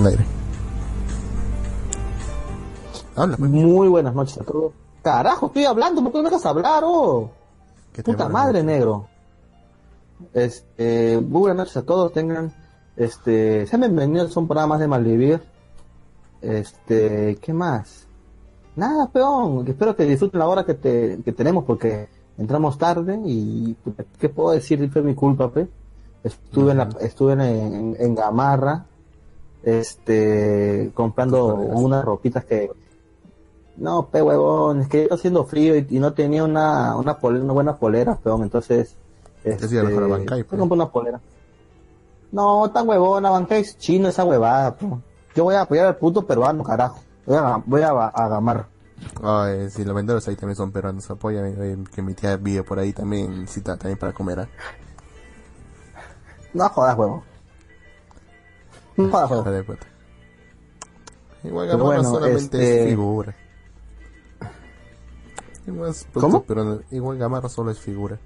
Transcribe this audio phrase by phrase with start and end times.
[0.00, 0.24] al aire.
[3.16, 3.50] Habla, pues.
[3.50, 4.72] Muy buenas noches a todos.
[5.02, 7.30] Carajo, estoy hablando, ¿por qué no me dejas hablar, oh?
[8.04, 9.08] Puta madre, negro.
[10.34, 12.52] Este, muy buenas noches a todos, tengan,
[12.96, 15.40] este, sean bienvenidos a un programa más de Malvivir.
[16.42, 18.06] Este, ¿qué más?
[18.76, 23.76] Nada, peón, espero que disfruten la hora que, te, que tenemos porque entramos tarde y
[24.18, 24.90] ¿qué puedo decir?
[24.90, 25.68] Fue mi culpa, pe.
[26.22, 28.86] Estuve en la, estuve en, en, Gamarra,
[29.62, 32.70] este, comprando unas ropitas que,
[33.76, 37.52] no, pe huevón, es que está haciendo frío y, no tenía una, una, polera, una
[37.52, 38.96] buena polera, peón, entonces,
[39.44, 40.60] este, Bancay, pues.
[40.60, 41.20] una polera.
[42.32, 45.02] No, tan huevona, Bancay es chino esa huevada, peón.
[45.34, 47.00] Yo voy a apoyar al puto peruano, carajo.
[47.26, 48.66] Voy a, voy a, a gamar.
[49.22, 51.42] Ay, si los vendedores ahí también son peruanos, apoya
[51.94, 54.40] que mi tía vive por ahí también, necesita también para comer.
[54.40, 54.48] ¿eh?
[56.52, 56.96] No jodas,
[61.42, 63.36] Igual Gamarra bueno, solamente es este- figura.
[65.66, 66.42] Igual es ¿Cómo?
[66.42, 66.80] Peruano.
[66.90, 68.18] Igual Gamarra solo es figura.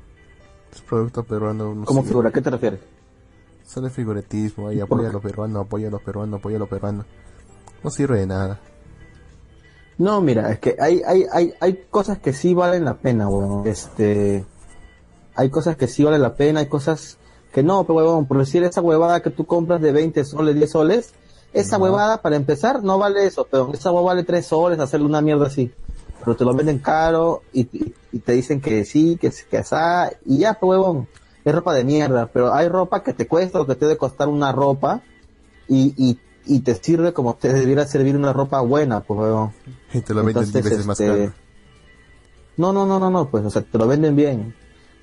[0.72, 1.74] Es producto peruano.
[1.74, 2.30] No ¿Cómo figura?
[2.30, 2.80] ¿Qué te refieres?
[3.64, 6.68] Solo es figuretismo, ahí apoya a los peruanos, apoya a los peruanos, apoya a los
[6.68, 7.06] peruanos.
[7.82, 8.60] No sirve de nada.
[9.96, 13.66] No, mira, es que hay, hay, hay, hay cosas que sí valen la pena, weón.
[13.66, 14.44] Este,
[15.34, 17.18] hay cosas que sí valen la pena, hay cosas
[17.54, 20.70] que no, pero weón, por decir esa huevada que tú compras de 20 soles, 10
[20.70, 21.14] soles,
[21.52, 25.20] esa huevada para empezar no vale eso, pero esa huevada vale 3 soles, hacerle una
[25.20, 25.72] mierda así.
[26.18, 30.54] Pero te lo venden caro y, te dicen que sí, que, que esa, y ya,
[30.54, 31.06] pues huevón,
[31.44, 34.28] es ropa de mierda, pero hay ropa que te cuesta lo que te debe costar
[34.28, 35.02] una ropa
[35.68, 39.52] y, y y te sirve como te debiera servir una ropa buena, pues, weón.
[39.92, 41.32] Y te lo venden veces más este, caro.
[42.56, 44.54] No, no, no, no, no, pues, o sea, te lo venden bien.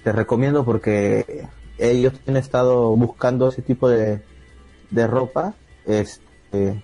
[0.03, 1.47] Te recomiendo porque
[1.81, 4.21] ellos han estado buscando ese tipo de,
[4.89, 6.83] de ropa, este,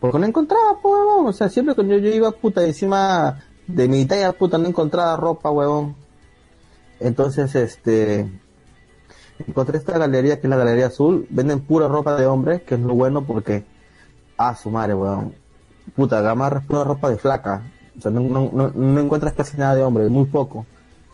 [0.00, 1.26] porque no encontraba, pues, weón.
[1.26, 5.50] O sea, siempre que yo, iba, puta, encima de mi talla, puta, no encontraba ropa,
[5.50, 5.94] weón.
[7.00, 8.28] Entonces, este,
[9.46, 12.80] encontré esta galería que es la Galería Azul, venden pura ropa de hombre, que es
[12.80, 13.64] lo bueno porque,
[14.38, 15.34] ah, su madre, weón,
[15.94, 17.62] puta, es pura ropa de flaca,
[17.98, 20.66] o sea, no, no, no, encuentras casi nada de hombre, muy poco,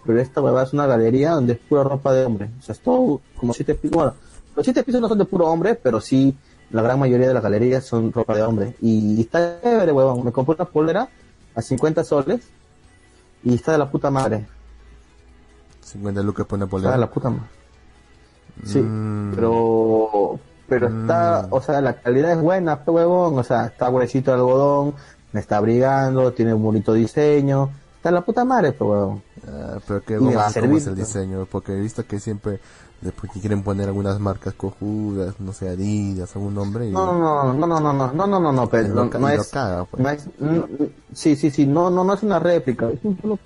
[0.04, 2.80] pero esta weón es una galería donde es pura ropa de hombre, o sea, es
[2.80, 4.14] todo como siete pisos, bueno,
[4.56, 6.36] los siete pisos no son de puro hombre, pero sí,
[6.70, 10.32] la gran mayoría de las galerías son ropa de hombre, y, está chévere, weón, me
[10.32, 11.08] compré una polera
[11.54, 12.40] a 50 soles,
[13.44, 14.46] y está de la puta madre.
[15.82, 16.90] 50 lucas por una polera.
[16.90, 17.46] Está de la puta madre.
[18.64, 19.32] Sí, mm.
[19.34, 20.38] pero
[20.68, 21.52] pero está, mm.
[21.52, 24.94] o sea, la calidad es buena, huevón, o sea, está huesito de algodón,
[25.32, 29.22] me está abrigando, tiene un bonito diseño, está la puta madre, huevón.
[29.48, 32.60] Ah, pero qué va a servir, es el diseño, porque he visto que siempre
[33.00, 36.88] después que quieren poner algunas marcas cojudas, no sé, Adidas, algún nombre.
[36.88, 36.92] Y...
[36.92, 39.52] No, no, no, no, no, no, no, no, no, no, pero no, no, es,
[39.98, 40.28] no es,
[41.12, 43.38] sí, sí, sí, no, no, no es una réplica, es, un,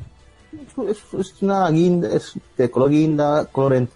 [0.89, 3.89] es, es una guinda, es de color guinda, color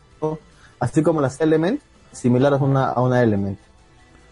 [0.79, 1.81] así como las Element,
[2.13, 3.59] similares a una, a una Element.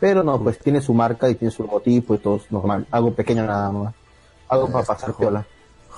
[0.00, 2.86] Pero no, pues tiene su marca y tiene su logotipo y todo es normal.
[2.90, 3.94] Algo pequeño nada más.
[4.48, 5.44] Algo para pasar piola.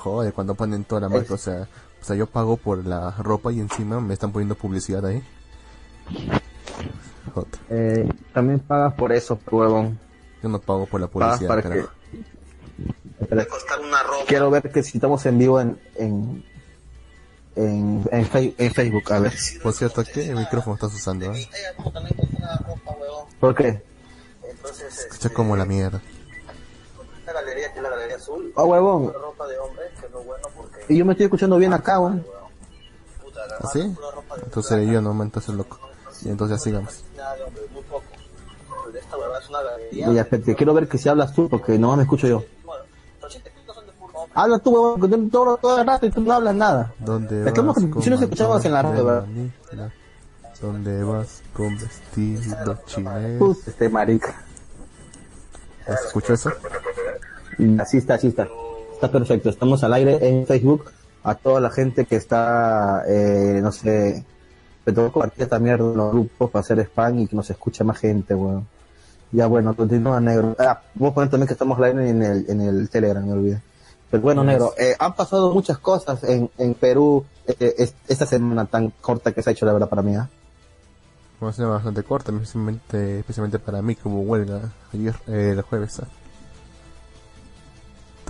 [0.00, 1.68] Joder, cuando ponen toda la marca, o sea,
[2.00, 5.22] o sea, yo pago por la ropa y encima me están poniendo publicidad ahí.
[7.68, 9.98] Eh, también pagas por eso, huevón.
[10.42, 11.48] Yo no pago por la publicidad.
[11.48, 11.84] Para que...
[14.26, 16.44] Quiero ver que si estamos en vivo en, en,
[17.56, 19.34] en, en, Facebook, a ver.
[19.62, 21.30] Por cierto, ¿qué micrófono estás usando?
[21.34, 21.46] Eh?
[23.38, 23.82] ¿Por qué?
[24.88, 26.00] Escucha como la mierda.
[27.60, 28.52] Galería es la galería azul.
[28.56, 29.12] Ah, huevón.
[30.88, 32.24] Y yo me estoy escuchando bien acá, weón.
[33.60, 33.96] ¿Así?
[34.30, 35.78] ¿Ah, entonces yo no me entonces loco.
[36.22, 37.04] Y entonces ya sigamos.
[39.92, 40.24] Ya,
[40.56, 42.44] quiero ver que si hablas tú, porque no me escucho yo.
[44.34, 46.94] Habla tú, huevón, que todo, todo el rato y tú no hablas nada.
[46.98, 47.76] ¿Dónde vas?
[48.02, 49.26] si nos escuchábamos en la radio, ¿verdad?
[50.60, 53.40] ¿Dónde vas con vestido chinés?
[53.66, 54.44] este marica.
[55.86, 56.50] ¿Escuchó eso?
[57.78, 58.48] Así está, así está.
[58.92, 59.50] Está perfecto.
[59.50, 60.84] Estamos al aire en Facebook.
[61.22, 64.24] A toda la gente que está, eh, no sé,
[64.86, 67.84] me que compartir esta mierda en los grupos para hacer spam y que nos escuche
[67.84, 68.66] más gente, weón.
[69.32, 70.56] Ya bueno, continúa negro.
[70.58, 73.62] Ah, vos poner también que estamos al aire en el, en el Telegram, me olvidé.
[74.10, 78.90] Pero bueno, negro, eh, han pasado muchas cosas en, en Perú eh, esta semana tan
[79.00, 80.16] corta que se ha hecho, la verdad, para mí.
[80.16, 80.22] ¿eh?
[81.40, 86.02] Una semana bastante corta, especialmente, especialmente para mí, como huelga ayer, eh, el jueves.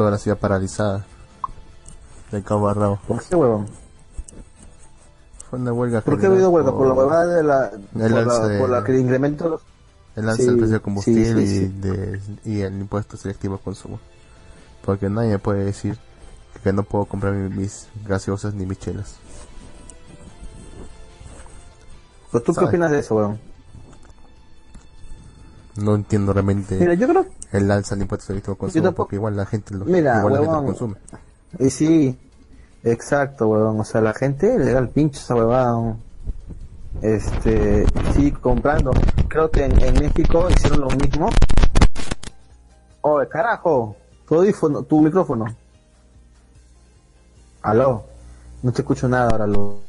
[0.01, 1.05] Toda la ciudad paralizada.
[2.33, 3.67] De cabo a ¿Por qué, huevón?
[5.51, 6.01] Fue una huelga.
[6.01, 6.73] ¿Por qué ha habido huelga?
[6.73, 7.71] ¿Por la huelga de la.
[7.93, 9.61] por, la, por la que incremento
[10.17, 14.01] El alza del precio de combustible y, de, y el impuesto selectivo al consumo.
[14.87, 15.99] Porque nadie puede decir
[16.65, 19.17] que no puedo comprar mis gaseosas ni michelas.
[22.31, 23.50] Pues tú qué opinas de eso, weón?
[25.77, 27.27] No entiendo realmente Mira, yo creo...
[27.53, 30.55] el alza del impuesto al consumo, porque igual la gente lo, Mira, igual la gente
[30.55, 30.97] lo consume.
[31.59, 32.19] Y sí,
[32.85, 33.81] exacto, weón.
[33.81, 35.97] O sea, la gente le da el pinche esa huevada.
[37.03, 38.93] Este, sí, comprando.
[39.29, 41.31] Creo que en, en México hicieron lo mismo.
[43.03, 43.97] Oye, carajo,
[44.29, 45.47] tu audífono, tu micrófono.
[47.63, 48.05] Aló,
[48.63, 49.81] no te escucho nada ahora, lo.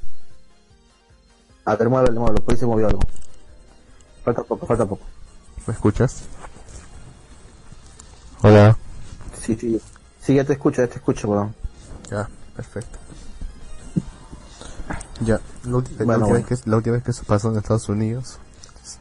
[1.65, 3.01] A ver, muévelo, muévelo, por ahí se movió algo.
[4.23, 5.05] Falta poco, falta poco.
[5.67, 6.23] ¿Me escuchas?
[8.41, 8.75] Hola.
[9.41, 9.81] Sí, sí,
[10.21, 11.53] sí, ya te escucho, ya te escucho, weón.
[12.09, 12.97] Ya, perfecto.
[15.21, 16.33] Ya, la, Bueno, última bueno.
[16.33, 18.39] Vez que, la última vez que eso pasó en Estados Unidos,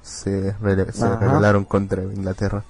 [0.02, 2.62] se, rele- se rebelaron contra Inglaterra.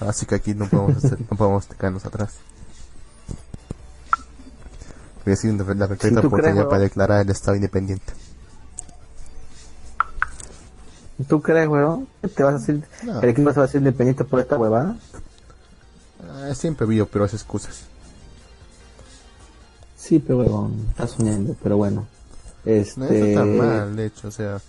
[0.00, 2.34] Así que aquí no podemos, hacer- no podemos quedarnos atrás.
[5.24, 8.12] Voy a decir la perfecta Sí, ¿tú crees, oportunidad para declarar el Estado independiente.
[11.28, 12.06] ¿Tú crees, weón?
[12.34, 13.20] ¿Te vas a hacer, No.
[13.20, 14.96] el equipo se va a hacer independiente por esta huevada?
[16.22, 17.84] Ah, siempre vivo, pero hace excusas.
[19.96, 22.06] Sí, pero huevón, estás soñando, pero bueno.
[22.64, 23.00] Este...
[23.00, 24.60] No está tan mal, de hecho, o sea,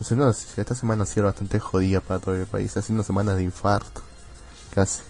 [0.00, 3.04] sea, no, esta semana ha sido bastante jodida para todo el país, ha sido una
[3.04, 4.02] semana de infarto,
[4.74, 5.02] casi.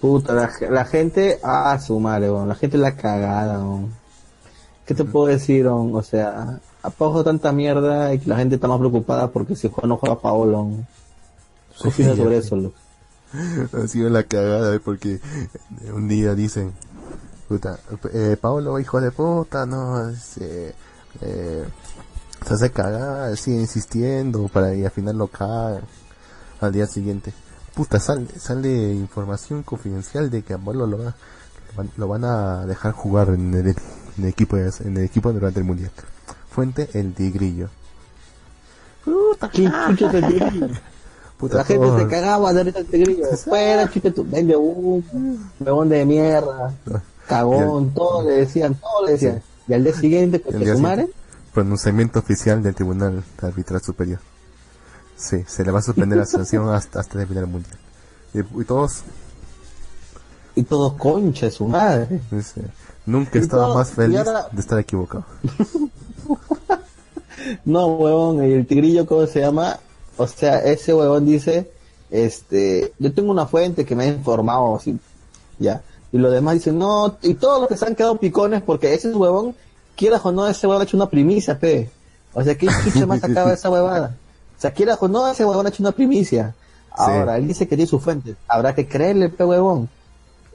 [0.00, 3.92] Puta, la, la gente, ah, su madre, weón, la gente la cagada, weón.
[4.86, 5.94] ¿Qué te puedo decir, weón?
[5.94, 9.88] O sea, apago tanta mierda y que la gente está más preocupada porque si juega
[9.88, 10.58] no juega Paolo.
[10.62, 10.86] weón.
[11.82, 12.76] ¿Qué opinas sobre eso, loco?
[13.82, 15.20] Ha sido la cagada, porque
[15.94, 16.72] un día dicen,
[17.48, 17.78] puta,
[18.12, 20.74] eh, Pablo, hijo de puta, no, es, eh,
[21.20, 21.64] eh,
[22.46, 25.82] se hace cagar, sigue insistiendo para y al final lo cagan
[26.60, 27.32] al día siguiente.
[27.74, 31.14] Puta, sale, sale información confidencial de que a Pablo lo, va-
[31.96, 33.74] lo van a dejar jugar en el, en
[34.18, 35.92] el equipo en el equipo durante el mundial.
[36.50, 37.68] Fuente el tigrillo.
[39.04, 40.68] Puta, ¿Quién chucha te tigrillo?
[41.38, 43.26] puta, La gente se cagaba de ahorita el tigrillo.
[43.44, 45.02] Fuera, chica, tu vende humo,
[45.58, 46.74] huevón de mierda,
[47.26, 49.42] cagón, todo le decían, todo le decían.
[49.68, 51.20] Y al día siguiente, El pues día que su madre, siguiente,
[51.54, 54.20] Pronunciamiento oficial del Tribunal Arbitral Superior.
[55.16, 57.78] Sí, se le va a suspender la sanción hasta, hasta terminar el mundial.
[58.34, 59.02] Y, y todos,
[60.54, 62.20] y todos concha su madre.
[63.06, 65.24] Nunca estado todo- más feliz ahora- de estar equivocado.
[67.64, 69.78] No, huevón, y el tigrillo, ¿cómo se llama?
[70.18, 71.70] O sea, ese huevón dice,
[72.10, 74.98] este, yo tengo una fuente que me ha informado, así,
[75.58, 75.80] ya.
[76.12, 79.10] Y los demás dicen, no, y todos los que se han quedado picones, porque ese
[79.14, 79.54] huevón,
[79.96, 81.90] quieras o no, ese huevón ha hecho una primicia, pe.
[82.34, 84.16] O sea, ¿qué chucha más sacaba esa huevada?
[84.58, 86.54] O sea, quieras o no, ese huevón ha hecho una primicia.
[86.90, 88.34] Ahora, él dice que tiene su fuente.
[88.48, 89.88] Habrá que creerle, pe huevón.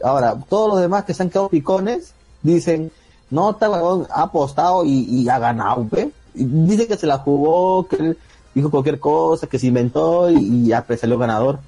[0.03, 2.11] Ahora, todos los demás que se han quedado picones
[2.53, 2.91] dicen,
[3.29, 5.87] no, está huevón, ha apostado y, y ha ganado.
[6.33, 8.17] Y dice que se la jugó, que él
[8.53, 11.59] dijo cualquier cosa, que se inventó y, y ya pues, salió ganador.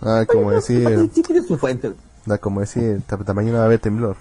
[0.00, 1.92] Ah, como decir, Sí tiene su fuente.
[2.30, 3.02] ah, como decir,
[3.34, 4.16] mañana va a haber temblor.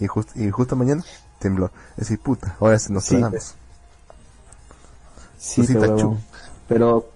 [0.00, 1.04] Y, just- y justo mañana,
[1.38, 1.70] temblor.
[1.92, 3.16] Es decir, puta, ahora se nos Sí,
[5.56, 6.16] Pues sí, pe, está huevón.
[6.16, 6.20] chu-
[6.68, 7.06] Pero,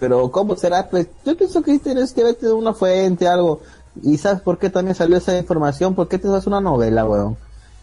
[0.00, 0.88] pero, ¿cómo será?
[0.88, 3.60] Pues, yo pienso que tienes que verte una fuente, algo.
[4.02, 5.94] ¿Y sabes por qué también salió esa información?
[5.94, 7.36] ¿Por qué te das una novela, weón?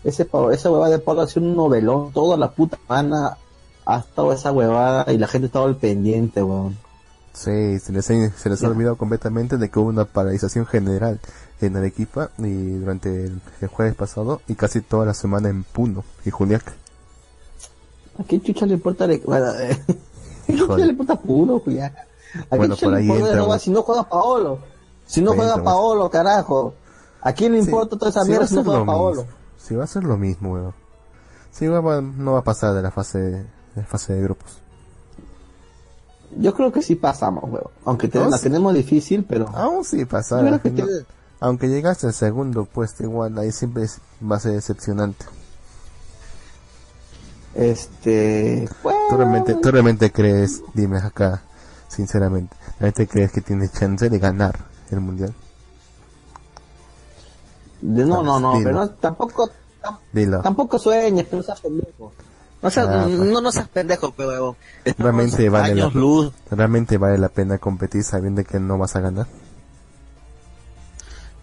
[0.04, 3.38] Ese, pa- esa huevada de Pablo ha sido un novelón toda la puta semana.
[3.86, 6.78] Ha estado esa huevada y la gente estaba al pendiente, weón.
[7.34, 8.70] Sí, se les, ha- se les ha Ya.
[8.70, 11.20] olvidado completamente de que hubo una paralización general
[11.62, 16.04] en Arequipa y durante el, el jueves pasado y casi toda la semana en Puno
[16.26, 16.74] y Juliaca.
[18.20, 19.06] ¿A qué chucha le importa?
[19.06, 21.94] Eh, ¿A qué chucha le importa puro, cuya?
[22.50, 23.60] ¿A Bueno, qué chucha por le ahí importa entra, no, güey.
[23.60, 24.60] si no juega Paolo?
[25.06, 25.64] Si no juega.
[25.64, 26.74] Paolo, carajo.
[27.22, 29.22] ¿A quién le Sí, importa toda esa sí va mierda si no juega lo Paolo?
[29.24, 29.38] mismo.
[29.58, 30.74] Sí, va a ser lo mismo, weón.
[31.52, 33.46] Sí, va- va- no va a pasar de la fase, de
[33.76, 34.60] la fase de grupos.
[36.38, 37.68] Yo creo que sí pasamos, weón.
[37.86, 38.44] Aunque te- la sí.
[38.44, 39.48] tenemos difícil, pero...
[39.56, 40.06] Aún sí
[40.70, 41.06] no- tiene-
[41.40, 45.26] Aunque llegaste al segundo puesto, igual ahí siempre es- va a ser decepcionante.
[47.54, 48.68] Este...
[48.84, 51.42] Bueno, ¿Tú realmente, ¿Tú realmente crees, dime acá,
[51.88, 54.56] sinceramente, ¿realmente crees que tienes chance de ganar
[54.92, 55.34] el mundial?
[57.82, 58.63] de- no, no, no, Dilo.
[58.63, 59.50] pero no, tampoco...
[59.82, 60.42] tam- Dilo.
[60.42, 62.12] Tampoco sueñes, pero no seas pendejo.
[62.62, 63.20] No seas, Ah, pues.
[63.20, 64.56] no, no seas pendejo, pero
[64.98, 66.32] Realmente vale la, luz.
[66.50, 69.27] realmente vale la pena competir sabiendo que no vas a ganar.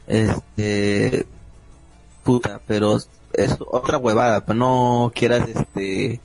[0.07, 1.27] Este,
[2.25, 2.97] puta, pero
[3.33, 6.21] es otra huevada, pues no quieras este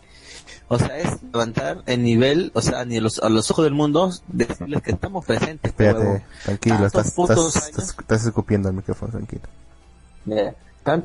[0.69, 3.73] O sea, es levantar el nivel, o sea, ni a los, a los ojos del
[3.73, 5.71] mundo, decirles que estamos presentes.
[5.71, 9.43] Espérate, tranquilo, estás, estás, estás, escupiendo el micrófono, tranquilo.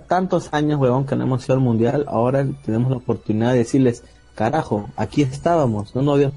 [0.09, 4.03] tantos años, huevón, que no hemos ido al mundial, ahora tenemos la oportunidad de decirles,
[4.35, 6.33] carajo, aquí estábamos, no, no había...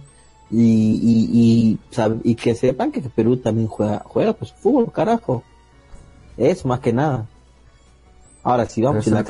[0.52, 1.80] Y, y, y,
[2.24, 5.44] y que sepan que Perú también juega, juega pues fútbol, carajo.
[6.38, 7.26] Es más que nada.
[8.46, 9.24] Ahora, si vamos pero,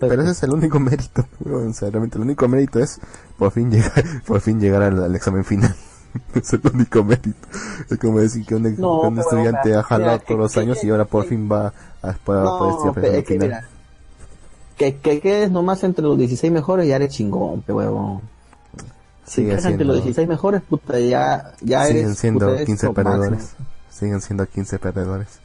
[0.00, 3.00] pero, ese es el único mérito, o sea, realmente el único mérito es
[3.38, 5.74] por fin llegar, por fin llegar al, examen final.
[6.34, 7.48] es el único mérito.
[7.88, 11.48] Es como decir que un, estudiante ha jalado todos los años y ahora por fin
[11.50, 13.64] va a poder no, este final.
[14.76, 18.20] que, que quedes nomás entre los 16 mejores ya eres chingón, pe huevón.
[19.24, 23.54] Si quedas entre los 16 mejores, puta, ya, ya Siguen eres, siendo 15 perdedores.
[23.88, 25.40] Siguen siendo 15 perdedores.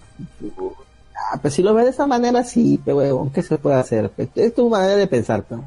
[1.32, 4.12] Ah, pues si lo ves de esa manera, sí, pero huevón, ¿qué se puede hacer?
[4.36, 5.63] Es tu manera de pensar, pero.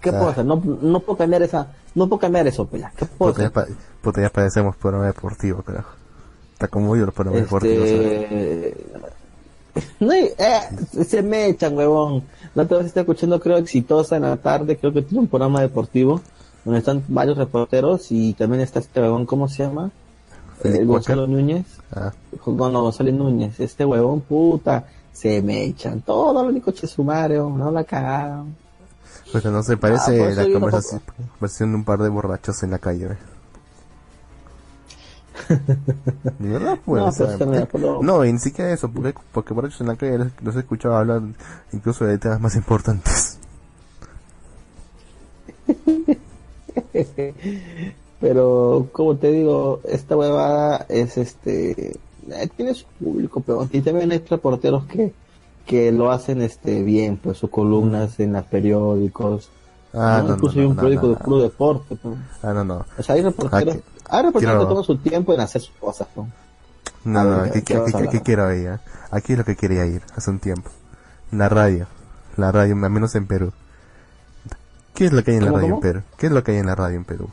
[0.00, 0.46] ¿Qué puedo hacer?
[0.46, 3.52] No, no puedo cambiar esa, no puedo cambiar eso, pues ¿Qué puedo hacer?
[3.54, 3.66] Ya,
[4.00, 5.90] puta, ya padecemos programa deportivo, carajo.
[6.54, 7.68] Está como yo los programas este...
[7.68, 9.20] deportivos.
[10.00, 10.34] No, eh,
[11.06, 12.24] se me echan, huevón.
[12.54, 15.60] La otra vez está escuchando, creo, exitosa en la tarde, creo que tiene un programa
[15.60, 16.20] deportivo,
[16.64, 19.90] donde están varios reporteros y también está este huevón, ¿cómo se llama?
[20.64, 22.12] El Gonzalo Núñez, ah.
[22.44, 28.56] Gonzalo Núñez, este huevón puta, se me echan todo lo único chesumario, no la cagaron.
[29.32, 33.16] Pues no se parece ah, la conversación, de un par de borrachos en la calle,
[36.38, 36.78] verdad?
[36.84, 37.20] Pues,
[37.78, 40.96] no, no, y ni siquiera eso, porque, porque borrachos en la calle los he escuchado
[40.96, 41.22] hablar
[41.72, 43.38] incluso de temas más importantes.
[48.20, 51.92] Pero, como te digo, esta huevada es este.
[52.30, 55.12] Eh, tiene su público, pero y también hay reporteros que,
[55.66, 59.48] que lo hacen este bien, pues sus columnas en los periódicos.
[59.94, 61.96] Ah, no, Incluso hay un periódico de puro deporte.
[62.42, 62.84] Ah, no, no.
[62.96, 66.06] O sea, hay reporteros, hay reporteros que toman su tiempo en hacer sus cosas.
[66.14, 66.28] No,
[67.04, 68.68] no, no aquí, quiero ir.
[68.68, 68.78] ¿eh?
[69.10, 70.70] Aquí es lo que quería ir hace un tiempo.
[71.32, 71.86] La radio.
[72.36, 73.52] La radio, al menos en Perú.
[74.94, 76.02] ¿Qué es lo que hay en la radio en Perú?
[76.18, 77.30] ¿Qué es lo que hay en la radio en Perú?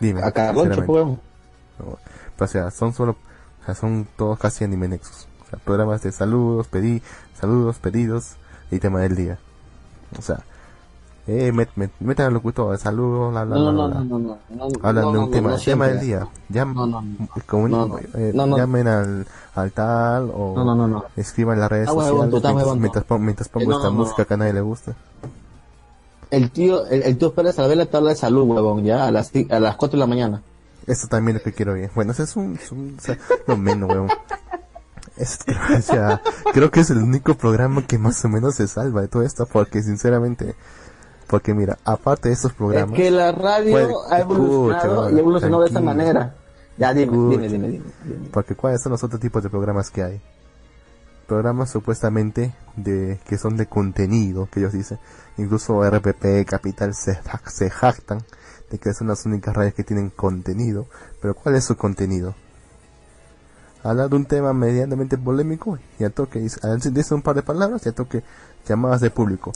[0.00, 0.22] Dime.
[0.22, 1.98] A cada No,
[2.38, 3.16] o sea, son solo,
[3.62, 5.26] o sea, son todos casi anime nexus.
[5.44, 7.02] O sea, programas de saludos, pedí,
[7.38, 8.36] saludos, pedidos
[8.70, 9.38] y tema del día.
[10.18, 10.40] O sea,
[11.26, 14.68] eh, met, met, metan al locutor, saludos, la, la, no, no, no, no, no, no,
[14.82, 16.28] Hablan de un tema, tema del día.
[16.48, 16.74] Llam,
[18.14, 23.48] eh, llamen al, al tal o escriban en las redes ah, sociales mientras, mientras, mientras,
[23.48, 24.94] pongo esta música que a nadie le gusta
[26.30, 29.10] el tío, el, el tío Pérez a ver la tabla de salud, huevón, ya, a
[29.10, 30.42] las, a las 4 de la mañana.
[30.86, 31.90] Eso también es lo que quiero ver.
[31.94, 34.08] Bueno, ese es un, un o sea, no menos, huevón.
[35.16, 35.38] Es,
[35.78, 36.20] o sea,
[36.52, 39.46] creo que es el único programa que más o menos se salva de todo esto,
[39.46, 40.54] porque sinceramente,
[41.26, 42.90] porque mira, aparte de estos programas...
[42.92, 46.34] Es que la radio ha evolucionado y evolucionó de esa manera.
[46.78, 47.84] Ya, dime, dime, dime, dime,
[48.30, 50.20] Porque cuáles son los otros tipos de programas que hay.
[51.26, 54.98] Programas supuestamente de que son de contenido, que ellos dicen
[55.38, 58.22] Incluso RPP, Capital se, se jactan
[58.70, 60.86] de que son las únicas radios que tienen contenido.
[61.20, 62.34] Pero ¿cuál es su contenido?
[63.82, 67.90] Hablar de un tema medianamente polémico y a toque, dice un par de palabras y
[67.90, 68.24] a toque
[68.66, 69.52] llamadas de público.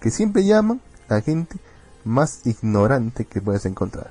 [0.00, 1.58] Que siempre llaman a gente
[2.04, 4.10] más ignorante que puedes encontrar.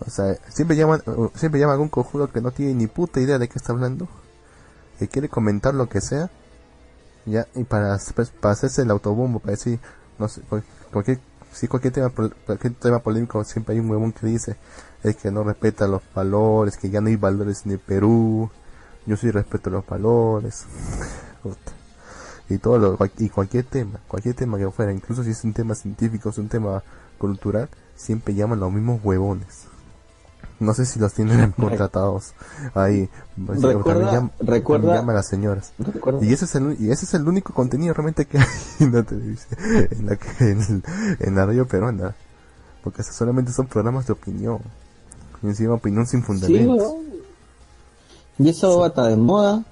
[0.00, 1.02] O sea, siempre llaman,
[1.34, 4.08] siempre llaman a algún conjuro que no tiene ni puta idea de qué está hablando.
[4.98, 6.30] Que quiere comentar lo que sea.
[7.26, 7.98] Ya, y para,
[8.40, 9.80] para hacerse el autobombo, para decir,
[10.18, 10.42] no sé,
[10.90, 11.18] cualquier,
[11.52, 14.56] si cualquier tema, cualquier tema polémico siempre hay un huevón que dice
[15.02, 18.50] es que no respeta los valores, que ya no hay valores en Perú,
[19.06, 20.64] yo sí respeto los valores,
[22.48, 25.74] y todo lo, y cualquier tema, cualquier tema que fuera, incluso si es un tema
[25.74, 26.82] científico, es un tema
[27.18, 29.73] cultural, siempre llaman los mismos huevones.
[30.60, 32.32] No sé si los tienen contratados
[32.74, 33.08] ahí.
[33.36, 35.72] Recuerda, llama, recuerda, a las señoras.
[36.20, 38.46] Y ese es el y ese es el único contenido realmente que hay
[38.80, 39.58] en la televisión,
[39.90, 40.82] en la en,
[41.20, 42.14] en la radio peruana,
[42.82, 44.60] porque solamente son programas de opinión.
[45.42, 46.98] Y encima opinión sin fundamento.
[48.38, 49.64] y eso va a de moda.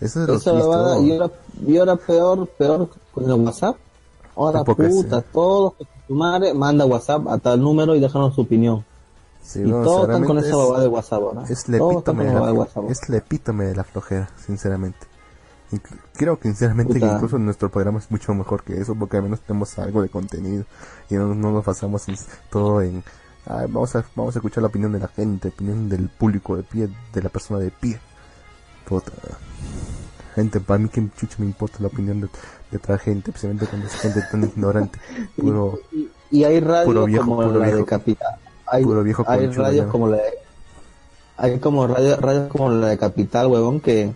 [0.00, 1.30] Eso es lo va y ahora,
[1.66, 3.76] y ahora peor, peor con el WhatsApp.
[4.36, 5.74] Ahora puta, todos
[6.06, 8.84] tu madre manda WhatsApp a tal número y déjanos su opinión
[9.54, 11.42] y todos están con esa babada de WhatsApp, ¿no?
[11.46, 15.06] Es la epítome de la, es la epítome de la flojera, sinceramente.
[16.14, 19.40] creo que sinceramente que incluso nuestro programa es mucho mejor que eso porque al menos
[19.40, 20.64] tenemos algo de contenido
[21.08, 22.06] y no, nos pasamos
[22.50, 23.02] todo en
[23.46, 26.62] vamos a vamos a escuchar la opinión de la gente, la opinión del público de
[26.62, 27.98] pie, de la persona de pie.
[30.34, 32.28] Gente, para mí que chucha me importa la opinión de,
[32.70, 34.98] de otra gente, especialmente cuando es gente tan ignorante.
[35.36, 37.78] Puro, Y, y hay radios Puro viejo, como puro la viejo.
[37.78, 38.39] de Capital.
[38.70, 40.32] Hay, Puro viejo hay radios como la de,
[41.36, 44.12] hay como radio- radios como la de Capital, huevón, que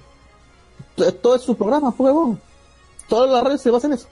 [0.97, 2.41] to- todo es su programa, pues, huevón.
[3.09, 4.09] Todas las radios se basan en eso.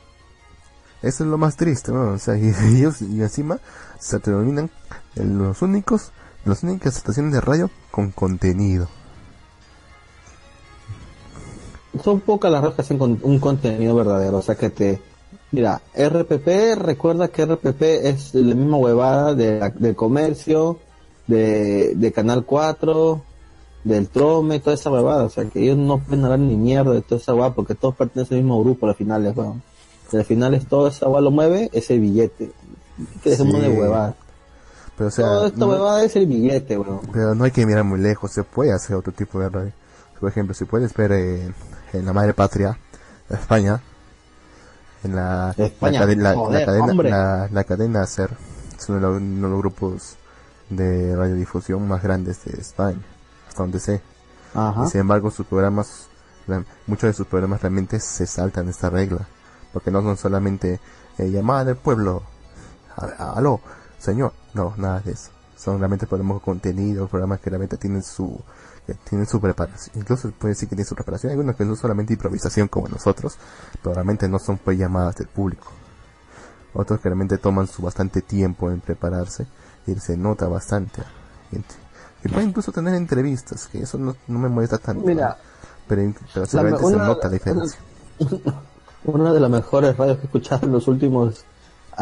[1.03, 2.13] Eso es lo más triste, ¿no?
[2.13, 3.59] O sea, y ellos, y encima,
[3.99, 4.71] se denominan
[5.17, 6.11] los únicos,
[6.45, 8.89] las únicas estaciones de radio con contenido.
[12.03, 15.01] Son pocas las radios que hacen con un contenido verdadero, o sea que te...
[15.53, 20.79] Mira, RPP, recuerda que RPP es la misma huevada de, del comercio,
[21.27, 23.23] de, de Canal 4,
[23.85, 27.03] del Trome, toda esa huevada, o sea que ellos no pueden hablar ni mierda de
[27.03, 29.63] toda esa huevada porque todos pertenecen al mismo grupo al final, weón.
[30.11, 32.51] Y al final es todo esa huevada lo mueve, es el billete.
[33.23, 33.61] Que dejemos Sí.
[33.61, 34.15] de huevada.
[34.97, 37.01] Pero o sea, Toda esta no- huevada es el billete, weón.
[37.13, 39.73] pero no hay que mirar muy lejos, se puede hacer otro tipo de radio.
[40.19, 41.55] Por ejemplo, si puedes ver en,
[41.93, 42.79] en la madre patria,
[43.29, 43.81] España,
[45.05, 48.31] en la, España, la, cadena- la- joder, la cadena, la, la cadena SER,
[48.79, 50.17] es uno de los, uno de los grupos
[50.71, 53.01] de radiodifusión más grandes de España,
[53.49, 54.01] hasta donde sé.
[54.55, 54.85] Ajá.
[54.87, 56.07] Y sin embargo, sus programas,
[56.87, 59.27] muchos de sus programas realmente se saltan esta regla.
[59.73, 60.81] Porque no son solamente
[61.17, 62.23] eh, llamada del pueblo,
[63.19, 63.61] aló,
[63.99, 64.33] señor.
[64.55, 65.31] No, nada de eso.
[65.57, 68.39] Son realmente programas con contenido, programas que realmente tienen su,
[68.87, 69.97] que tienen su preparación.
[69.97, 71.31] Incluso puede decir que tienen su preparación.
[71.31, 73.37] Hay algunos que no solamente improvisación como nosotros,
[73.83, 75.73] pero realmente no son pues llamadas del público.
[76.75, 79.47] Otros que realmente toman su bastante tiempo en prepararse
[79.87, 81.03] y se nota bastante.
[82.25, 85.05] Y puede incluso tener entrevistas, que eso no, no me molesta tanto.
[85.05, 85.37] Mira,
[85.87, 86.63] pero, pero se
[86.97, 87.81] nota la diferencia.
[89.05, 91.45] Una de las mejores radios que he escuchado en los últimos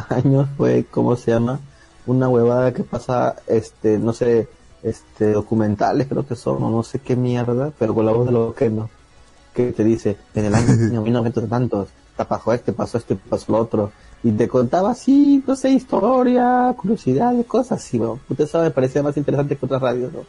[0.08, 1.60] años fue, ¿cómo se llama?
[2.06, 4.48] Una huevada que pasa, este, no sé,
[4.82, 8.32] este, documentales creo que son, o no sé qué mierda, pero con la voz de
[8.32, 8.88] los que no,
[9.54, 13.92] que te dice, en el año 1900 tantos, pasó este, pasó este, pasó lo otro,
[14.22, 18.18] y te contaba así, no sé, historia, curiosidades, cosas así, weón.
[18.28, 20.20] Puta, Eso me parecía más interesante que otras radios, ¿no?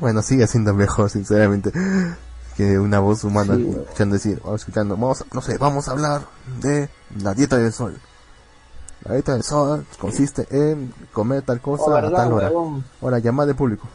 [0.00, 1.70] Bueno, sigue siendo mejor, sinceramente,
[2.56, 6.22] que una voz humana Sí, escuchando decir, o escuchando, vamos, no sé, vamos a hablar
[6.60, 6.88] de
[7.22, 7.98] la dieta del sol.
[9.04, 12.46] La dieta del sol consiste en comer tal cosa Oh, a ¿verdad, tal hora.
[12.48, 12.84] huevón?
[13.00, 13.86] Ahora, llamada de público.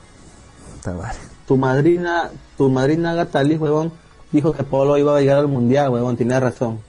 [0.85, 1.13] Vale.
[1.47, 3.91] tu madrina, tu madrina Gatali, huevón,
[4.31, 6.79] dijo que Polo iba a llegar al mundial, huevón, tenía razón.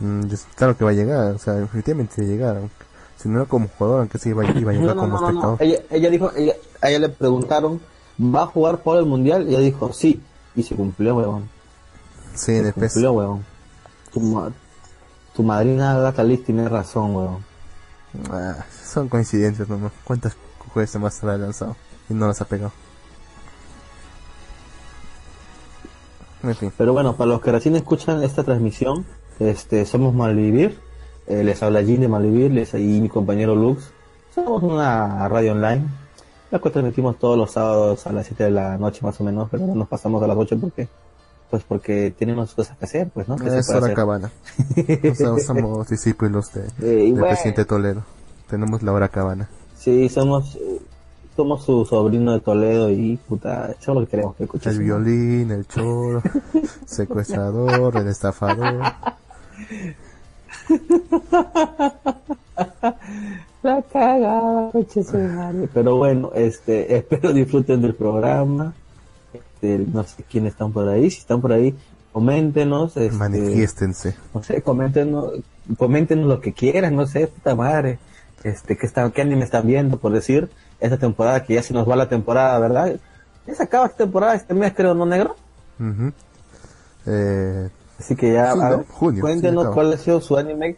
[0.00, 2.56] Mm, yo- claro que va a llegar, o sea, efectivamente va a llegar.
[2.56, 2.84] aunque-
[3.16, 5.20] Si no era como jugador, aunque sí iba, a- iba a llegar No, no, como
[5.20, 5.62] no, espectador.
[5.62, 7.80] Ella, ella dijo, ella, a ella le preguntaron,
[8.20, 9.44] ¿va a jugar Polo el mundial?
[9.48, 10.20] Y ella dijo, sí.
[10.56, 11.48] Y se cumplió, huevón.
[12.34, 13.44] Sí, Se cumplió, huevón.
[14.12, 14.20] Tu,
[15.34, 17.44] tu madrina Gatali tiene razón, huevón.
[18.30, 19.92] Ah, son coincidencias nomás.
[20.04, 20.36] ¿Cuántas
[20.72, 21.76] jueces más habrá lanzado?
[22.08, 22.72] Y no las ha pegado.
[26.42, 26.72] En fin.
[26.76, 29.04] Pero bueno, para los que recién escuchan esta transmisión,
[29.40, 30.78] este, somos Malvivir.
[31.26, 33.90] Eh, les habla Jin de Malvivir, les y mi compañero Lux.
[34.34, 35.86] Somos una radio online,
[36.50, 39.48] la cual transmitimos todos los sábados a las 7 de la noche más o menos,
[39.50, 40.88] pero no nos pasamos a las 8 porque,
[41.50, 43.36] pues porque tenemos cosas que hacer, pues, ¿no?
[43.36, 44.30] ¿Qué Es hora cabana.
[45.10, 48.02] O sea, somos discípulos de, Eh, del bueno, presidente Toledo.
[48.48, 49.48] Tenemos la hora cabana.
[49.76, 50.58] Sí, somos,
[51.36, 54.72] somos su sobrino de Toledo y puta, eso lo que queremos que escuchen.
[54.72, 56.22] El violín, el choro,
[56.86, 58.82] secuestrador, el estafador.
[63.62, 65.68] La cagada, coche su madre.
[65.72, 68.74] Pero bueno, este, espero disfruten del programa.
[69.64, 71.74] Este, no sé quiénes están por ahí, si están por ahí,
[72.12, 74.14] coméntenos, este, Manifiéstense.
[74.34, 75.32] no sé, coméntenos,
[75.78, 77.98] coméntenos lo que quieran, no sé, puta madre.
[78.42, 80.50] Este, qué están, qué anime están viendo, por decir,
[80.80, 82.94] esta temporada que ya se nos va la temporada, ¿verdad?
[83.46, 85.34] Ya se acaba esta temporada, este mes creo, ¿no negro?
[87.06, 88.76] Eh, Así que ya, Sí, a ¿no?
[88.78, 90.76] ver, Junio, cuéntenos sí, cuál ha sido su anime.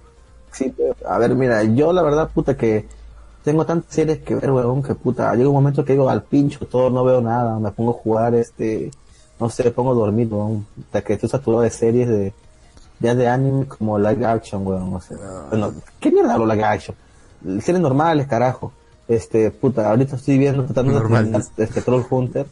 [0.53, 0.73] Sí,
[1.07, 2.87] a ver, mira, yo la verdad, puta, que
[3.47, 6.67] tengo tantas series que ver, huevón, que puta, llega un momento que digo al pincho,
[6.67, 8.91] todo, no veo nada, me pongo a jugar, este,
[9.41, 12.33] no sé, pongo a dormir, huevón, hasta que estoy saturado de series de,
[13.01, 15.17] ya de anime como live action, huevón, o sea,
[15.49, 16.97] bueno, ¿qué mierda hablo live action?
[17.61, 18.73] Series normales, carajo.
[19.09, 20.99] Este, puta, ahorita estoy viendo, tratando de
[21.59, 22.47] este, Troll Hunter,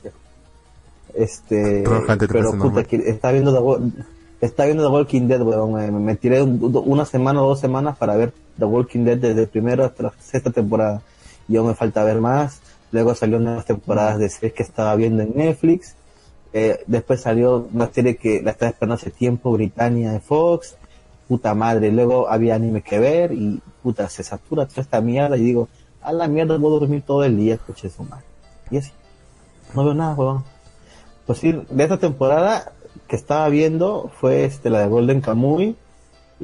[1.14, 5.42] este, Troll Hunter te pero puta, que está viendo The, está viendo The Walking Dead,
[5.42, 5.72] weón.
[5.74, 9.42] Me, me tiré un- una semana o dos semanas para ver The Walking Dead desde
[9.42, 11.02] el primero hasta la sexta temporada.
[11.48, 12.60] Y aún me falta ver más.
[12.92, 15.94] Luego salió nuevas temporadas de series que estaba viendo en Netflix.
[16.52, 20.76] Eh, después salió una serie que la estaba esperando hace tiempo, Britannia de Fox.
[21.28, 21.90] Puta madre.
[21.90, 25.36] Luego había anime que ver y puta, se satura toda esta mierda.
[25.36, 25.68] Y digo,
[26.02, 28.24] a la mierda, voy a dormir todo el día, de su madre.
[28.70, 28.92] Y así.
[29.74, 30.44] No veo nada, weón.
[31.26, 32.72] Pues sí, de esta temporada
[33.08, 35.76] que estaba viendo fue este la de Golden Kamuy,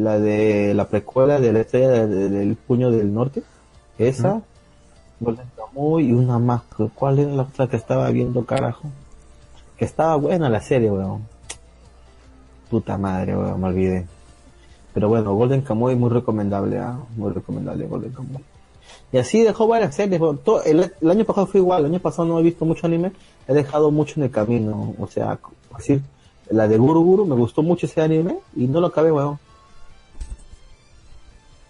[0.00, 3.42] la de la precuela de la estrella del puño del norte,
[3.98, 4.42] esa,
[5.20, 6.62] Golden Kamuy y una más.
[6.94, 8.88] ¿Cuál era la otra que estaba viendo, carajo?
[9.76, 11.26] Que estaba buena la serie, weón.
[12.70, 14.06] Puta madre, weón, me olvidé.
[14.94, 16.98] Pero bueno, Golden Kamuy muy recomendable, ¿ah?
[17.16, 18.42] muy recomendable Golden Kamuy.
[19.12, 20.18] Y así dejó varias series.
[20.42, 23.12] todo, el, año pasado fue igual, el año pasado no he visto mucho anime,
[23.46, 24.94] he dejado mucho en el camino.
[24.98, 25.38] O sea,
[25.76, 26.00] decir,
[26.48, 29.38] la de Guru Guru, me gustó mucho ese anime y no lo acabé, weón.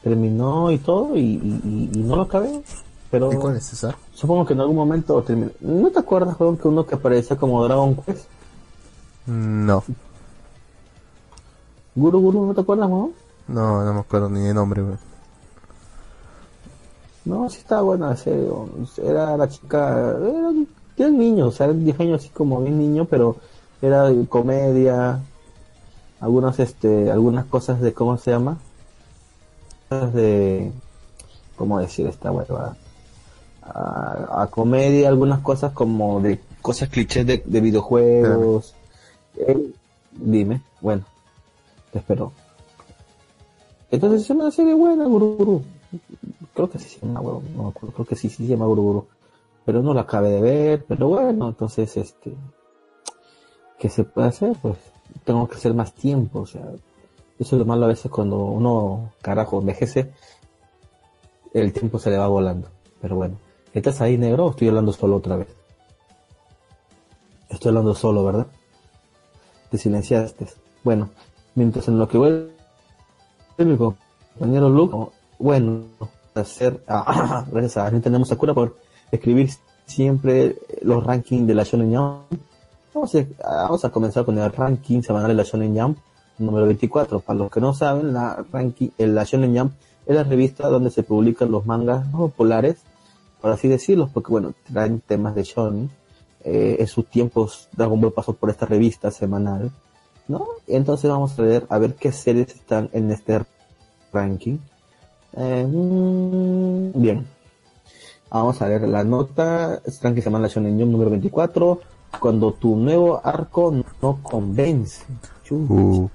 [0.03, 1.37] Terminó y todo y,
[1.97, 2.63] no lo acabé.
[3.11, 3.97] Pero ¿Y cuál es esa?
[4.15, 5.51] Supongo que en algún momento terminó.
[5.61, 8.27] ¿No te acuerdas, weón, que uno que aparecía como Dragon Quest?
[9.27, 9.83] No.
[11.95, 13.13] Guru Guru, ¿no te acuerdas, weón?
[13.49, 14.99] No, no me acuerdo ni de nombre, weón.
[17.25, 18.69] No, sí estaba buena serio.
[18.97, 20.53] Era la chica, era,
[20.97, 23.37] era niño, o sea, era 10 años así como bien niño, pero
[23.83, 25.21] era comedia,
[26.21, 28.59] algunas, este, algunas cosas de, ¿cómo se llama?
[29.90, 30.72] De,
[31.57, 32.76] ¿cómo decir esta hueva?
[33.62, 38.74] A, comedia, algunas cosas como de cosas clichés de, videojuegos.
[39.37, 39.72] Eh,
[40.12, 41.05] dime, bueno,
[41.92, 42.33] te espero.
[43.90, 45.62] Entonces es una serie buena, Guru
[46.55, 49.07] creo que sí se llama, no creo que sí, sí se llama Guruguru,
[49.64, 52.35] pero no la acabé de ver, pero bueno, entonces, este,
[53.79, 54.57] ¿qué se puede hacer?
[54.61, 54.76] Pues
[55.24, 56.62] tengo que hacer más tiempo, o sea,
[57.40, 60.12] eso es lo malo a veces cuando uno, carajo, envejece,
[61.55, 62.68] el tiempo se le va volando,
[63.00, 63.38] pero bueno,
[63.72, 65.48] ¿estás ahí negro o estoy hablando solo otra vez?
[67.48, 68.46] Estoy hablando solo, ¿verdad?
[69.70, 70.48] Te silenciaste.
[70.85, 71.09] Bueno,
[71.55, 72.50] mientras en lo que vuelve
[73.59, 75.85] mi compañero Luke, bueno,
[76.35, 78.76] hacer, ah, gracias a tenemos Sakura por
[79.11, 79.50] escribir
[79.87, 82.40] siempre los rankings de la Shonen Jump.
[82.92, 83.26] Vamos a,
[83.62, 85.98] vamos a comenzar con el ranking semanal de la Shonen Jump
[86.40, 87.20] número 24.
[87.20, 89.72] Para los que no saben, la, ranking, la Shonen Jump
[90.07, 92.79] es la revista donde se publican los mangas populares,
[93.40, 95.90] por así decirlo, porque bueno, traen temas de Shonen.
[96.42, 99.70] Eh, en sus tiempos Dragon Ball pasó por esta revista semanal,
[100.26, 100.46] ¿no?
[100.66, 103.42] Entonces vamos a ver, a ver qué series están en este
[104.12, 104.57] ranking.
[105.37, 107.26] Eh, mm, bien.
[108.31, 109.83] Vamos a ver la nota.
[110.00, 111.81] Tranqui se la Shonen Jump número 24.
[112.18, 115.05] Cuando tu nuevo arco no convence.
[115.50, 116.09] Uh.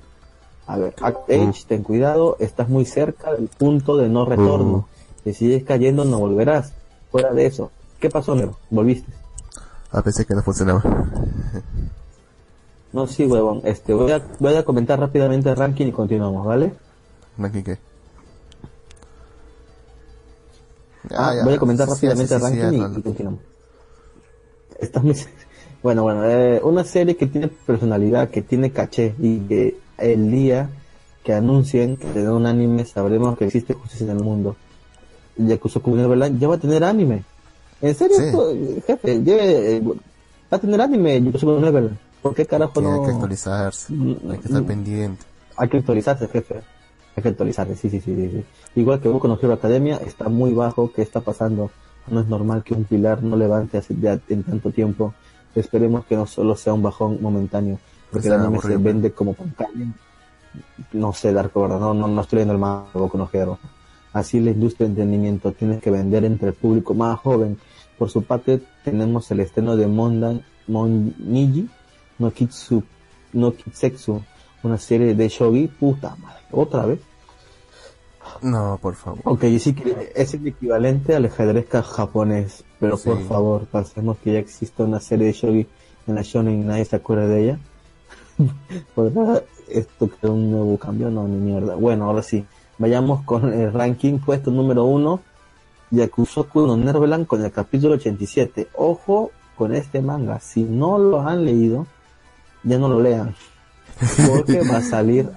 [0.68, 1.52] A ver, Act uh.
[1.68, 2.38] ten cuidado.
[2.40, 4.78] Estás muy cerca del punto de no retorno.
[4.78, 4.86] Uh.
[5.24, 6.74] Si sigues cayendo, no volverás.
[7.12, 7.72] Fuera de eso.
[8.00, 8.58] ¿Qué pasó, Nero?
[8.70, 9.12] ¿Volviste?
[9.92, 10.84] A pensé que no funcionaba.
[12.94, 13.62] no, sí, huevón.
[13.64, 16.74] Este, voy a, voy a comentar rápidamente el ranking y continuamos, ¿vale?
[17.38, 17.78] ¿Ranking qué?
[21.12, 23.40] Ah, voy a comentar rápidamente el ranking y, continuamos.
[25.84, 30.70] Bueno, bueno, eh, una serie que tiene personalidad, que tiene caché y que el día
[31.24, 34.56] que anuncien que tiene un anime sabremos que existe justicia en el mundo.
[35.38, 37.24] Yakusoku Neverland ya va a tener anime.
[37.82, 38.18] ¿En serio,
[38.86, 39.22] jefe?
[39.26, 41.98] Eh, va a tener anime Yakusoku Neverland.
[42.22, 42.94] ¿Por qué carajo no?
[42.94, 45.26] Hay que actualizarse, hay que estar mm, pendiente.
[45.58, 46.56] Hay que actualizarse, jefe.
[47.16, 48.46] Hay que actualizarse, sí, sí, sí, sí.
[48.76, 50.92] Igual que Boku no Hero Academia, está muy bajo.
[50.92, 51.70] ¿Qué está pasando?
[52.08, 53.96] No es normal que un pilar no levante así
[54.30, 55.14] en tanto tiempo.
[55.56, 57.80] Esperemos que no solo sea un bajón momentáneo,
[58.12, 59.86] porque el anime se vende como pantalla.
[60.94, 61.80] No sé, Darko, ¿verdad?
[61.80, 63.60] No, no, no estoy viendo el más Boku no Hero.
[64.14, 67.58] Así la industria de entretenimiento tiene que vender entre el público más joven.
[67.98, 71.70] Por su parte, tenemos el estreno de Mondan Moniji
[72.18, 72.84] no Kitsu,
[73.34, 74.22] no Kitsetsu,
[74.64, 77.00] una serie de shogi, puta madre, otra vez.
[78.42, 79.20] No, por favor.
[79.24, 84.40] Ok, sí que es el equivalente al ajedrez japonés, pero por favor, pasemos que ya
[84.40, 85.68] existe una serie de shogi
[86.08, 87.60] en la shonen y nadie se acuerda de ella.
[88.94, 91.10] ¿Podrá esto crear un nuevo cambio?
[91.10, 91.76] No, ni mierda.
[91.76, 92.46] Bueno, ahora sí,
[92.78, 95.22] vayamos con el ranking puesto número uno.
[95.92, 98.70] Yakusoku no Nerveland con el capítulo 87.
[98.76, 101.88] Ojo con este manga, si no lo han leído,
[102.64, 103.36] ya no lo lean.
[104.28, 105.30] Porque va a salir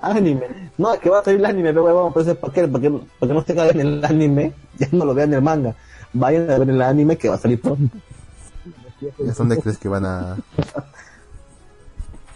[0.00, 0.70] anime.
[0.78, 2.66] No, que va a salir el anime, pero vamos, pues, ¿para qué?
[2.66, 5.74] ¿Para que, para que no se en el anime, ya no lo vean el manga.
[6.12, 7.98] Vayan a ver el anime que va a salir pronto.
[9.00, 10.36] ¿Y hasta dónde crees que van a...?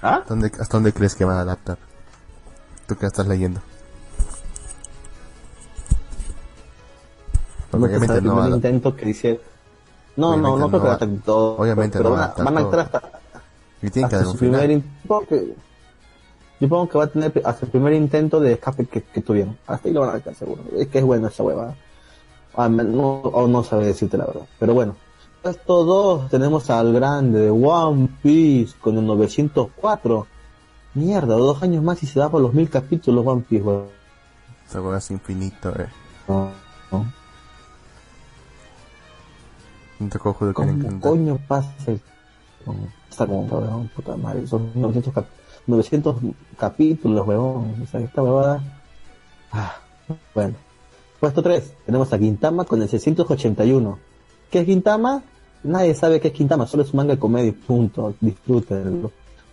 [0.02, 0.16] ¿Ah?
[0.16, 1.78] ¿Hasta dónde, ¿Hasta dónde crees que van a adaptar?
[2.86, 3.60] Tú que estás leyendo.
[7.70, 9.40] obviamente no va a intento que dice...
[10.16, 11.56] No, no, no creo que todo.
[11.56, 13.22] Obviamente no van a, van a entrar hasta
[13.82, 14.82] y tiene que dar un final.
[15.28, 15.54] Que,
[16.60, 19.58] supongo que va a tener hasta el primer intento de escape que, tuvieron.
[19.66, 20.62] Hasta ahí lo van a dejar seguro.
[20.76, 21.74] Es que es bueno esa hueva.
[22.54, 24.46] Ah, no, o no sabe decirte la verdad.
[24.58, 24.94] Pero bueno.
[25.44, 30.26] Estos dos tenemos al grande de One Piece con el 904.
[30.94, 33.86] Mierda, dos años más y se da por los mil capítulos One Piece, weón.
[34.68, 35.88] Esa hueá es infinito, eh.
[36.28, 36.50] No,
[40.08, 42.00] te cojo de ¿Cómo coño pasa el...
[43.10, 45.26] esta como, weón, puta madre, son 900, cap-
[45.66, 46.16] 900
[46.58, 48.62] capítulos, weón, o sea, esta huevada...
[49.52, 49.74] Ah,
[50.34, 50.54] bueno.
[51.20, 53.98] Puesto 3, tenemos a Quintama con el 681.
[54.50, 55.22] ¿Qué es Quintama?
[55.64, 59.10] Nadie sabe qué es Quintama, solo es un manga de comedia, y punto, disfrútenlo.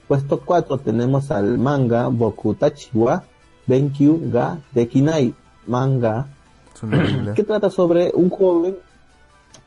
[0.08, 3.24] Puesto 4 tenemos al manga Bokutachi wa
[3.68, 5.34] Benkyu ga Dekinai,
[5.68, 6.28] manga
[7.36, 8.76] que trata sobre un joven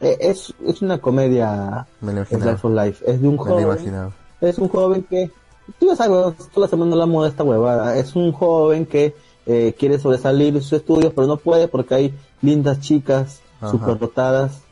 [0.00, 3.04] eh, es, es una comedia Me lo of Life.
[3.06, 4.12] Es de un Me lo joven.
[4.40, 5.30] Es un joven que.
[5.78, 7.96] Tú ya sabes, toda la semana la moda esta huevada.
[7.96, 9.14] Es un joven que
[9.46, 14.62] eh, quiere sobresalir sus estudios, pero no puede porque hay lindas chicas superdotadas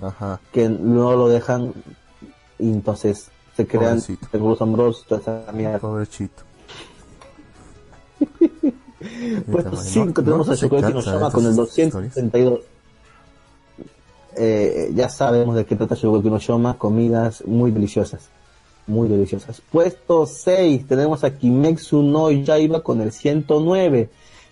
[0.00, 0.40] Ajá.
[0.52, 1.72] que no lo dejan.
[2.58, 4.26] Y entonces se crean Pobrecito.
[4.30, 5.78] triángulos amorosos, toda esa mierda.
[5.78, 6.42] Pobrechito.
[9.50, 12.60] Puesto No- 5 no tenemos a Chocolate Shoma de con el estas 232.
[14.36, 18.28] Eh, ya sabemos de qué trata Shogeki no Shoma, comidas muy deliciosas.
[18.86, 19.60] Muy deliciosas.
[19.70, 24.08] Puesto 6 tenemos a Kimetsu no Yaiba con el 109.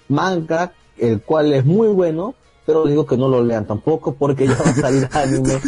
[0.09, 2.35] Manga, el cual es muy bueno,
[2.73, 5.61] pero digo que no lo lean tampoco porque ya va a salir anime.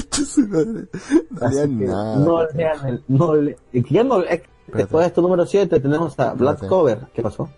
[1.31, 2.17] No lean nada.
[2.17, 6.35] no lean el, no le- ya no, eh, después de esto número 7 tenemos a
[6.35, 6.69] Black Espérate.
[6.69, 7.07] Cover.
[7.15, 7.49] ¿Qué pasó?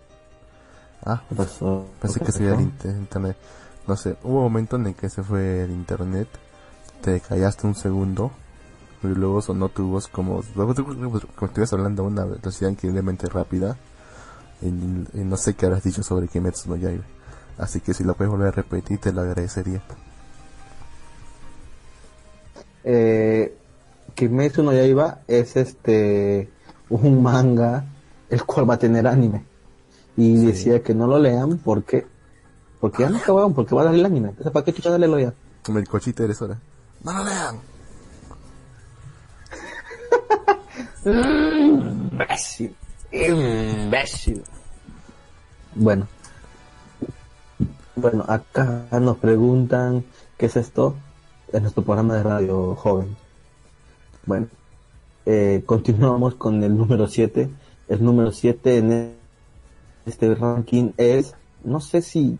[1.03, 1.85] Ah, ¿Qué pasó?
[2.01, 2.61] pensé ¿Qué que se iba pasó?
[2.61, 3.37] el inter- internet.
[3.87, 6.27] No sé, hubo un momento en el que se fue el internet,
[7.01, 8.31] te callaste un segundo,
[9.03, 10.71] y luego sonó tu voz como, como
[11.47, 13.77] estuvieras hablando a una velocidad increíblemente rápida,
[14.63, 17.03] y, y no sé qué habrás dicho sobre Kimetsu no Yaiba.
[17.57, 19.81] Así que si lo puedes volver a repetir, te lo agradecería.
[22.83, 23.57] eh,
[24.13, 26.49] Kimetsu no Yaiba es este
[26.89, 27.83] un manga
[28.29, 29.43] el cual va a tener anime
[30.15, 30.45] y Sí.
[30.45, 32.05] decía que no lo lean porque
[32.79, 35.23] porque ya no acabaron porque va a dar el anime entonces para qué chucha darle
[35.23, 36.59] ya Como el cochito eres hora.
[37.03, 37.59] ¡No lo lean!
[41.05, 42.75] imbécil
[43.11, 44.43] imbécil
[45.75, 46.07] bueno
[47.95, 50.03] bueno acá nos preguntan
[50.37, 50.95] qué es esto
[51.51, 53.15] es nuestro programa de radio joven.
[54.25, 54.47] Bueno
[55.25, 57.49] eh, continuamos con el número 7
[57.87, 59.15] el número 7 en
[60.05, 62.37] este ranking es no sé si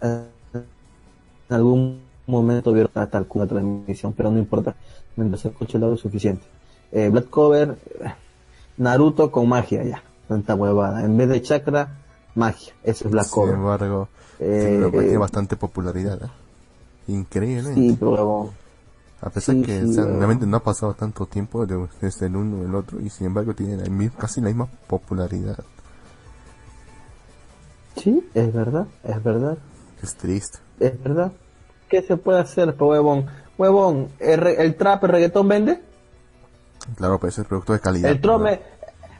[0.00, 4.76] eh, en algún momento vieron a tal cual transmisión pero no importa
[5.16, 6.44] mientras escuche el audio es suficiente.
[6.92, 8.14] Eh, Black Cover eh,
[8.76, 11.04] Naruto con magia ya tanta huevada.
[11.04, 11.98] En vez de chakra
[12.34, 13.54] magia eso es Black Sin Cover.
[13.54, 14.08] embargo,
[14.40, 16.22] Eh, sí, tiene eh, bastante popularidad.
[16.22, 16.28] ¿eh?
[17.08, 17.74] Increíble.
[17.74, 18.50] sí pero huevón.
[19.20, 20.16] A pesar Sí, que sí, o sea, weón.
[20.18, 23.52] realmente no ha pasado tanto tiempo de- desde el uno el otro y sin embargo
[23.54, 25.58] tienen la mi- casi la misma popularidad.
[27.96, 29.58] sí es verdad es verdad
[30.02, 30.58] Es triste.
[30.78, 31.32] es verdad
[31.88, 35.80] ¿qué se puede hacer huevón huevón el, el trap el reggaetón vende
[36.96, 38.10] Claro, pero ese es producto de calidad.
[38.10, 38.60] el trome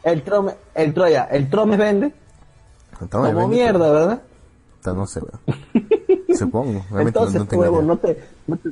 [0.04, 2.14] el trome el troya el trome vende
[3.10, 4.22] como vende, mierda verdad
[4.94, 5.20] No sé.
[6.38, 6.84] Supongo.
[6.90, 7.86] Realmente Entonces, no, no tengo huevo, idea.
[7.86, 8.70] no te, no te-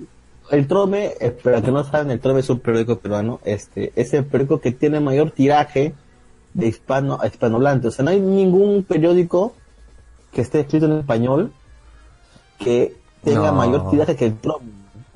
[0.56, 4.12] El Trome, eh, para que no saben, el Trome es un periódico peruano, este, es
[4.14, 5.94] el periódico que tiene mayor tiraje
[6.54, 7.88] de hispano a hispanohablante.
[7.88, 9.54] O sea, no hay ningún periódico
[10.32, 11.52] que esté escrito en español
[12.58, 13.54] que tenga No.
[13.54, 14.66] mayor tiraje que el Trome.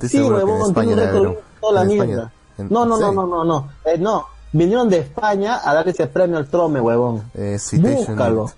[0.01, 2.33] Sí, huevón, tiene un toda la mierda.
[2.59, 4.27] No, no, no, no, no, no, eh, no.
[4.53, 7.23] Vinieron de España a dar ese premio al Trome, huevón.
[7.35, 8.51] Eh, Búscalo.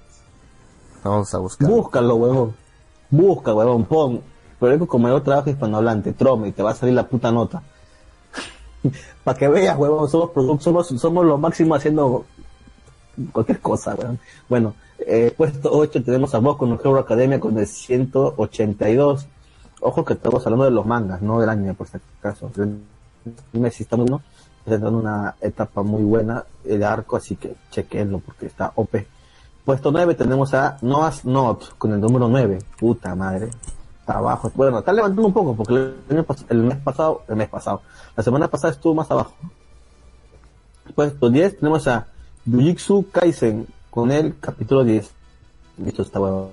[1.02, 1.68] Vamos a buscar.
[1.68, 2.54] Búscalo, huevón.
[3.10, 4.22] Busca, huevón, pon.
[4.58, 7.62] Periódico con mayor trabajo hispanohablante, trome, y te va a salir la puta nota.
[9.24, 12.24] Para que veas, huevón, somos, somos, somos lo máximo haciendo
[13.32, 14.20] cualquier cosa, huevón.
[14.48, 19.26] Bueno, eh, puesto 8 tenemos a vos con Hero Academia con el 182.
[19.80, 22.50] Ojo que estamos hablando de los mangas, no del anime, por si acaso.
[22.54, 24.22] Sí está muy bueno,
[24.64, 28.94] está en una etapa muy buena el arco, así que chequenlo porque está OP.
[29.64, 32.58] Puesto 9 tenemos a Noah's Not con el número 9.
[32.80, 33.50] Puta madre.
[34.00, 34.50] Está abajo.
[34.56, 35.74] Bueno, está levantando un poco porque
[36.08, 36.24] el, mes
[36.78, 37.82] pasado, el mes pasado,
[38.16, 39.34] la semana pasada estuvo más abajo.
[40.96, 42.08] Puesto 10 tenemos a
[42.44, 45.08] Jujutsu Kaisen con el capítulo 10.
[45.78, 46.48] Listo, está bueno.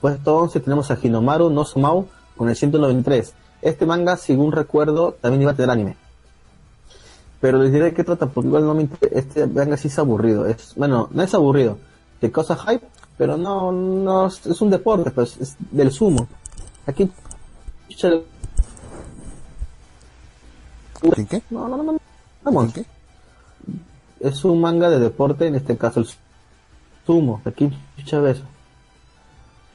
[0.00, 3.34] Puesto 11 tenemos a Hinomaru no Sumau con el 193.
[3.60, 5.96] Este manga, según recuerdo, también iba a tener anime.
[7.40, 9.18] Pero les diré qué trata, porque igual no me interesa.
[9.18, 10.46] Este manga sí es aburrido.
[10.46, 11.78] Es, bueno, no es aburrido.
[12.24, 12.86] Te causa hype,
[13.18, 16.26] pero no, no, es un deporte, pues es del sumo.
[16.86, 17.12] Aquí,
[17.90, 18.12] chucha,
[21.12, 21.42] ¿Quién qué?
[21.50, 22.00] no, no, no, no,
[22.42, 22.72] vamos.
[22.72, 24.26] ¿Quién qué?
[24.26, 26.08] Es un manga de deporte, en este caso el
[27.04, 28.44] Sumo, aquí eso.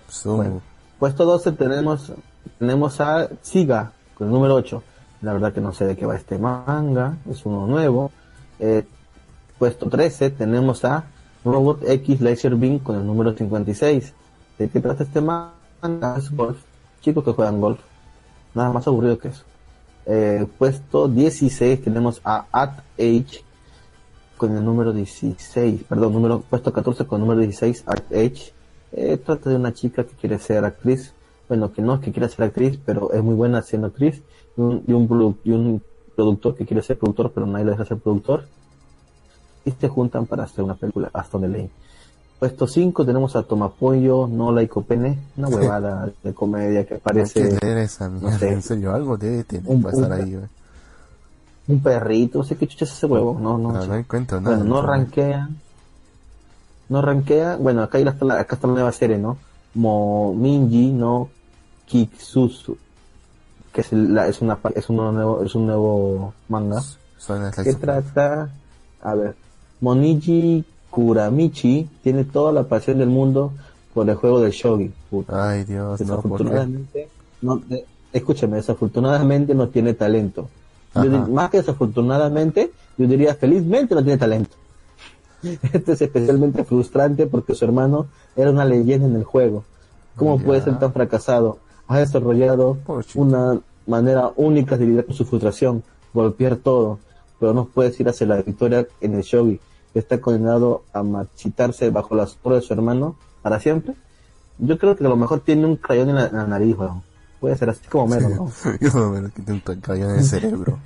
[0.07, 0.37] Sumo.
[0.37, 0.61] Bueno,
[0.97, 2.11] puesto 12 tenemos,
[2.57, 4.83] tenemos a Siga, con el número 8.
[5.21, 8.11] La verdad que no sé de qué va este manga, es uno nuevo.
[8.57, 8.87] Eh,
[9.59, 11.03] puesto 13 tenemos a
[11.51, 14.13] Robot X Laser Beam con el número 56.
[14.57, 16.15] ¿De qué trata este manga?
[16.17, 16.57] Es golf.
[17.01, 17.79] Chicos que juegan golf.
[18.53, 19.43] Nada más aburrido que eso.
[20.05, 23.43] Eh, puesto 16 tenemos a At Age
[24.37, 28.53] con el número 16, perdón, número, puesto 14 con el número 16, At Age.
[28.91, 31.13] Eh, trata de una chica que quiere ser actriz.
[31.47, 34.21] Bueno, que no es que quiera ser actriz, pero es muy buena siendo actriz.
[34.57, 34.83] Y un,
[35.43, 35.81] y un
[36.15, 38.45] productor que quiere ser productor, pero nadie le deja ser productor.
[39.65, 41.69] Y se juntan para hacer una película, donde leí.
[42.39, 47.49] Puesto 5 tenemos a Tomapollo, No Laico Pene, una huevada de comedia que Hay parece
[47.83, 48.49] esa mierda, sé.
[48.53, 50.39] en serio, algo debe tener Un- un- ahí,
[51.67, 54.55] un perrito, no sé qué chucha es ese huevo, no, no, No, no encuentro nada.
[54.55, 54.87] Bueno, no ¿no?
[54.87, 55.49] rankea.
[56.87, 57.57] No rankea.
[57.57, 59.37] Bueno, acá está la, acá está la nueva serie, ¿no?
[59.75, 61.29] Mominji no
[61.85, 62.77] Kiksusu.
[63.73, 66.81] Que es, la- es, una, es, un nuevo, es un nuevo manga.
[67.63, 68.49] Que trata.
[69.01, 69.35] A ver.
[69.81, 73.53] Moniji Kuramichi tiene toda la pasión del mundo
[73.93, 74.91] por el juego del shogi.
[75.09, 75.49] Puta.
[75.49, 76.15] Ay, Dios, no.
[76.15, 77.09] Desafortunadamente,
[77.41, 80.49] no, eh, escúchame, desafortunadamente no tiene talento.
[80.95, 84.55] Yo más que desafortunadamente, yo diría felizmente no tiene talento.
[85.73, 89.63] Esto es especialmente frustrante porque su hermano era una leyenda en el juego.
[90.15, 91.59] ¿Cómo puede ser tan fracasado?
[91.87, 92.77] Ha desarrollado
[93.15, 96.99] una manera única de lidiar con su frustración, golpear todo,
[97.39, 99.59] pero no puede ir hacia la victoria en el shogi.
[99.93, 103.95] Está condenado a marchitarse bajo las órdenes de su hermano para siempre.
[104.59, 107.01] Yo creo que a lo mejor tiene un crayón en la, en la nariz, weón.
[107.39, 108.51] Puede ser así como Mero, ¿no?
[108.81, 110.79] Yo no me lo quité un caballón en el cerebro.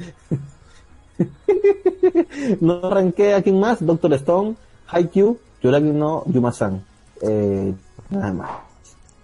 [2.62, 4.56] no ranqué a quién más, Doctor Stone,
[4.88, 6.86] Haikyuu, Yuragi no Yuma-san.
[7.22, 7.74] Eh,
[8.10, 8.50] nada más.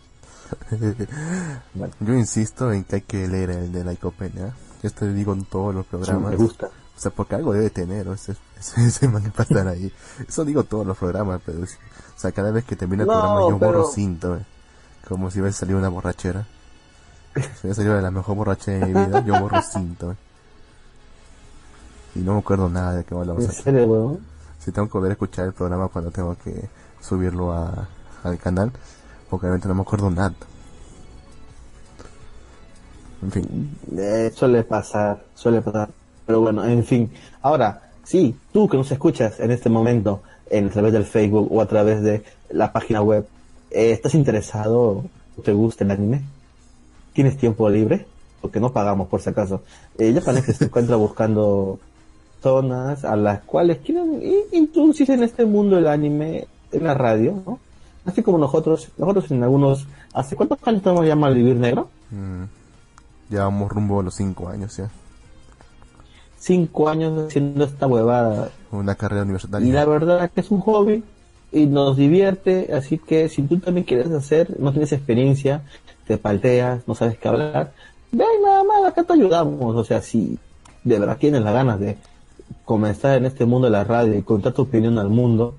[1.74, 4.54] Bueno, Yo insisto en que hay que leer el de la Icopenia.
[4.82, 6.30] Yo te digo en todos los sí, programas.
[6.30, 6.70] me gusta.
[6.98, 9.92] O sea, porque algo debe tener, o ese, ese, ese man para estar ahí.
[10.26, 11.78] Eso digo todos los programas, pero, es-
[12.16, 14.44] o sea, cada vez que termina el No, programa yo borro cinto, eh.
[15.08, 16.44] como si hubiese salido una borrachera.
[17.36, 20.16] Si hubiese salido de la mejor borrachera de mi vida, yo borro cinto, eh.
[22.16, 24.18] Y no me acuerdo nada de qué hablamos En serio, weón.
[24.58, 26.68] Si tengo que volver a escuchar el programa cuando tengo que
[27.00, 27.86] subirlo a,
[28.24, 28.72] al canal,
[29.30, 30.34] porque realmente no me acuerdo nada.
[33.22, 35.90] En fin, Eh, suele pasar, suele pasar.
[36.28, 37.10] Pero bueno, en fin.
[37.40, 41.62] Ahora, sí, tú que nos escuchas en este momento, en, a través del Facebook o
[41.62, 43.26] a través de la página web,
[43.70, 45.04] eh, ¿estás interesado
[45.38, 46.20] o te gusta el anime?
[47.14, 48.04] ¿Tienes tiempo libre?
[48.42, 49.62] Porque no pagamos, por si acaso.
[49.96, 51.78] Eh, ya parece que se encuentra buscando
[52.42, 57.58] zonas a las cuales quieren introducirse en este mundo del anime en la radio, ¿no?
[58.04, 61.88] Así como nosotros, nosotros en algunos, ¿hace cuántos años estamos ya Malvivir Negro?
[62.10, 62.44] mm,
[63.30, 64.90] ya vamos rumbo a los cinco años ya.
[66.38, 68.50] Cinco años haciendo esta huevada.
[68.70, 69.84] Una carrera Y la universitaria.
[69.84, 71.02] verdad es que es un hobby
[71.50, 75.62] y nos divierte, así que si tú también quieres hacer, no tienes experiencia,
[76.06, 77.72] te palteas, no sabes qué hablar,
[78.12, 79.74] ven nada más, acá te ayudamos.
[79.74, 80.38] O sea, si
[80.84, 81.96] de verdad tienes las ganas de
[82.64, 85.56] comenzar en este mundo de la radio y contar tu opinión al mundo,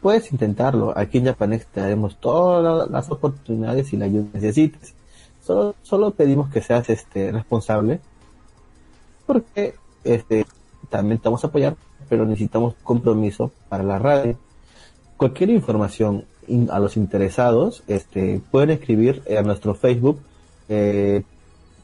[0.00, 0.96] puedes intentarlo.
[0.96, 4.94] Aquí en Japanex te daremos todas las oportunidades y la ayuda que necesites.
[5.42, 8.00] Solo, solo pedimos que seas este responsable
[9.26, 10.46] porque este
[10.90, 11.76] también te vamos a apoyar,
[12.08, 14.36] pero necesitamos compromiso para la radio.
[15.16, 20.18] Cualquier información in- a los interesados, este, pueden escribir a nuestro Facebook,
[20.68, 21.22] eh,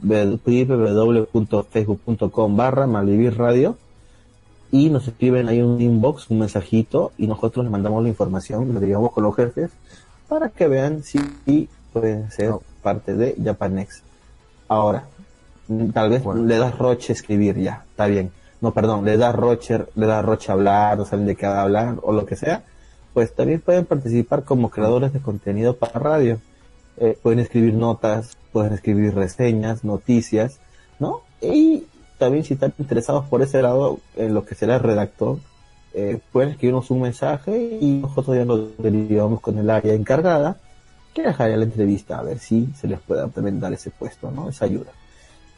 [0.03, 3.77] www.facebook.com barra Malvivir Radio
[4.71, 8.81] y nos escriben ahí un inbox, un mensajito y nosotros les mandamos la información, lo
[8.81, 9.71] digamos con los jefes
[10.29, 11.19] para que vean si
[11.93, 12.63] pueden ser Oh.
[12.83, 14.03] parte de Japanex.
[14.69, 15.05] Ahora,
[15.93, 16.45] tal vez Bueno.
[16.45, 18.31] le das roche escribir ya, está bien.
[18.61, 22.13] No, perdón, le das roche, le das roche hablar, no saben de qué hablar o
[22.13, 22.63] lo que sea,
[23.15, 26.39] pues también pueden participar como creadores de contenido para radio.
[26.99, 30.61] Eh, pueden escribir notas, pueden escribir reseñas, noticias,
[30.99, 31.23] ¿no?
[31.41, 31.85] Y
[32.19, 35.39] también si están interesados por ese lado, en lo que será redactor,
[35.95, 40.59] eh, pueden escribirnos un mensaje y nosotros ya lo derivamos con el área encargada
[41.15, 44.49] que dejaría la entrevista a ver si se les puede también dar ese puesto, ¿no?
[44.51, 44.93] Esa ayuda.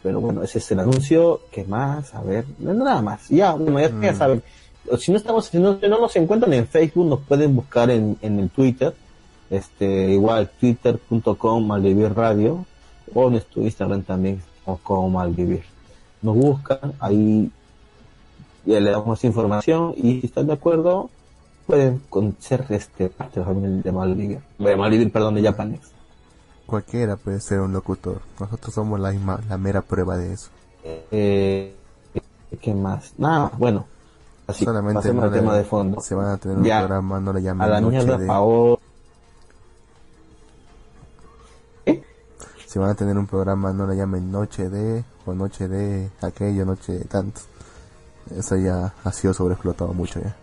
[0.03, 1.41] Pero bueno, ese es el anuncio.
[1.51, 2.15] ¿Qué más?
[2.15, 3.29] A ver, nada más.
[3.29, 4.17] Ya, bueno, ya, ya Mm.
[4.19, 4.43] saben.
[4.99, 8.51] Si no estamos, si no, nos encuentran en Facebook, nos pueden buscar en, en el
[8.51, 8.95] Twitter.
[9.51, 12.65] Este, igual, twitter.com malvivir radio.
[13.15, 15.63] O en nuestro Instagram también, estamos como malvivir.
[16.23, 17.51] Nos buscan, ahí
[18.65, 21.11] ya le damos información y si están de acuerdo,
[21.67, 22.01] pueden
[22.39, 24.39] ser este, parte de la familia de Malvivir.
[24.59, 25.91] De Malvivir, perdón, de Japanex.
[26.73, 28.23] Cualquiera puede ser un locutor.
[28.41, 30.49] Nosotros somos la, misma- la mera prueba de eso.
[30.83, 31.77] Eh,
[32.63, 33.13] ¿Qué más?
[33.19, 33.85] Nada, bueno.
[34.47, 36.01] Así, Solamente pasemos no al tema de fondo.
[36.01, 38.27] Se van a tener un programa, no le llamen A la Noche mierda, de...
[38.27, 38.77] Paola.
[42.67, 45.05] Si van a tener un programa, no le llamen Noche de...
[45.27, 47.43] O Noche de aquello, Noche de tanto.
[48.35, 50.35] Eso ya ha sido sobreexplotado mucho ya.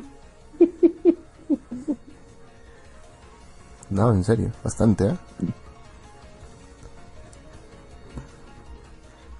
[3.90, 5.16] No, en serio, bastante, ¿eh?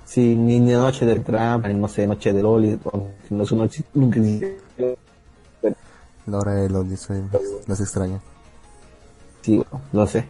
[0.04, 2.78] Sí, ni, noche de Trump, ni no sé, noche de Loli,
[3.30, 4.20] no es una noche, nunca.
[6.26, 7.22] La hora de los soy
[7.66, 8.18] las extraña.
[9.42, 10.26] Sí, bueno, lo sé.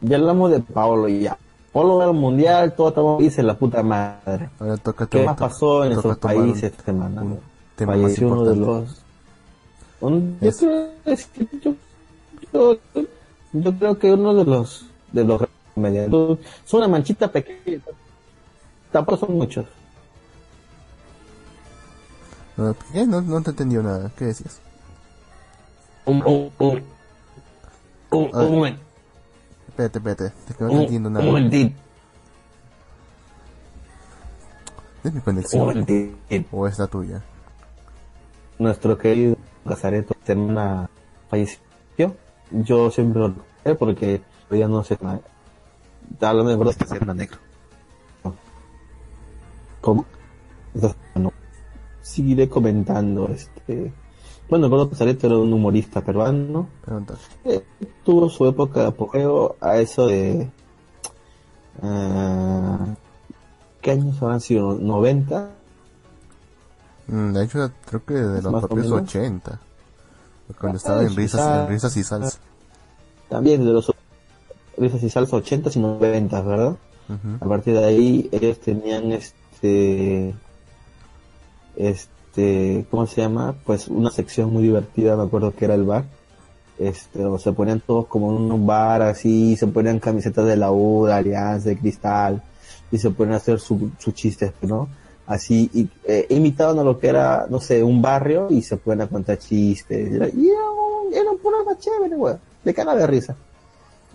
[0.00, 1.36] Ya hablamos de Paolo y ya.
[1.72, 4.50] Paolo del mundial, todo estamos dice la puta madre.
[4.58, 7.22] Ahora toca ¿Qué más pasó en esos países esta semana?
[7.22, 7.40] un
[7.76, 9.02] tema Falleció uno de los...
[10.00, 11.76] un- yo, creo,
[12.52, 12.78] yo,
[13.52, 15.42] yo, creo que uno de los de los
[15.74, 17.80] medianos es una manchita pequeña.
[18.90, 19.66] Tampoco son muchos.
[22.56, 22.74] No.
[23.06, 24.10] No, te entendió nada.
[24.16, 24.60] ¿Qué decías?
[26.04, 26.82] Un, un, un,
[28.10, 28.48] un, A ver.
[28.48, 28.80] un momento.
[29.68, 30.26] Espérate, espérate.
[30.48, 31.26] Es que no Un, te entiendo un nada.
[31.26, 31.76] momentito.
[35.04, 35.86] ¿Es mi Un conexión?
[36.52, 37.22] ¿O es la tuya?
[38.58, 39.36] nuestro querido
[39.66, 40.88] Casareto semana
[41.28, 41.58] falleció.
[42.52, 45.20] Yo siempre lo recordé porque todavía no sé nada.
[46.12, 47.38] Estaba hablando de verdad esta semana negro.
[49.80, 50.04] ¿Cómo?
[50.74, 51.32] Entonces, bueno,
[52.00, 53.92] seguiré comentando este.
[54.48, 56.68] Bueno, Gordo Casareto era un humorista peruano.
[57.44, 57.64] Eh,
[58.04, 60.50] tuvo su época de apogeo a eso de.
[61.82, 62.94] ah,
[63.80, 64.78] ¿Qué años habrán sido?
[64.78, 65.48] ¿90?
[67.08, 69.02] Mm, de hecho, creo que de los propios menos.
[69.02, 69.60] 80.
[70.58, 72.38] Cuando estaba en sí, risas, en risas y salsa.
[73.28, 73.92] También de los
[74.76, 76.76] risas y salsa 80 y 90, ¿verdad?
[77.40, 80.34] A partir de ahí ellos tenían este
[81.76, 83.54] este ¿cómo se llama?
[83.64, 86.04] Pues una sección muy divertida, me acuerdo que era el bar.
[86.78, 90.72] Este, o se ponían todos como en un bar así, se ponían camisetas de la
[90.72, 92.42] U, de Alianza, de Cristal,
[92.90, 94.88] y se ponían a hacer su- sus chistes, ¿no?
[95.26, 99.06] Así, y, eh, imitaban a lo que era, no sé, un barrio y se ponían
[99.06, 100.10] a contar chistes.
[100.10, 103.36] Y era, y era un, era un programa chévere, weón, de cara de risa.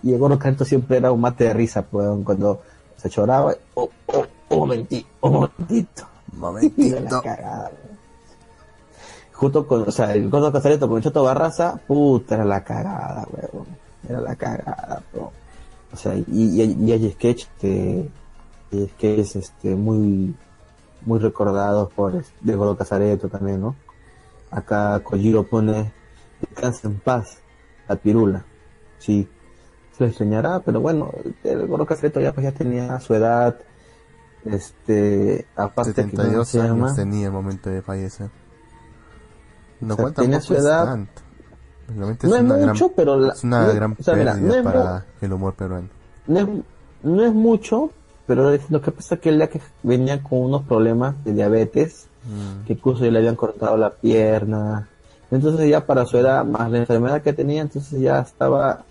[0.02, 2.60] Y el gordo Carito siempre era un mate de risa, pues, cuando
[2.96, 3.54] se choraba.
[3.74, 6.02] Oh, oh, un momentito, un momentito.
[6.02, 7.22] Era la Momentito.
[7.22, 7.98] cagada, weón.
[9.32, 13.26] Junto con, o sea, el gordo Casareto con el Choto Barraza, puta, era la cagada,
[13.32, 13.66] weón.
[14.08, 15.32] Era la cagada, bro.
[15.92, 18.08] O sea, y, y, y hay sketch que,
[18.70, 20.34] y sketches, este, muy,
[21.08, 22.12] muy recordados por,
[22.44, 23.74] Gordo Casareto también, ¿no?
[24.50, 25.92] Acá Kojiro pone,
[26.40, 27.38] descansa en paz,
[27.88, 28.44] la pirula.
[28.98, 29.26] Sí,
[29.96, 31.10] se lo extrañará, pero bueno,
[31.44, 33.58] el Gordo Casareto ya pues ya tenía su edad,
[34.44, 36.94] este, aparte que ¿cómo 72 se años llama?
[36.94, 38.30] tenía el momento de fallecer.
[39.80, 40.84] No O sea, tenía su edad.
[40.86, 41.22] tanto.
[41.94, 44.32] No es es una gran, mucho, pero la- es una no- gran o sea, mira,
[44.34, 45.88] pérdida no es mu- para el humor peruano.
[46.26, 46.46] no es,
[47.02, 47.90] no es mucho,
[48.28, 52.08] pero lo que pasa es que él ya que venía con unos problemas de diabetes,
[52.28, 52.66] Mm.
[52.66, 54.88] que incluso ya le habían cortado la pierna,
[55.30, 58.84] entonces ya para su edad, más la enfermedad que tenía, entonces ya estaba,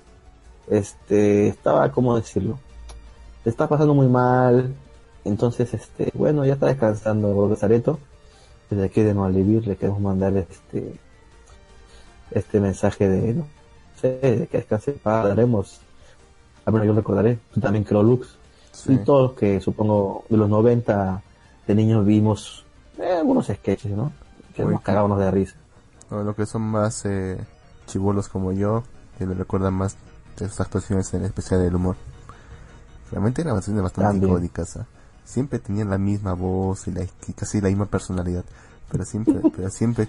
[0.69, 2.57] este, estaba, ¿cómo decirlo?
[3.45, 4.73] Le está pasando muy mal,
[5.23, 7.99] entonces, este, bueno, ya está descansando Gordo Casareto,
[8.69, 10.93] desde aquí de Malvivir le queremos mandar este,
[12.31, 13.45] este mensaje de, no
[14.01, 15.79] sé, de que descanse daremos,
[16.65, 18.36] al menos yo recordaré, tú también creo Lux,
[18.77, 18.93] Sí.
[18.93, 21.23] y todos que supongo de los 90
[21.65, 22.63] de niños vimos
[22.99, 24.11] eh, algunos sketches, ¿no?
[24.55, 25.55] Que Uy, nos cagábamos de risa.
[26.11, 27.37] O lo que son más eh,
[27.87, 28.83] chibolos como yo,
[29.17, 29.95] que me recuerdan más
[30.37, 31.95] de sus actuaciones en especial del humor.
[33.11, 34.77] Realmente eran bastante, bastante icónicas.
[34.77, 34.85] ¿ah?
[35.25, 38.45] Siempre tenían la misma voz y, la, y casi la misma personalidad.
[38.91, 40.07] Pero siempre, pero siempre,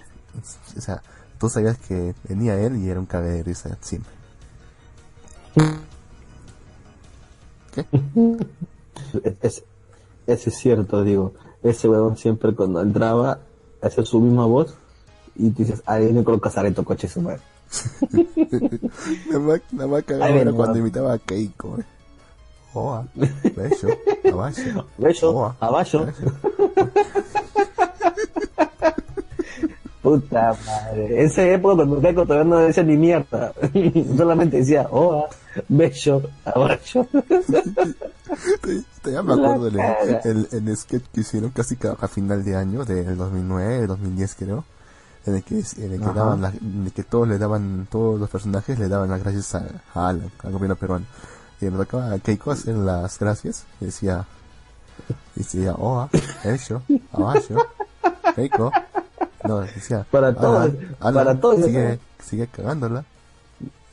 [0.76, 1.02] o sea,
[1.38, 4.12] tú sabías que venía él y era un cague de risa siempre.
[7.74, 7.84] ¿Qué?
[9.42, 9.62] Es,
[10.26, 11.32] ese es cierto, digo.
[11.62, 13.38] Ese huevón siempre cuando entraba
[13.80, 14.74] hace su misma voz
[15.36, 17.40] y tú dices, ahí viene con los casareto coche su madre.
[19.30, 20.04] nada más, nada más
[20.34, 21.78] viene, cuando imitaba a Keiko.
[21.78, 21.84] eh.
[22.74, 23.06] Oa,
[23.56, 23.88] beso,
[24.30, 24.84] abajo.
[24.98, 26.06] Beso, Oa, abajo.
[30.08, 31.22] Puta madre.
[31.24, 33.52] Esa época cuando Keiko todavía no decía ni mierda.
[34.16, 35.26] Solamente decía, oh,
[35.68, 37.06] bello, abajo.
[39.04, 43.86] Ya me acuerdo el, el sketch que hicieron casi a final de año, del 2009,
[43.86, 44.64] 2010 creo,
[45.24, 48.20] en el que, en el que, daban la- en el que todos le daban, todos
[48.20, 51.06] los personajes le daban las gracias a, a Alan, al gobierno peruano.
[51.60, 54.26] Y me tocaba a Keiko hacer las gracias y decía,
[55.36, 56.10] y decía, oa,
[56.44, 56.82] eso,
[57.12, 57.54] abajo,
[58.36, 58.70] Keiko.
[59.44, 61.64] No, decía, Para todos, para todos.
[61.64, 63.04] Sigue, sigue cagándola.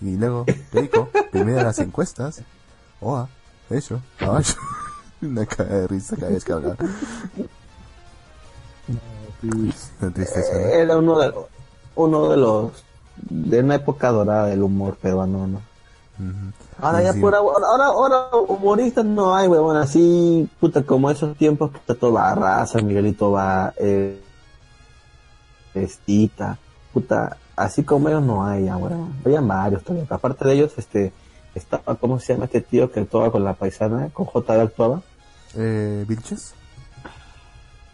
[0.01, 2.41] Y luego, Keiko, primero las encuestas.
[3.01, 3.27] Oa,
[3.69, 4.53] eso, abajo.
[5.21, 6.77] Una cara de risa cada vez que hablaba.
[10.01, 10.59] Una tristeza, ¿no?
[10.59, 11.33] Era uno de,
[11.95, 12.71] uno de los,
[13.17, 15.61] de una época dorada del humor peruano, ¿no?
[16.17, 16.53] Ujú.
[16.79, 17.19] Ahora ya sí.
[17.19, 22.13] pura, ahora, ahora, ahora humoristas no hay, huevón, así, puta, como esos tiempos, puta, todo
[22.13, 24.21] va raza, Miguelito va, eh,
[25.84, 26.57] Estita,
[26.93, 29.13] puta, así como ellos no hay ya, huevón.
[29.26, 31.11] Habían varios todavía, aparte de ellos, este,
[31.53, 35.01] estaba, ¿cómo se llama este tío que actuaba con la paisana, con JB actuaba?
[35.55, 36.53] Eh, ¿Vilches?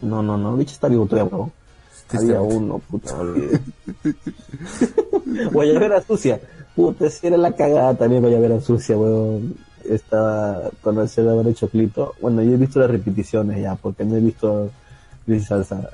[0.00, 1.52] No, no, no, bicho está vivo todavía, huevón.
[2.10, 3.14] Había uno, puta.
[5.52, 6.40] Guayabera sucia.
[6.74, 9.56] Puta, si era la cagada también Guayabera sucia, weón.
[9.88, 12.14] Estaba, cuando se le haber hecho clito.
[12.20, 14.70] Bueno, yo he visto las repeticiones ya, porque no he visto
[15.26, 15.88] Luis Salsa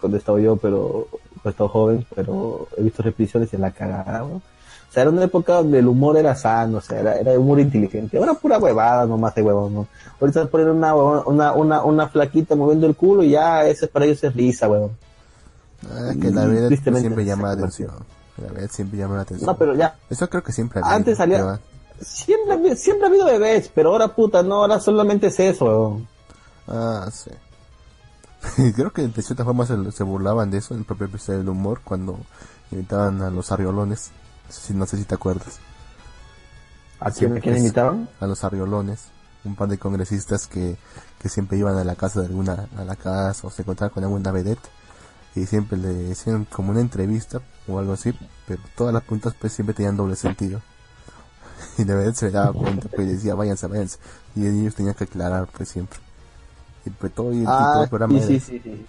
[0.00, 1.08] cuando estaba yo, pero
[1.42, 4.42] cuando estaba joven, pero he visto repeticiones y es la cagada, weón.
[4.88, 7.60] O sea, era una época donde el humor era sano, o sea, era, era humor
[7.60, 8.16] inteligente.
[8.18, 9.86] Ahora pura huevada nomás de huevón, ¿no?
[10.20, 13.90] Ahorita ponen una, huevón- una, una, una flaquita moviendo el culo y ya, eso es
[13.90, 14.92] para ellos es risa, weón.
[15.90, 17.90] Ah, que la tristemente siempre llama la atención.
[18.38, 19.46] La verdad siempre llama la atención.
[19.46, 21.58] No, pero ya, Eso creo que siempre había, Antes salía-
[22.00, 26.08] Siempre, siempre ha habido bebés, pero ahora puta, no, ahora solamente es eso, weón.
[26.68, 27.30] Ah, sí.
[28.74, 31.48] Creo que de cierta forma se, se burlaban de eso en el propio episodio del
[31.48, 32.18] humor cuando
[32.70, 34.10] imitaban a los arriolones.
[34.48, 35.58] Si, no sé si te acuerdas.
[37.00, 38.08] ¿A quién, quién imitaban?
[38.20, 39.06] A los arriolones.
[39.44, 40.76] Un par de congresistas que,
[41.20, 44.04] que siempre iban a la casa de alguna, a la casa o se encontraban con
[44.04, 44.68] alguna vedette.
[45.34, 49.52] Y siempre le decían como una entrevista o algo así, pero todas las puntas pues
[49.52, 50.60] siempre tenían doble sentido.
[51.78, 53.98] Y de vedette se daba cuenta, pues decía váyanse, váyanse.
[54.34, 56.05] Y ellos tenían que aclarar pues siempre.
[56.86, 58.86] Y pues todo, y, y todo Ah, el programa sí, era- sí, sí, sí.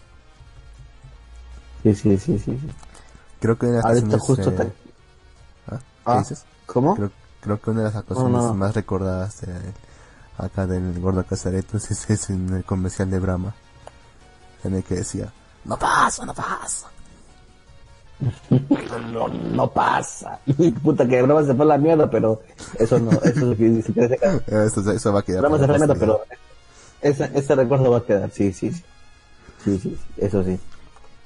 [1.83, 2.59] Sí, sí, sí, sí.
[3.39, 4.73] Creo que una de las Ahorita actuaciones, justo eh,
[5.67, 5.79] te- ¿ah?
[5.79, 6.45] ¿Qué Ah, dices?
[6.65, 6.95] ¿Cómo?
[6.95, 8.53] Creo, creo que una de las actuaciones no.
[8.53, 9.53] más recordadas de,
[10.37, 13.53] acá del Gordo Casareto es, es en el comercial de Brahma,
[14.63, 15.31] en el que decía,
[15.65, 16.87] no pasa, no pasa.
[19.11, 20.39] No, no pasa.
[20.83, 22.41] Puta, que Brahma se fue a la mierda, pero
[22.79, 24.19] eso no, eso es lo que dice que se
[24.65, 25.41] Eso, eso va a quedar.
[25.41, 26.21] Brahma se fue a la mierda, pero
[27.07, 28.83] ese, ese recuerdo va a quedar, sí, sí, sí.
[29.63, 30.59] Sí, eso sí.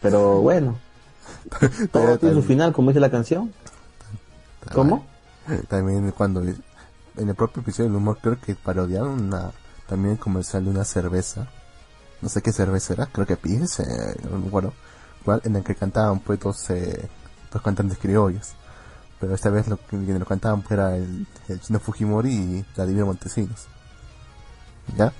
[0.02, 0.80] Pero bueno,
[1.92, 3.54] todo tiene su final, como dice la canción.
[4.74, 5.06] ¿Cómo?
[5.68, 9.52] También cuando en el propio episodio del humor creo que parodiaron una,
[9.88, 11.48] también el comercial de una cerveza.
[12.22, 14.74] No sé qué cerveza era, creo que Pies, eh, no me acuerdo.
[15.26, 17.10] cuál, En el que cantaban pues dos, eh,
[17.52, 18.54] dos cantantes criollos.
[19.20, 23.06] Pero esta vez lo que lo cantaban pues, era el, el chino Fujimori y Vladimir
[23.06, 23.68] Montesinos.
[24.98, 25.12] ¿Ya?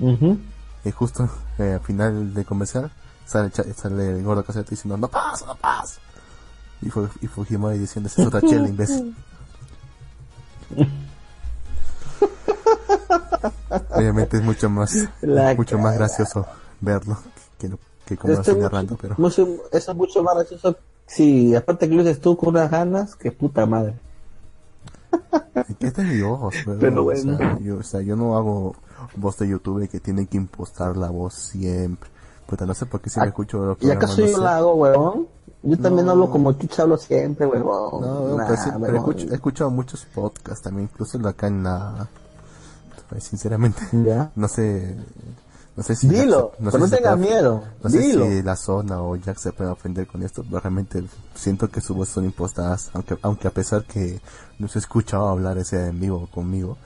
[0.00, 0.38] Ujú.
[0.84, 1.28] Y justo
[1.58, 2.90] eh, al final del comercial
[3.26, 6.00] sale, sale el gordo casete diciendo no pasa, no pasa.
[6.82, 9.14] Y, Fu- y Fujimori diciendo es otra chela, imbécil.
[13.90, 14.94] Obviamente es mucho más,
[15.56, 16.46] mucho más gracioso
[16.80, 17.18] verlo
[17.58, 20.76] que, lo- que como Este mucho- narrando, pero mucho- eso es mucho más gracioso.
[21.06, 23.94] Sí, aparte que lo dices tú con unas ganas, que puta madre.
[25.78, 26.54] ¿qué te mi ojos?
[26.64, 27.58] Pero, Pero o, sea, bueno.
[27.60, 28.74] yo, o sea, yo no hago
[29.16, 32.10] voz de youtuber que tiene que impostar la voz siempre.
[32.46, 34.40] Puta, no sé por qué si me Ah, escucho los ¿Y acaso no yo sé.
[34.42, 35.26] la hago, huevón?
[35.62, 36.12] Yo también No.
[36.12, 38.02] hablo como chucha, hablo siempre, huevón.
[38.02, 41.62] No, Nah, pues sí, pero escucho- he escuchado muchos podcasts también, incluso de acá en
[41.64, 42.06] la...
[43.08, 44.30] pues, sinceramente, Ya.
[44.36, 44.96] no sé...
[45.76, 46.06] No sé si...
[46.06, 47.64] Dilo, no pero no tengas puede- miedo.
[47.82, 48.26] No sé Dilo.
[48.26, 51.02] si la zona o Jack se puede ofender con esto, pero realmente
[51.34, 54.20] siento que sus voces son impostadas, aunque, aunque a pesar que
[54.60, 56.76] no se ha escuchado hablar ese en vivo conmigo,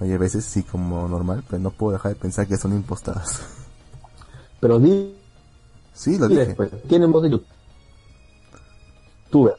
[0.00, 3.40] hay veces sí como normal, pero no puedo dejar de pensar que son impostadas.
[4.60, 5.14] Pero di
[5.94, 6.46] sí, lo di dije.
[6.48, 6.70] después.
[6.88, 7.46] Tienen voz de YouTube.
[9.30, 9.54] Tuve.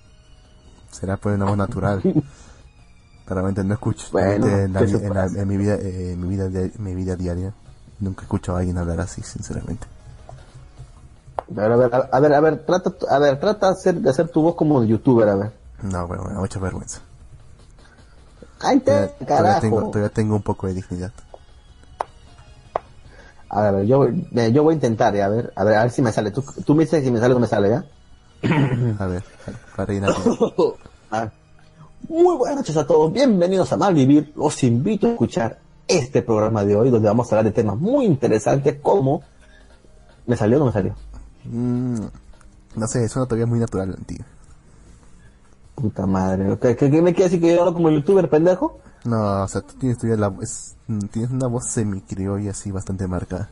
[0.92, 2.02] será pues una voz natural.
[3.28, 4.08] Realmente no escucho.
[4.12, 7.54] Bueno, en, mi vida, eh, en mi vida, di- mi vida diaria,
[8.00, 9.88] nunca he escuchado a alguien hablar así, sinceramente.
[11.50, 14.10] A ver, a ver, a ver, a ver, trata, a ver, trata de hacer, de
[14.10, 15.52] hacer tu voz como de youtuber, a ver.
[15.82, 17.02] No, bueno, me da mucha vergüenza.
[18.64, 19.62] Ay, te, Todavía, todavía carajo.
[19.62, 21.12] tengo, todavía tengo un poco de dignidad.
[23.50, 25.82] A ver, yo, voy- eh, yo voy a intentar, ya, a ver, a ver, a
[25.84, 26.32] ver si me sale.
[26.32, 27.84] Tú, tú me dices si me sale o no me sale, ¿ya?
[29.00, 29.24] A ver,
[29.76, 30.04] para ir
[31.12, 31.32] a...
[32.08, 34.34] Muy buenas noches a todos, bienvenidos a Malvivir.
[34.36, 38.06] Los invito a escuchar este programa de hoy, donde vamos a hablar de temas muy
[38.06, 39.22] interesantes como...
[40.26, 40.96] ¿Me salió o no me salió?
[41.46, 42.00] Mm,
[42.76, 44.24] no sé, suena todavía muy natural, tío.
[45.76, 48.80] Puta madre, ¿qué, qué, qué me quiere decir que yo hablo como youtuber, pendejo?
[49.04, 50.76] No, o sea, tú tienes la es-
[51.12, 53.50] tienes una voz semi-criolla así bastante marcada.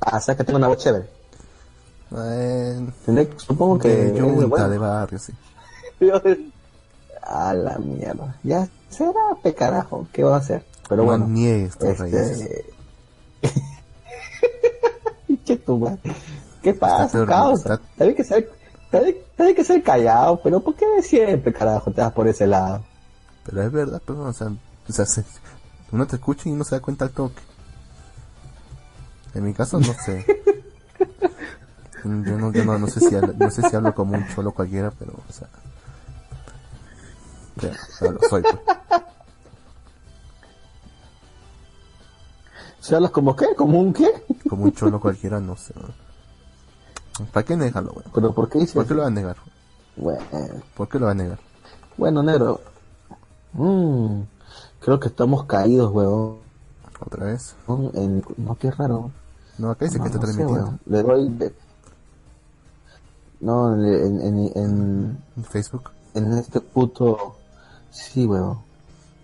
[0.00, 1.08] Ah, o sea que tengo una voz chévere.
[2.16, 2.86] Eh.
[3.36, 3.88] Supongo que...
[3.88, 4.68] de yunta, bueno.
[4.68, 5.32] de barrio, sí.
[7.22, 8.36] A la mierda.
[8.42, 9.12] Ya será
[9.42, 10.64] pe carajo, ¿qué va a hacer?
[10.88, 11.26] Pero no bueno.
[11.26, 12.40] niegues tus raíces.
[12.40, 12.64] Este...
[15.44, 16.00] ¿Qué tu madre?
[16.62, 17.74] ¿Qué pasa, causa?
[17.74, 18.24] está- que
[19.00, 22.82] bien que ser callado, pero ¿por qué siempre, carajo, te vas por ese lado?
[23.44, 24.48] Pero es verdad, pero, o sea,
[24.88, 25.24] o sea, se-
[25.92, 27.40] uno te escucha y no se da cuenta al toque.
[29.34, 30.24] En mi caso, no sé.
[32.04, 34.52] Yo no, yo no, no sé si hablo, no sé si hablo como un cholo
[34.52, 35.48] cualquiera, pero, o sea,
[37.60, 38.60] pero, pero lo soy, pues.
[42.80, 43.46] ¿Se hablas como qué?
[43.56, 44.10] ¿Como un qué?
[44.48, 45.72] Como un cholo cualquiera, no sé.
[47.32, 48.10] ¿Para qué negarlo, weón?
[48.14, 48.74] ¿Pero por qué dices?
[48.74, 49.36] ¿Por qué lo va a negar?
[49.96, 50.20] Bueno,
[50.76, 51.38] ¿Por qué lo va a negar?
[51.96, 52.60] bueno, negro.
[53.52, 54.22] Mm,
[54.80, 56.38] creo que estamos caídos, weón.
[57.00, 57.54] ¿Otra vez?
[57.94, 58.24] En...
[58.36, 59.12] No, qué raro.
[59.58, 60.64] No, acá dice No, que está no sé, transmitiendo.
[60.64, 60.80] weón.
[60.86, 61.52] Le doy...
[63.40, 65.90] No, en, en, en, Facebook.
[66.14, 67.36] en este puto...
[67.90, 68.58] Sí, weón.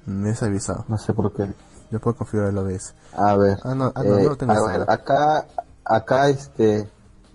[0.06, 0.84] Me has avisado.
[0.88, 1.52] No sé por qué.
[1.90, 2.94] Yo puedo configurar el OBS.
[3.16, 3.58] A ver.
[3.64, 5.46] Ah, no, ah, no, eh, no lo tengo a ver, acá,
[5.84, 6.88] acá, este,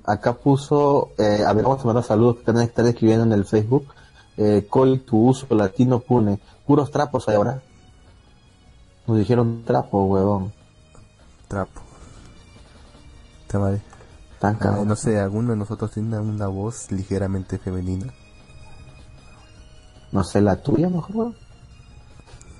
[0.05, 3.45] acá puso, eh, a ver, vamos a mandar saludos que están, están escribiendo en el
[3.45, 3.87] Facebook.
[4.37, 6.39] Eh, Col, tu uso latino pune.
[6.65, 7.61] Puros trapos hay ahora.
[9.07, 10.51] Nos dijeron trapo, huevón.
[11.47, 11.81] Trapo.
[13.47, 13.81] Te vale.
[14.39, 18.13] Tan Ah, no sé, alguno de nosotros tiene una voz ligeramente femenina.
[20.11, 21.33] No sé, la tuya mejor.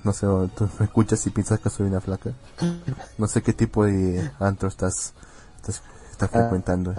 [0.04, 0.26] No sé,
[0.56, 2.30] tú me escuchas y piensas que soy una flaca.
[3.18, 5.14] No sé qué tipo de antro estás,
[5.56, 5.82] estás,
[6.16, 6.38] estás Ah.
[6.40, 6.94] frecuentando.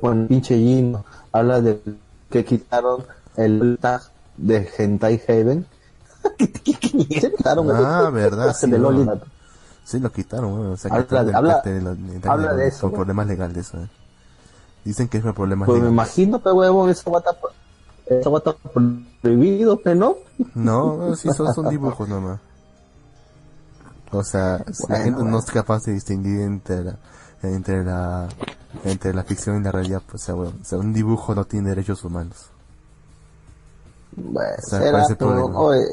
[0.00, 1.04] Pone pinche Gino.
[1.32, 1.80] Habla de
[2.30, 3.04] que quitaron
[3.36, 4.02] el tag
[4.36, 5.66] de Hentai Haven.
[6.38, 7.70] ¿Qué, quitaron?
[7.72, 9.20] Ah, verdad, sí, de no.
[9.84, 10.72] Sí, lo quitaron.
[10.72, 12.90] O sea, que Habla creo de- que habla- de lo- de- habla de eso, Por
[12.92, 12.96] ¿no?
[12.96, 13.88] problemas legales, ¿eh?
[14.84, 15.92] Dicen que es por problemas Pues me legales.
[15.94, 17.30] imagino, pe huevón, esa guata,
[18.06, 18.54] esa guata
[19.20, 20.16] prohibido, pe no.
[20.54, 22.40] No, no, sí, son, son dibujos nomás.
[24.12, 25.38] O sea, si la Bueno, gente no bueno.
[25.40, 26.96] es capaz de distinguir entre la,
[27.52, 28.28] entre la,
[28.84, 31.44] entre la ficción y la realidad, pues, o sea, bueno, o sea, un dibujo no
[31.44, 32.50] tiene derechos humanos.
[34.16, 35.58] Bueno, O sea, será, ¿cuál es el pero, problema?
[35.58, 35.84] oye,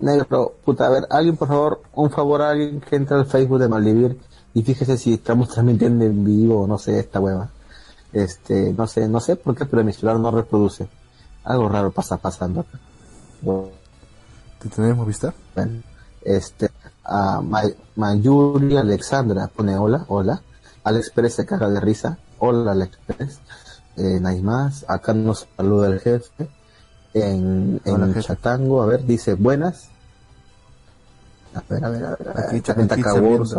[0.00, 3.58] negro, puta, a ver, alguien, por favor, un favor a alguien que entre al Facebook
[3.60, 4.18] de Malvivir
[4.54, 7.50] y fíjese si estamos transmitiendo en vivo o no sé, esta hueva.
[8.12, 10.88] Este, no sé, no sé por qué, pero mi celular no reproduce.
[11.44, 12.78] Algo raro pasa pasando acá.
[13.42, 13.68] Bueno,
[14.60, 15.34] ¿Te tenemos vista?
[15.54, 15.82] Bueno,
[16.22, 16.70] este,
[17.06, 20.42] a May- Mayuri Alexandra pone hola, hola.
[20.84, 22.18] Alex Pérez se caga de risa.
[22.38, 23.38] Hola Alex Pérez.
[23.96, 24.84] Eh, más.
[24.88, 26.48] Acá nos saluda el jefe.
[27.14, 28.22] En, en Hola, jefe.
[28.22, 29.88] Chatango, a ver, dice buenas.
[31.54, 32.34] A ver, a ver, a ver.
[32.36, 33.50] Aquí, está saludos.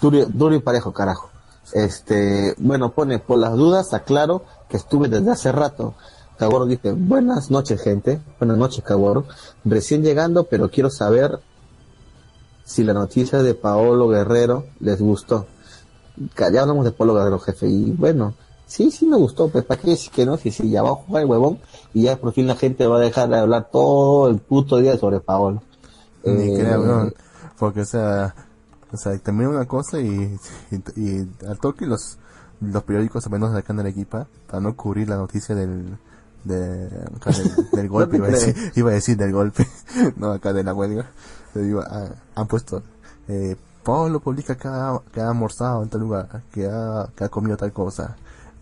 [0.00, 1.30] Duro, duro y parejo, carajo.
[1.72, 5.94] Este, bueno, pone, por las dudas, aclaro que estuve desde hace rato.
[6.42, 8.20] Caboro dice, buenas noches, gente.
[8.40, 9.26] Buenas noches, Caboro.
[9.64, 11.38] Recién llegando, pero quiero saber
[12.64, 15.46] si la noticia de Paolo Guerrero les gustó.
[16.36, 18.34] Ya hablamos de Paolo Guerrero, jefe, y bueno,
[18.66, 20.94] sí, sí me gustó, pues para qué decir que no, si, si ya va a
[20.96, 21.60] jugar el huevón,
[21.94, 24.98] y ya por fin la gente va a dejar de hablar todo el puto día
[24.98, 25.62] sobre Paolo.
[26.24, 27.14] Ni Eh, creo, weón.
[27.56, 28.34] Porque, o sea,
[28.90, 30.36] o sea, también una cosa y,
[30.72, 32.18] y, y al toque los,
[32.60, 35.98] los periódicos, al menos acá en Arequipa, para no cubrir la noticia del,
[36.44, 36.86] de,
[37.16, 39.66] acá del, del golpe, iba, a decir, iba a decir del golpe,
[40.16, 41.06] no acá de la huelga,
[41.54, 42.82] digo, ah, han puesto,
[43.28, 47.28] eh, Pablo publica que ha, que ha almorzado en tal lugar, que ha, que ha
[47.28, 48.16] comido tal cosa,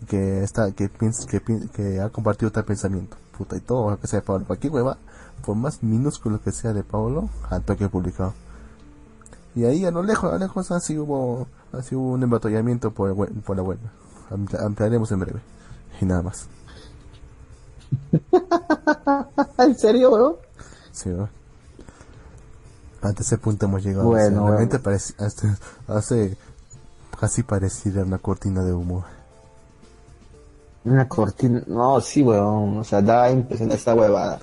[0.07, 1.41] que está, que piensa, que,
[1.73, 4.97] que ha compartido tal pensamiento, puta, y todo lo que sea de Pablo, cualquier hueva,
[5.45, 8.33] por más minúsculo que sea de Pablo, al toque publicado.
[9.53, 13.13] Y ahí a lo lejos, a lo lejos así hubo, así hubo un embatallamiento por,
[13.41, 13.91] por la huelga.
[14.29, 15.41] Ampli- Ampliaremos en breve.
[15.99, 16.47] Y nada más.
[19.57, 20.35] ¿En serio, weón?
[20.91, 21.29] Sí, ¿no?
[23.01, 24.05] Hasta ese punto hemos llegado.
[24.05, 26.37] Bueno, realmente parece- hasta- hace
[27.19, 29.03] casi pareciera una cortina de humo.
[30.83, 34.39] Una cortina, no, sí, weón, o sea, da impresión esta huevada.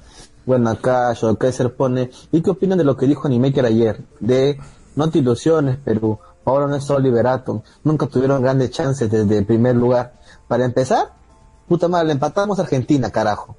[0.47, 4.03] Bueno, acá Kaiser pone, ¿y qué opinan de lo que dijo Animaker ayer?
[4.21, 4.59] De,
[4.97, 9.47] no te ilusiones, Perú, ahora no es solo Liberato, nunca tuvieron grandes chances desde el
[9.47, 10.15] primer lugar.
[10.47, 11.13] Para empezar,
[11.69, 13.57] puta madre, le empatamos a Argentina, carajo.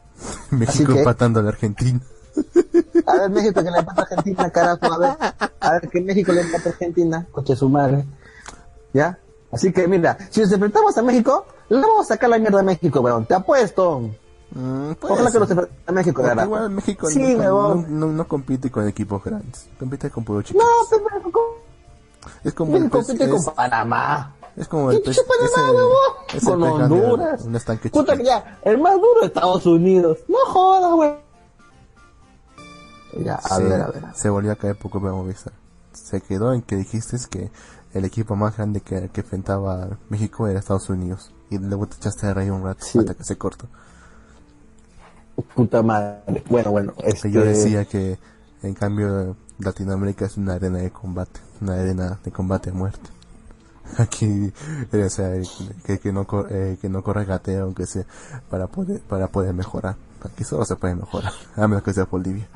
[0.50, 2.00] México empatando a la Argentina.
[3.06, 5.16] A ver, México que le empata a Argentina, carajo, a ver,
[5.60, 8.04] a ver, que México le empata a Argentina, coche su madre.
[8.92, 9.18] ¿Ya?
[9.50, 12.62] Así que mira, si nos enfrentamos a México, le vamos a sacar la mierda a
[12.62, 14.10] México, weón, te apuesto.
[14.54, 17.86] Mm, Ojalá que los a México, Porque igual México Sí, no, huevón.
[17.98, 20.62] no, no compite con equipos grandes, compite con puros chicos.
[20.62, 21.40] No, pero México,
[22.44, 24.34] es como México compite es, con Panamá.
[24.56, 25.22] Es como el ¿Qué pez, ese-
[26.36, 27.42] ese Con pez grande, Honduras.
[27.44, 30.18] un estanque Puta que ya, el más duro de Estados Unidos.
[30.28, 31.12] No jodas, güey.
[33.24, 34.02] Ya, a Sí, ver, a ver.
[34.14, 35.52] Se volvió a caer poco Memo Vista.
[35.92, 37.50] Se quedó en que dijiste que
[37.92, 41.30] el equipo más grande que, que enfrentaba a México era Estados Unidos.
[41.50, 42.98] Y luego te echaste de reír un rato Sí.
[42.98, 43.66] hasta que se cortó.
[45.54, 46.42] Puta madre.
[46.48, 47.30] Bueno, bueno, este...
[47.30, 48.18] Yo decía que
[48.62, 53.10] en cambio Latinoamérica es una arena de combate, una arena de combate a muerte.
[53.98, 54.52] Aquí,
[54.92, 55.32] eh, o sea,
[55.84, 58.04] que, que no eh, que no corre gateo aunque sea
[58.48, 59.96] para poder para poder mejorar.
[60.24, 62.46] Aquí solo se puede mejorar, a menos que sea Bolivia.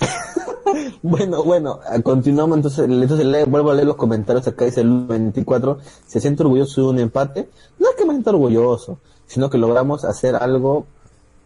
[1.02, 5.06] Bueno, bueno, a- continuamos entonces, entonces le- vuelvo a leer los comentarios acá dice el
[5.06, 9.58] 24, se siente orgulloso de un empate, no es que me sienta orgulloso, sino que
[9.58, 10.86] logramos hacer algo,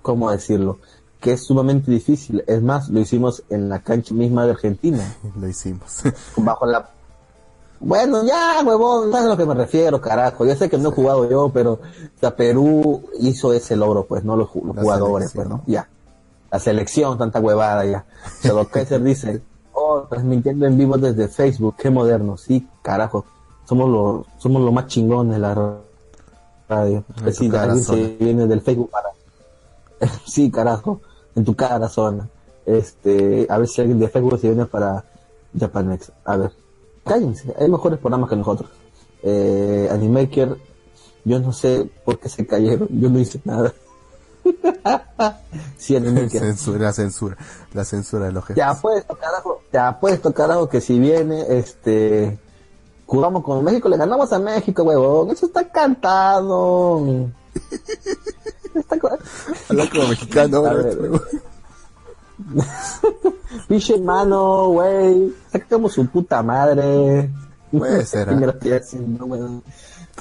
[0.02, 0.78] ¿cómo decirlo?
[1.20, 5.48] Que es sumamente difícil, es más, lo hicimos en la cancha misma de Argentina, Lo
[5.48, 6.02] hicimos.
[6.36, 6.90] bajo la...
[7.84, 10.92] Bueno, ya, huevón, sabes a lo que me refiero, carajo, yo sé que no he
[10.92, 11.80] jugado yo, pero, o
[12.20, 15.62] sea, Perú hizo ese logro, pues, no los, los jugadores, pues, ¿no?
[15.66, 15.88] Ya.
[16.50, 18.04] La selección, tanta huevada ya.
[18.42, 22.36] Pero Kaiser dice, oh, transmitiendo en vivo desde Facebook, qué moderno.
[22.36, 23.24] Sí, carajo.
[23.64, 25.78] Somos los, somos lo más chingones de la ra-
[26.68, 27.04] radio.
[27.16, 28.08] Es decir, alguien se zona.
[28.20, 29.08] viene del Facebook para...
[30.26, 31.00] sí, carajo.
[31.34, 32.28] En tu cara zona.
[32.66, 35.04] Este, a ver si alguien de Facebook se viene para
[35.58, 36.12] Japanex.
[36.24, 36.52] A ver.
[37.04, 37.54] Cállense.
[37.58, 38.70] Hay mejores programas que nosotros.
[39.22, 40.56] Eh, Animaker,
[41.24, 42.88] yo no sé por qué se cayeron.
[42.90, 43.72] Yo no hice nada.
[45.76, 46.40] sí, Animaker.
[46.40, 47.36] censura, la censura,
[47.72, 48.56] la censura de los jefes.
[48.56, 52.38] Te apuesto, carajo, te apuesto, carajo, que si viene, este,
[53.06, 55.30] jugamos con México, le ganamos a México, huevón.
[55.30, 57.30] Eso está cantado.
[58.74, 58.96] Está
[59.68, 60.98] Habla como mexicano A ver.
[63.68, 65.32] Pinche mano, güey.
[65.50, 67.30] Sacamos su puta madre.
[67.70, 68.36] Puede ser, ¿Qué ¿ah?
[68.36, 69.62] me lo estoy haciendo, huevón?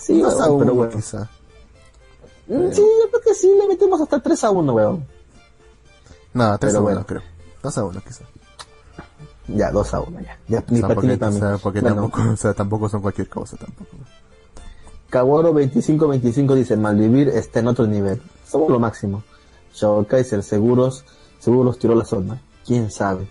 [0.01, 0.91] Sí, Dos a huevón, pero uno, bueno.
[0.93, 1.29] quizá.
[2.47, 5.05] Mm, Sí, yo creo que sí, le metemos hasta 3 a 1, weón.
[6.33, 7.05] No, 3 a Pero 1 bueno.
[7.05, 7.21] creo.
[7.63, 8.23] 2 a 1 quizá.
[9.47, 10.37] Ya, 2 a 1, ya.
[10.47, 11.39] ya O ni sea, para ti porque, ni para o mí.
[11.39, 13.91] sea, porque Bueno, tampoco, o sea, tampoco son cualquier cosa tampoco.
[15.09, 18.21] Caboro 2525 dice, Malvivir está en otro nivel.
[18.47, 19.23] Somos lo máximo.
[19.73, 20.41] Shaw Kaiser,
[21.41, 22.41] seguros, seguros tiró la zona.
[22.65, 23.27] ¿Quién sabe?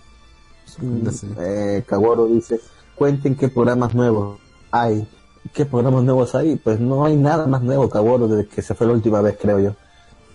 [0.65, 1.27] Sé.
[1.39, 1.83] Eh,
[2.29, 2.59] dice,
[2.95, 4.39] cuenten qué programas nuevos
[4.71, 5.07] hay.
[5.53, 6.55] ¿Qué programas nuevos hay?
[6.55, 9.59] Pues no hay nada más nuevo, Caboro, desde que se fue la última vez, creo
[9.59, 9.75] yo.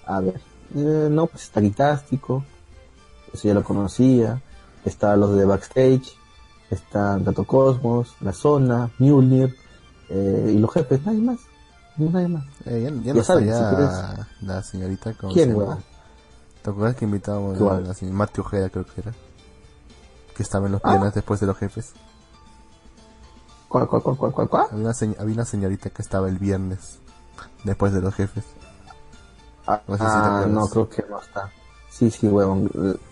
[0.06, 0.40] A ver.
[0.74, 2.44] Eh, no, pues está Guitástico.
[3.32, 4.42] Eso ya lo conocía.
[4.84, 6.12] Está los de Backstage.
[6.70, 9.54] Está Gato Cosmos, La Zona, Mjolnir.
[10.08, 11.38] Eh, y los jefes, nadie más.
[11.96, 12.44] Nadie más.
[12.66, 15.78] Eh, ya, ya Ya no si quieres- la señorita con ¿Quién, weón?
[16.66, 19.12] ¿Te acuerdas que invitábamos a la señora Mati Ojeda creo que era?
[20.36, 21.12] Que estaba en los Ah.
[21.14, 21.92] después de los jefes.
[23.68, 24.66] ¿Cuál, cuál, cuál, cuál, cuál, cuál?
[24.72, 26.98] Había una, señ- había una señorita que estaba el viernes
[27.62, 28.42] después de los jefes.
[29.64, 31.52] Ah, No sé si ah, no, creo que no está.
[31.88, 32.68] Sí, sí, huevón.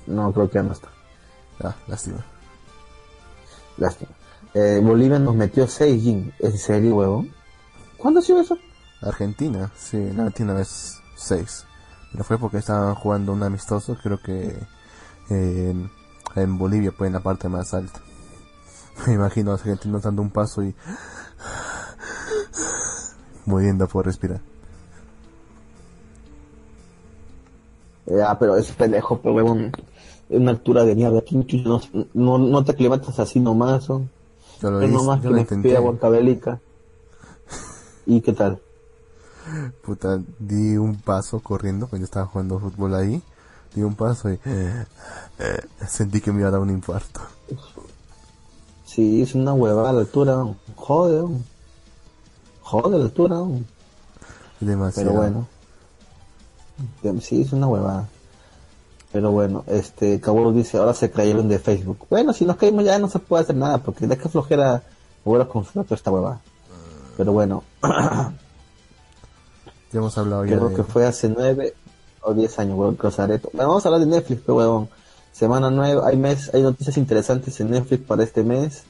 [0.09, 0.89] No, creo que no está.
[1.63, 2.25] Ah, lástima.
[3.77, 4.11] Lástima.
[4.53, 6.35] Eh, Bolivia nos metió 6 Jin.
[6.41, 7.33] ¿En serio, huevón?
[7.99, 8.59] ¿Cuándo ha sido eso?
[9.01, 11.67] Argentina, sí, la Argentina es 6.
[12.15, 14.57] Pero fue porque estaban jugando un amistoso, creo que
[15.31, 15.91] en,
[16.37, 18.01] en Bolivia, pues en la parte más alta.
[19.09, 20.73] Me imagino a los argentinos dando un paso y
[23.47, 24.41] muriendo por respirar.
[28.07, 29.73] Eh, ah, pero es pendejo, pero huevón.
[30.29, 31.21] Es una altura de mierda.
[31.23, 31.81] ¿Quién chucha no,
[32.15, 34.09] no, no te aclimatas así nomás, son.
[34.63, 35.77] Yo lo Es hice, nomás yo que lo intenté.
[35.79, 36.61] guancabelica.
[38.07, 38.61] ¿Y qué tal?
[39.83, 43.23] Puta, di un paso corriendo cuando yo estaba jugando fútbol ahí.
[43.75, 44.85] Di un paso y eh,
[45.87, 47.21] sentí que me iba a dar un infarto.
[48.85, 50.57] Sí, es una huevada la altura, ¿no?
[50.77, 51.25] Joder.
[52.63, 53.61] Joder la altura, ¿no?
[54.61, 55.11] Demasiado.
[55.11, 55.49] Pero bueno.
[57.21, 58.09] Sí, es una huevada.
[59.13, 62.07] Pero bueno, este, Caboro dice, ahora se cayeron de Facebook.
[62.11, 64.83] Bueno, si nos caímos ya no se puede hacer nada, porque de qué flojera
[65.25, 66.41] voy a consultar toda esta hueva.
[67.17, 67.63] Pero bueno,
[69.95, 70.75] Ya hemos hablado ya creo de...
[70.77, 71.73] que fue hace nueve
[72.21, 74.57] o diez años, huevón, que os haré to- Bueno, vamos a hablar de Netflix, pero
[74.57, 74.89] huevón.
[75.33, 78.83] Semana nueva, hay mes, hay noticias interesantes en Netflix para este mes.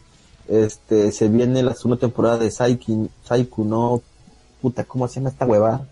[0.49, 4.03] Este, se viene la segunda temporada de Saiki, Saiku no,
[4.61, 5.83] puta, ¿cómo se llama esta hueva?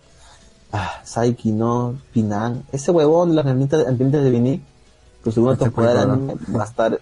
[0.73, 2.65] Ah, Saiki no, Pinan.
[2.73, 4.63] Ese huevón, las herramientas de Vini,
[5.25, 7.01] su segunda temporada de anime va a estar,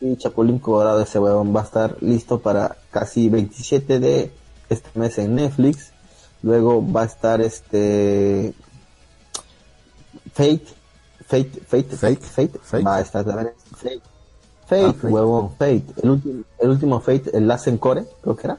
[0.00, 4.32] y Chapulín Colorado, ese huevón va a estar listo para casi 27 de
[4.68, 5.92] este mes en Netflix.
[6.42, 8.54] Luego va a estar este
[10.32, 10.66] Fate,
[11.26, 12.86] Fate, Fate, Fake, Fate, Fake.
[12.86, 14.00] va a estar también Fate,
[14.66, 15.06] Fate, Ah, Fate.
[15.08, 18.58] huevón, Fate, el último, el último Fate, el Last Encore, creo que era,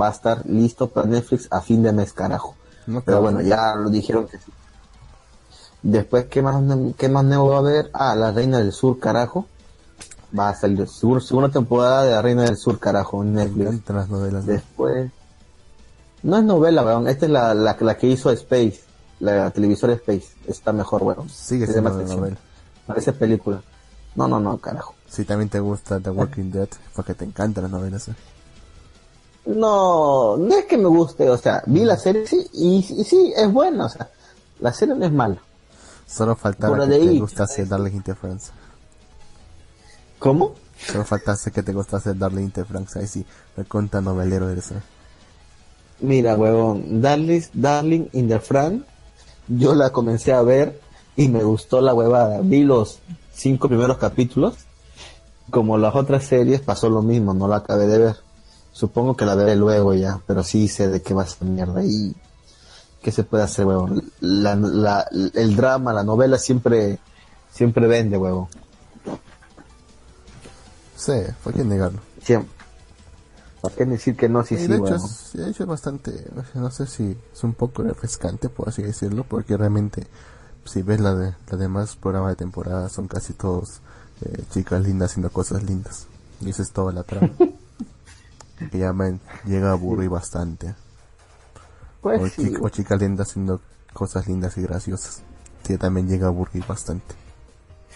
[0.00, 2.54] va a estar listo para Netflix a fin de mes, carajo.
[2.86, 4.50] No, Pero bueno, ya lo dijeron que sí.
[5.82, 6.62] Después, ¿qué más,
[6.96, 7.90] qué más nuevo va a haber?
[7.92, 9.46] Ah, La Reina del Sur, carajo.
[10.38, 13.82] Va a salir seguro, segunda temporada de La Reina del Sur, carajo, en Netflix.
[14.46, 15.10] Después.
[16.22, 17.08] No es novela, weón.
[17.08, 18.80] Esta es la, la, la que hizo Space.
[19.20, 20.28] La televisora Space.
[20.46, 21.28] Está mejor, weón.
[21.28, 22.36] Sigue de siendo novela.
[22.86, 23.62] Parece película.
[24.16, 24.94] No, no, no, carajo.
[25.08, 28.08] Si también te gusta The Walking Dead, porque te encantan las novelas.
[28.08, 28.14] ¿eh?
[29.46, 33.32] No, no es que me guste, o sea, vi la serie sí, y, y sí,
[33.36, 34.10] es buena, o sea,
[34.60, 35.38] la serie no es mala.
[36.06, 37.18] Solo faltaba Por que te ahí.
[37.18, 38.50] gustase Darling in the France.
[40.18, 40.54] ¿Cómo?
[40.76, 42.98] Solo faltase que te gustase Darling in the France.
[42.98, 43.24] Ahí sí,
[43.56, 44.72] me cuenta novelero eres.
[44.72, 44.82] ¿eh?
[46.00, 48.84] Mira, huevón, Darling, Darling in the Fran,
[49.48, 50.80] yo la comencé a ver
[51.16, 52.40] y me gustó la huevada.
[52.42, 53.00] Vi los
[53.34, 54.54] cinco primeros capítulos.
[55.50, 58.16] Como las otras series pasó lo mismo, no la acabé de ver.
[58.72, 62.14] Supongo que la veré luego ya, pero sí sé de qué va esa mierda y
[63.02, 64.10] qué se puede hacer, huevón.
[64.20, 66.98] La, la- el drama, la novela siempre,
[67.52, 68.46] siempre vende, huevón.
[70.96, 71.98] Sí, ¿por qué negarlo?
[72.22, 72.59] Siempre.
[73.60, 74.42] ¿Para qué decir que no?
[74.44, 74.96] Sí, sí, de, hecho huevón.
[74.96, 79.24] es, de hecho es bastante, no sé si es un poco refrescante, por así decirlo,
[79.24, 80.06] porque realmente
[80.64, 83.80] si ves la de, los demás programas de temporada son casi todos
[84.22, 86.06] eh, chicas lindas haciendo cosas lindas.
[86.40, 87.28] Y esa es toda la trama.
[88.70, 90.74] que ya me llega a aburrir bastante.
[92.00, 93.60] Pues o, sí, chica- o chicas lindas haciendo
[93.92, 95.22] cosas lindas y graciosas.
[95.64, 97.14] Que también llega a aburrir bastante.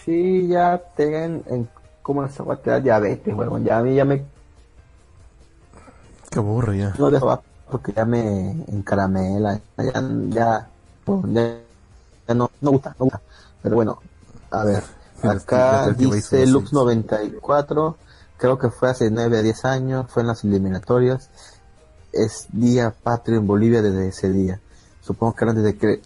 [0.03, 1.67] Sí, ya tengan en
[2.01, 3.63] cómo esa guay te da diabetes, huevón.
[3.63, 4.23] Ya a mí ya me
[6.35, 6.93] Que aburre ya.
[6.99, 10.67] no dejo porque ya me encaramela, ya ya,
[11.29, 11.57] ya,
[12.27, 13.21] ya no, no gusta, no gusta.
[13.63, 13.99] Pero bueno,
[14.51, 14.83] a ver,
[15.23, 16.95] acá dice Lux no sé.
[16.97, 17.97] 94,
[18.35, 21.29] creo que fue hace 9 a 10 años, fue en las eliminatorias.
[22.11, 24.59] Es día patrio en Bolivia desde ese día.
[25.01, 26.01] Supongo que era antes de que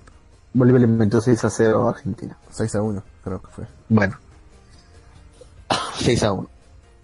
[0.53, 2.37] Bolivia le inventó 6 a 0 a Argentina.
[2.51, 3.65] 6 a 1, creo que fue.
[3.89, 4.15] Bueno.
[5.97, 6.58] 6 a 1.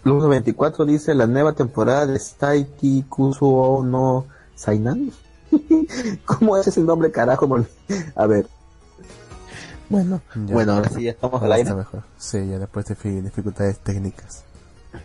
[0.06, 4.26] Luz 94 dice la nueva temporada de Saiki Kusuo no
[4.56, 5.12] Sainan.
[6.26, 7.50] ¿Cómo es ese nombre carajo?
[8.16, 8.48] A ver.
[9.90, 10.54] Bueno, Ya.
[10.54, 11.74] bueno, ahora sí ya estamos al aire.
[11.74, 12.04] mejor.
[12.18, 14.44] Sí, ya después de fi- dificultades técnicas.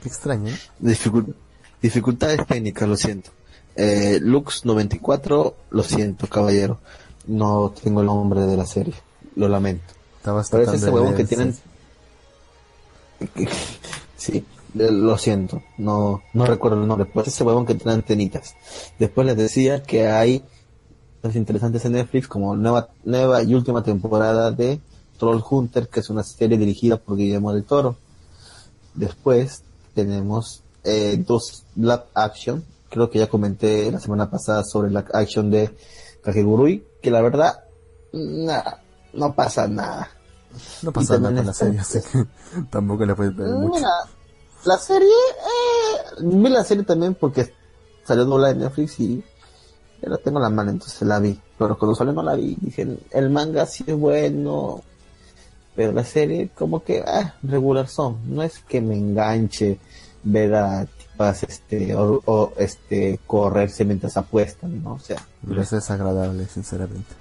[0.03, 0.59] Qué extraño, ¿eh?
[0.83, 1.35] Dificul-
[1.83, 3.31] dificultades técnicas, lo siento.
[3.77, 6.79] Eh, Lux 94, lo siento, caballero.
[7.27, 8.95] No tengo el nombre de la serie.
[9.37, 9.95] Lo lamento.
[10.19, 11.57] Estabas Pero es ese huevón que tienen.
[14.17, 14.45] sí.
[14.75, 18.55] Lo siento, no, no recuerdo el nombre, pues ese huevón que tiene antenitas.
[18.99, 20.45] Después les decía que hay
[21.21, 24.81] cosas interesantes en Netflix como nueva, nueva y última temporada de
[25.19, 27.97] Troll Hunter, que es una serie dirigida por Guillermo del Toro.
[28.95, 29.63] Después
[29.95, 35.51] tenemos eh, dos live action, creo que ya comenté la semana pasada sobre la action
[35.51, 35.75] de
[36.23, 37.65] Kakegurui, que la verdad,
[38.13, 40.11] nada, no pasa nada.
[40.83, 42.27] No pasa nada con la serie, así que
[42.71, 43.75] tampoco le puedes ver mucho.
[43.77, 43.91] Mira,
[44.65, 47.53] la serie, eh, vi la serie también porque
[48.05, 49.23] salió doblada en Netflix y
[50.03, 51.39] ya la tengo en la mano, entonces la vi.
[51.59, 52.57] Pero cuando salió no la vi.
[52.61, 54.83] Dije, el manga sí es bueno,
[55.75, 58.19] pero la serie como que, ah, regular son.
[58.27, 59.79] No es que me enganche
[60.23, 64.95] ver a tipas, este, o, o, este, correrse mientras apuestan, ¿no?
[64.95, 67.15] O sea, Pero es agradable, sinceramente.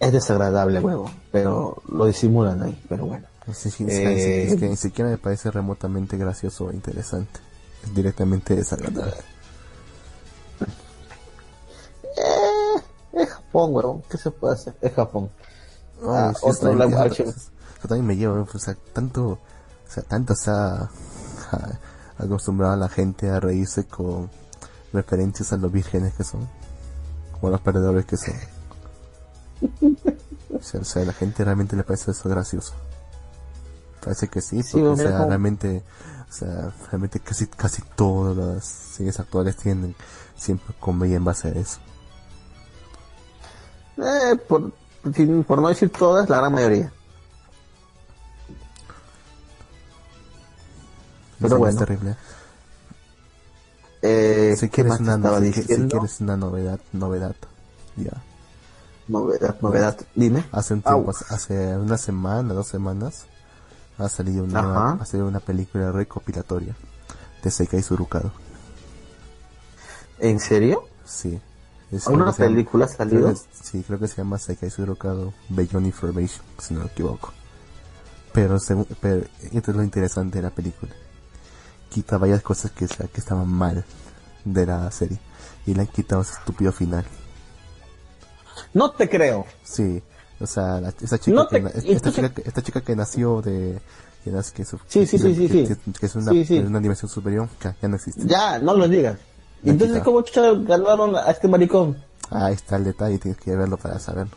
[0.00, 3.26] es desagradable, huevo, pero lo disimulan ahí, pero bueno.
[3.54, 7.40] Sí, sí, Eh, es que ni siquiera me parece remotamente gracioso o interesante.
[7.84, 9.14] Es directamente desagradable.
[12.16, 12.82] Eh,
[13.12, 14.02] es Japón, weón.
[14.08, 14.74] ¿Qué se puede hacer?
[14.80, 15.30] Es Japón.
[16.02, 17.28] Ah, Ay, sí, otro está- live eso- action.
[17.28, 19.38] Eso también me lleva, o sea, tanto, o
[19.88, 20.90] sea, tanto se ha
[21.52, 21.78] ha
[22.24, 24.28] acostumbrado a la gente a reírse con
[24.92, 26.46] referencias a los vírgenes que son,
[27.32, 28.34] como a los perdedores que son.
[30.50, 32.72] O sea, o sea, a la gente realmente le parece eso gracioso.
[34.08, 35.82] Parece que sí, Sí, porque, o sea, realmente
[36.28, 39.94] O sea, realmente casi, casi todas las series actuales tienen
[40.36, 41.78] siempre comedia en base a eso.
[43.98, 44.72] Eh, por,
[45.14, 46.92] sin- por no decir todas, la gran mayoría.
[51.40, 51.78] Pero es bueno.
[51.78, 52.16] terrible.
[54.02, 57.34] Eh, Si ¿Qué quieres, una, si, si quieres una novedad, novedad,
[57.96, 58.12] ya.
[59.08, 60.44] Novedad, novedad, dime.
[60.52, 63.24] Hace un tiempo, hace una semana, dos semanas,
[63.98, 64.98] ha salido una, Ajá.
[65.00, 66.74] ha salido una película recopilatoria
[67.42, 68.32] de Seikai Surukado.
[70.18, 70.84] ¿En serio?
[71.04, 71.40] Sí.
[71.90, 73.34] Es- ¿Una película ha salido?
[73.62, 77.32] sí, creo que se llama Seikai Surukado Beyond Information, si no me equivoco.
[78.32, 80.92] Pero, según, pero esto es lo interesante de la película.
[81.88, 83.84] Quita varias cosas que, que estaban mal
[84.44, 85.18] de la serie.
[85.66, 87.04] Y le han quitado ese estúpido final.
[88.74, 89.46] No te creo.
[89.64, 90.02] Sí,
[90.40, 93.40] o sea, la- esa chica, No te- esta, entonces- chica que, esta chica que nació
[93.42, 93.80] de...
[94.54, 97.96] Que, su- Sí, sí, sí, que- que- que es una, una dimensión superior, ya no
[97.96, 98.22] existe.
[98.26, 99.16] Ya, no lo digas.
[99.64, 100.04] Entonces, quita.
[100.04, 101.96] ¿cómo chucha ganaron a este maricón?
[102.30, 104.32] Ahí está el detalle, tienes que verlo para saberlo.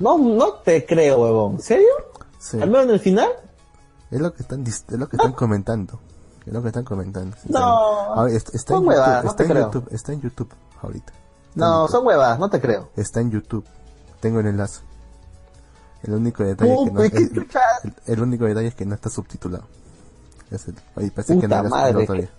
[0.00, 1.52] No, no te creo, huevón.
[1.54, 1.86] ¿En serio?
[2.40, 3.28] Sí, ¿Al menos en el final?
[4.10, 6.00] es lo que están, es lo que están comentando.
[6.46, 7.36] Es lo que están comentando.
[7.48, 9.64] No, Ahora, está, en son YouTube, no está, te en creo.
[9.66, 10.48] YouTube, está en YouTube
[10.82, 11.12] ahorita.
[11.12, 11.90] Está en No, YouTube.
[11.92, 12.90] son huevas, no te creo.
[12.96, 13.64] Está en YouTube.
[14.20, 14.80] Tengo el enlace.
[16.02, 19.10] El único detalle es que no, Puta, ¿qué el, único detalle es que no está
[19.10, 19.64] subtitulado.
[20.50, 22.30] Es el, ahí parece que no madre, todavía.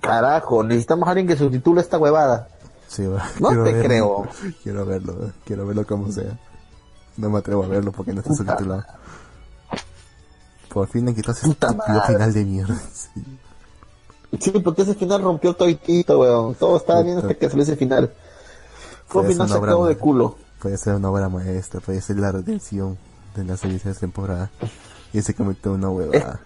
[0.00, 2.48] Carajo, necesitamos a alguien que subtitule esta huevada.
[2.88, 3.02] Sí.
[3.40, 3.82] No te verlo.
[3.82, 4.28] creo.
[4.62, 6.38] Quiero verlo, quiero verlo como sea.
[7.16, 8.84] No me atrevo a verlo porque no está Puta subtitulado.
[10.72, 11.54] Por fin le quitas ese
[12.06, 12.80] final de mierda.
[12.92, 13.24] Sí.
[14.40, 16.54] Sí, porque ese final rompió toditito, weón.
[16.54, 18.12] Todo estaba bien hasta que salió ese final.
[19.06, 20.36] Fue un final sacado de culo.
[20.60, 22.98] Puede ser una obra maestra, puede ser la redención
[23.36, 24.50] de la serie de temporada.
[25.12, 26.40] Y se convirtió en una huevada.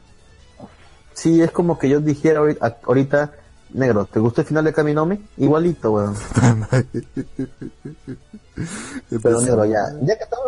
[1.15, 3.33] Sí, es como que yo dijera ahorita, ahorita,
[3.71, 5.25] negro, ¿te gustó el final de Kaminomi?
[5.39, 6.15] Igualito, weón.
[9.23, 9.81] Pero negro, ya.
[10.03, 10.47] Ya que estamos,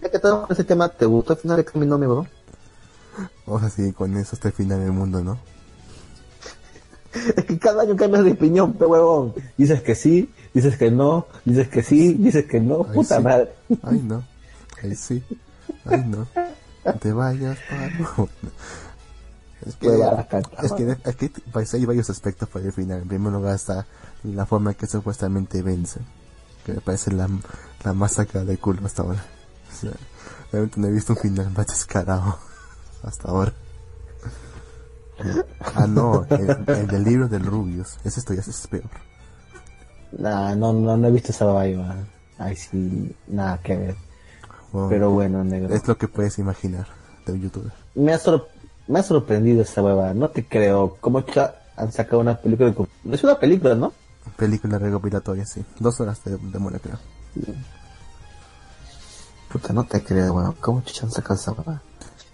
[0.00, 2.28] ya que estamos con ese tema, ¿te gustó el final de Kaminomi, weón?
[3.46, 5.38] Vamos a seguir con eso hasta el final del mundo, ¿no?
[7.36, 9.34] Es que cada año cambias de opinión, pe huevón.
[9.56, 12.86] Dices que sí, dices que no, dices que sí, dices que no.
[12.88, 13.22] Ay, Puta sí.
[13.22, 13.52] madre.
[13.82, 14.24] Ay, no.
[14.82, 15.22] Ay, sí.
[15.84, 16.26] Ay, no.
[17.00, 18.28] Te vayas, Pablo.
[19.66, 19.88] Es que,
[20.62, 23.02] es que, es que pues, hay varios aspectos para el final.
[23.02, 23.86] En primer lugar está
[24.22, 26.00] la forma en que supuestamente vence.
[26.64, 27.28] Que me parece la,
[27.82, 29.24] la más sacada de culo hasta ahora.
[29.72, 29.92] O sea,
[30.52, 32.38] realmente no he visto un final más descarado
[33.02, 33.52] hasta ahora.
[35.74, 37.96] Ah, no, el, el del libro del Rubius.
[38.04, 38.90] Ese esto ya es peor.
[40.18, 42.06] Nah, no, no, no he visto esa vaina.
[42.38, 43.96] Ay, sí, nada que ver.
[44.88, 45.72] Pero bueno, negro.
[45.74, 46.86] es lo que puedes imaginar
[47.26, 47.72] de un youtuber.
[47.94, 48.48] Me ha, sor-
[48.88, 50.12] me ha sorprendido esa hueva.
[50.14, 50.96] No te creo.
[51.00, 51.24] ¿Cómo
[51.76, 52.70] han sacado una película?
[52.70, 53.92] de co- Es una película, ¿no?
[54.36, 55.64] Película recopilatoria, sí.
[55.78, 56.98] Dos horas de demora, creo.
[59.52, 60.54] Puta, no te creo, weón.
[60.60, 61.80] ¿Cómo chucha han sacado esa hueva?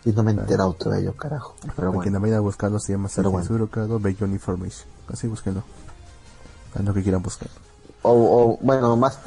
[0.05, 1.55] Y no me he enterado todavía yo, carajo.
[1.61, 2.05] Pero Porque bueno.
[2.07, 3.47] en la vaina de buscarlo se llama Sergio bueno.
[3.47, 4.89] Surocado Beyond Information.
[5.13, 5.63] Así búsquenlo.
[6.75, 7.49] Es lo que quieran buscar.
[8.03, 9.19] O, o, bueno, más,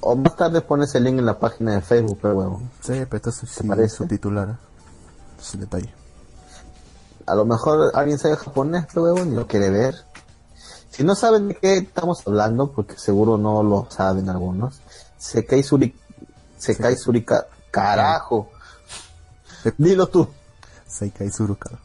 [0.00, 2.62] o más tarde pones el link en la página de Facebook, pero bueno.
[2.80, 3.96] Sí, pero esto es sí, parece?
[3.96, 4.48] subtitular.
[4.50, 4.56] ¿eh?
[5.40, 5.92] Es detalle.
[7.26, 9.94] A lo mejor alguien sabe japonés, pero huevón, y lo quiere ver.
[10.90, 14.80] Si no saben de qué estamos hablando, porque seguro no lo saben algunos,
[15.18, 15.94] Sekai Suri...
[16.58, 17.46] Sekai Surika...
[17.70, 18.50] ¡Carajo!
[19.78, 20.26] Dilo tú.
[20.86, 21.78] Seikai Surukado.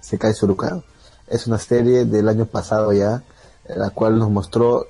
[0.00, 0.84] Sekai Surukado.
[1.26, 3.22] Es una serie del año pasado ya,
[3.76, 4.86] la cual nos mostró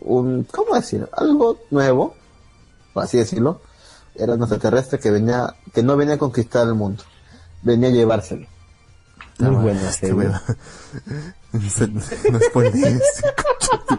[0.00, 0.44] un...
[0.50, 1.08] ¿Cómo decir?
[1.12, 2.14] Algo nuevo,
[2.92, 3.60] por así decirlo.
[4.14, 5.54] Era un extraterrestre que venía...
[5.72, 7.02] que no venía a conquistar el mundo.
[7.62, 8.46] Venía a llevárselo.
[9.38, 10.14] Muy Ah, buena qué serie.
[10.14, 10.42] hueva.
[12.30, 13.02] no spoilees.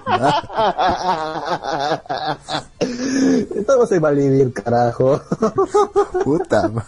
[3.55, 5.21] Estamos en Malvivir, carajo.
[6.23, 6.71] Puta.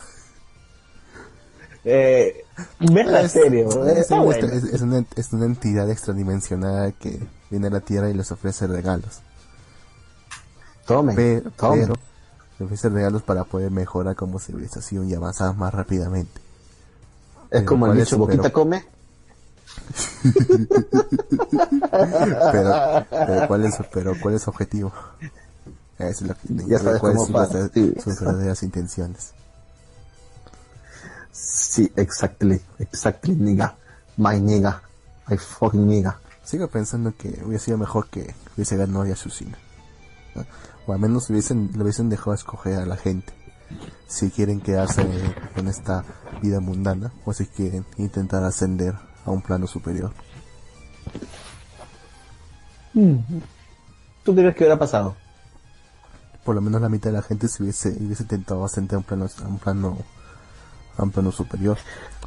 [1.86, 2.45] eh,
[2.80, 3.86] ves la Es- serie, bro.
[3.88, 4.53] es, Está una, buena.
[4.53, 8.68] es- es una- es una entidad extradimensional que viene a la Tierra y les ofrece
[8.68, 9.20] regalos.
[10.86, 11.82] Tomen, Pero, tomen.
[11.82, 11.95] pero
[12.60, 16.39] le ofrece regalos para poder mejorar como civilización y avanzar más rápidamente.
[16.39, 16.41] es
[17.49, 18.86] pero como el ¿cuál es- dicho, boquita pero- come.
[22.51, 24.91] pero, pero ¿cuál es su, pero cuál es su objetivo?
[25.99, 27.28] Es lo que Ya sabes cuáles son
[28.03, 29.32] sus verdaderas intenciones.
[31.48, 33.76] Sí, exactly, exactly, nigga.
[34.18, 34.82] My nigga.
[35.30, 36.20] My fucking nigga.
[36.43, 39.58] Sigo pensando que hubiera sido mejor que hubiese ganado Yasushina.
[40.36, 40.45] ¿no?
[40.86, 43.34] O al menos hubiesen, lo hubiesen dejado escoger a la gente.
[44.08, 45.06] si quieren quedarse
[45.56, 46.04] en esta
[46.41, 48.93] vida mundana o si quieren intentar ascender
[49.26, 50.14] a un plano superior.
[52.93, 53.18] Mm.
[54.24, 55.16] ¿Tú crees que hubiera pasado?
[56.43, 59.04] Por lo menos la mitad de la gente se hubiese, hubiese intentado ascender a un
[59.04, 59.98] plano, a un plano,
[60.98, 61.78] a un plano superior.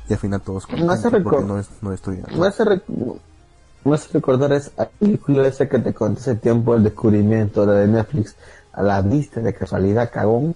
[0.09, 2.27] Y al final todos no hace porque no, es, no estudian.
[2.35, 2.65] No hace,
[3.85, 7.89] no hace recordar esa película esa que te conté hace tiempo, el descubrimiento, la de
[7.89, 8.37] Netflix,
[8.73, 10.55] a la vista de casualidad, cagón.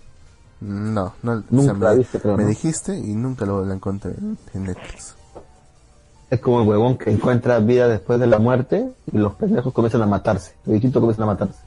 [0.60, 4.14] No, no, nunca me, viste, me dijiste y nunca lo, encontré
[4.54, 5.14] en Netflix.
[6.30, 10.02] Es como el huevón que encuentra vida después de la muerte y los pendejos comienzan
[10.02, 11.60] a matarse, los distintos comienzan a matarse.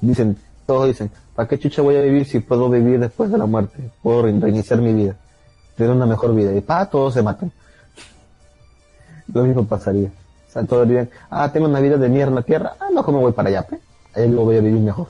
[0.00, 1.10] Dicen, todos dicen,
[1.40, 3.90] ¿para qué chucha voy a vivir si puedo vivir después de la muerte?
[4.02, 5.16] Puedo reiniciar mi vida,
[5.74, 6.54] tener una mejor vida.
[6.54, 7.50] Y pa, todos se matan.
[9.32, 10.08] Lo mismo pasaría.
[10.48, 13.02] O sea, todos dirían, ah, tengo una vida de mierda en la tierra, ah, no,
[13.02, 13.62] ¿cómo voy para allá?
[13.62, 13.80] Pe?
[14.14, 15.08] Ahí lo voy a vivir mejor.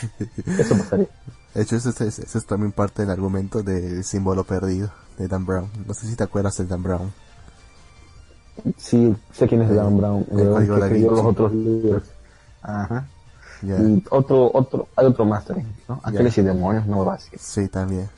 [0.58, 1.08] Eso pasaría.
[1.52, 5.68] De hecho, ese, es también parte del argumento del símbolo perdido de Dan Brown.
[5.86, 7.12] No sé si te acuerdas de Dan Brown.
[8.78, 10.24] Sí, sé quién es Dan Brown.
[10.30, 12.04] El, que escribió los otros libros.
[12.62, 13.06] Ajá.
[13.62, 16.00] Y otro, otro, hay otro máster, ¿no?
[16.02, 17.40] Ángeles y demonios, no básicos.
[17.40, 18.08] Sí, también.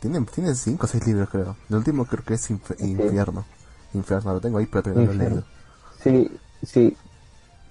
[0.00, 1.56] Tiene, tiene cinco o seis libros, creo.
[1.68, 3.44] El último creo que es Infierno.
[3.92, 5.44] Infierno, lo tengo ahí, pero todavía no lo he leído.
[6.02, 6.96] Sí, sí.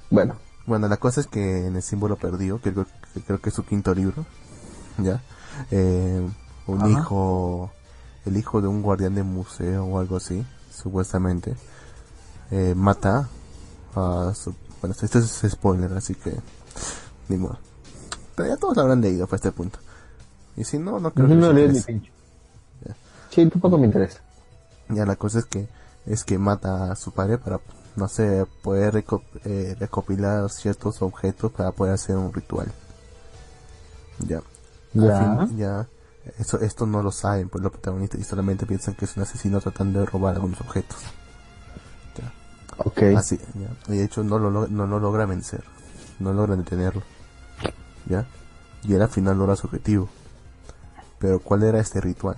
[0.09, 0.35] Bueno.
[0.65, 3.55] Bueno, la cosa es que en el símbolo perdido, que creo, que creo que es
[3.55, 4.25] su quinto libro,
[4.99, 5.21] ¿ya?
[5.71, 6.29] Eh,
[6.67, 7.71] un hijo,
[8.25, 11.55] el hijo de un guardián de museo o algo así, supuestamente,
[12.51, 13.27] eh, mata
[13.95, 14.53] a su...
[14.79, 16.35] Bueno, esto es spoiler, así que...
[17.29, 17.57] Ni modo.
[18.35, 19.79] Pero ya todos lo habrán leído para este punto.
[20.57, 21.35] Y si no, no creo que...
[21.35, 22.11] No ni pincho.
[23.29, 24.19] Sí, tampoco me interesa.
[24.89, 25.67] Ya, la cosa es que
[26.05, 27.59] es que mata a su padre para,
[27.95, 29.05] no sé, poder
[29.45, 32.71] eh, recopilar ciertos objetos para poder hacer un ritual.
[34.27, 34.41] Ya.
[34.93, 35.47] Ya.
[35.55, 35.87] ya.
[36.39, 39.61] Eso, esto no lo saben, pues los protagonistas y solamente piensan que es un asesino
[39.61, 40.97] tratando de robar algunos objetos.
[42.17, 42.33] Ya.
[42.77, 43.03] Ok.
[43.15, 43.93] Así, ya.
[43.93, 45.63] Y de hecho no lo, no lo logra vencer.
[46.19, 47.03] No logra detenerlo.
[48.07, 48.25] ¿Ya?
[48.83, 50.09] Y él al final logra su objetivo.
[51.19, 52.37] Pero ¿cuál era este ritual?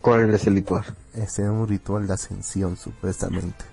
[0.00, 0.84] ¿Cuál era ese ritual?
[1.14, 3.64] Ese era un ritual de ascensión, supuestamente.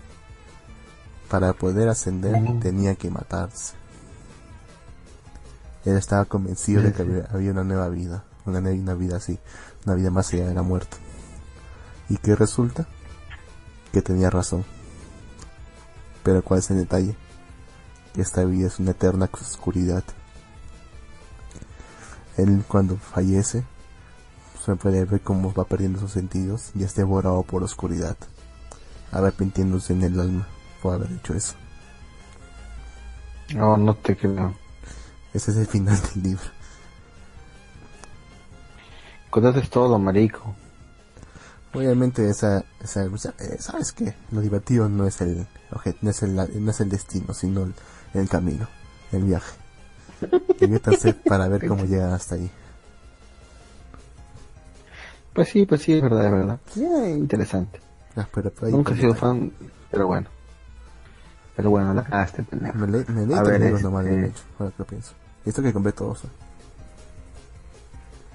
[1.29, 3.73] Para poder ascender tenía que matarse.
[5.85, 9.39] Él estaba convencido de que había, una nueva vida, una, una vida así,
[9.85, 10.97] una vida más allá de la muerte.
[12.09, 12.87] ¿Y qué resulta?
[13.91, 14.65] Que tenía razón.
[16.23, 17.15] Pero ¿cuál es el detalle?
[18.13, 20.03] Que esta vida es una eterna oscuridad.
[22.37, 23.63] Él cuando fallece
[24.65, 28.17] se puede ver cómo va perdiendo sus sentidos y es devorado por oscuridad,
[29.11, 30.47] arrepintiéndose en el alma
[30.81, 31.55] por haber hecho eso.
[33.55, 34.53] No, no te creo.
[35.33, 36.43] Ese es el final del libro.
[39.29, 40.55] Contaste todo lo marico.
[41.73, 43.07] Obviamente esa, esa,
[43.59, 45.47] sabes que lo divertido no es el
[46.01, 47.71] no es el, no es el destino, sino
[48.13, 48.67] el, camino,
[49.11, 49.55] el viaje.
[50.59, 52.51] Y para ver cómo llegan hasta ahí.
[55.33, 56.59] Pues sí, pues sí, es verdad, es verdad.
[57.15, 57.79] interesante.
[58.15, 58.27] Ah,
[58.63, 59.53] Nunca he sido fan,
[59.89, 60.27] pero bueno.
[61.55, 62.77] Pero bueno, la cagaste, pendejo.
[62.77, 63.83] Me, le, me leí a ver, este...
[63.83, 65.13] nomás de hecho, ahora que lo pienso.
[65.45, 66.23] Y esto que compré todos.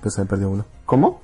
[0.01, 0.65] Pero se me perdió uno.
[0.87, 1.21] ¿Cómo?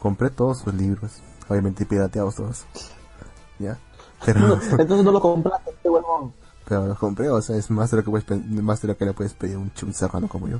[0.00, 1.22] Compré todos sus libros.
[1.48, 2.66] Obviamente pirateados todos.
[3.58, 3.78] ¿Ya?
[4.24, 4.54] Pero...
[4.54, 6.32] entonces no lo compraste, este huevón.
[6.72, 9.04] Pero los compré, o sea, es más de lo que, puedes, más de lo que
[9.04, 10.58] le puedes pedir a un chumzarrano como yo.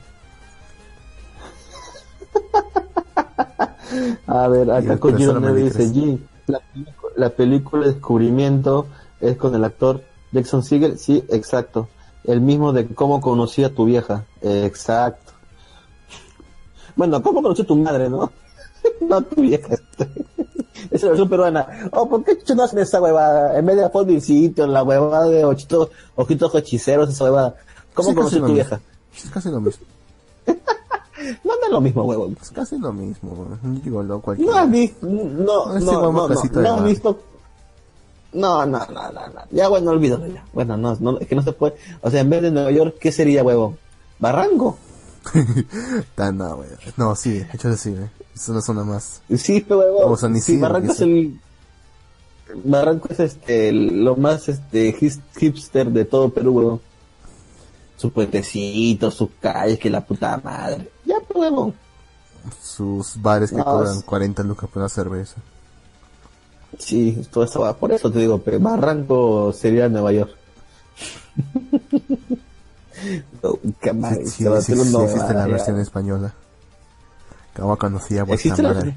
[4.26, 6.18] A ver, acá Kojiro dice, G,
[6.48, 6.60] la,
[7.16, 8.88] la, película Descubrimiento
[9.22, 11.88] es con el actor Jackson Siegel, sí, exacto.
[12.24, 15.32] El mismo de cómo conocí a tu vieja, exacto.
[16.94, 18.30] Bueno, cómo conocí a tu madre, ¿no?
[19.00, 19.76] no tu vieja.
[20.90, 21.66] es la versión peruana.
[21.92, 23.58] Oh, ¿por qué no hacen esa huevada?
[23.58, 27.54] En vez de Paul sitio, la huevada de ojitos, ojitos hechiceros, esa huevada.
[27.94, 28.80] ¿Cómo conocí a tu vieja?
[29.16, 29.84] Es casi lo mismo.
[31.44, 32.36] No, es lo mismo, huevón.
[32.42, 36.84] Es casi lo mismo, Digo, lo No has visto, no, no, no, no, no, has
[36.84, 37.20] visto.
[38.32, 40.44] No, no, no, no, Ya, bueno, olvídalo ya.
[40.52, 41.76] Bueno, no, no, es que no se puede.
[42.00, 43.78] O sea, en vez de Nueva York, ¿qué sería, huevón?
[44.18, 44.78] ¿Barranco?
[46.16, 46.78] no, huevón.
[46.96, 48.10] No, sí, hecho de sí, ¿eh?
[48.34, 49.22] Eso no suena más.
[49.36, 50.16] Sí, huevón.
[50.16, 51.40] San sí, Barranco es el...
[52.64, 56.80] Barranco es este, lo más este, hipster de todo Perú, huevón
[58.02, 60.90] su puentecito, sus calles, que la puta madre.
[61.04, 61.72] Ya podemos.
[62.60, 65.36] Sus bares que cobran 40 lucas por una cerveza.
[66.78, 67.76] Sí, todo eso va.
[67.76, 70.32] Por eso te digo, Barranco sería Nueva York.
[73.80, 74.26] Qué mal.
[74.26, 76.34] Sí, sí, sí, sí no, existe la versión española.
[77.56, 78.94] Como conocía vuestra ¿Existe la madre.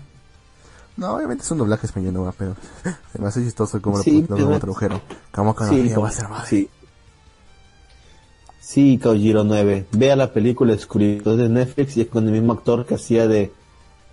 [0.98, 2.56] No, obviamente es un doblaje español, no, pero
[3.12, 5.02] se me hace chistoso como Sí, lo, pero- lo tradujeron.
[5.34, 6.48] Como Sí, conocía como- vuestra madre.
[6.48, 6.70] sí.
[8.60, 9.86] Sí, Kojiro 9.
[9.92, 13.52] Vea la película Escurito de Netflix y es con el mismo actor que hacía de...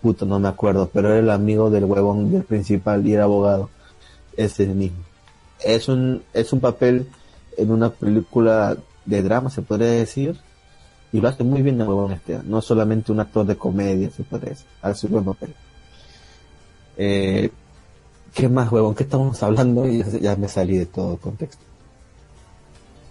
[0.02, 3.70] Puto, no me acuerdo, pero era el amigo del huevón del principal y era abogado.
[4.36, 4.98] Ese mismo.
[5.60, 7.08] Es un, es un papel
[7.56, 10.38] en una película de drama, se podría decir.
[11.12, 12.40] Y lo hace muy bien el huevón este.
[12.44, 14.66] No es solamente un actor de comedia, se decir.
[14.80, 15.54] Hace un buen papel.
[16.96, 17.50] Eh,
[18.34, 18.94] ¿Qué más, huevón?
[18.94, 19.86] ¿Qué estamos hablando?
[19.86, 21.62] Y ya, me salí de todo contexto.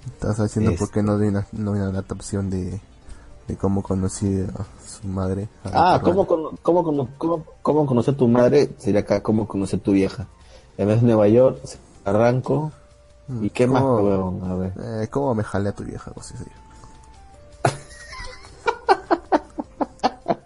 [0.07, 2.82] Estás haciendo Es- por qué no hay una, no hay una adaptación de,
[3.48, 5.48] de cómo conocí a su madre.
[5.64, 6.02] a la Ah.
[6.02, 8.72] ¿cómo, cono- cómo, cómo, cómo conocer tu madre?
[8.80, 10.26] Sería acá, ¿cómo conocer tu vieja?
[10.78, 11.60] En vez de Nueva York,
[12.03, 12.72] arranco.
[13.41, 14.44] ¿Y qué más, ¿Cómo- huevón?
[14.49, 14.73] A ver.
[15.03, 16.11] Eh, ¿Cómo me jalé a tu vieja?
[16.19, 16.34] Así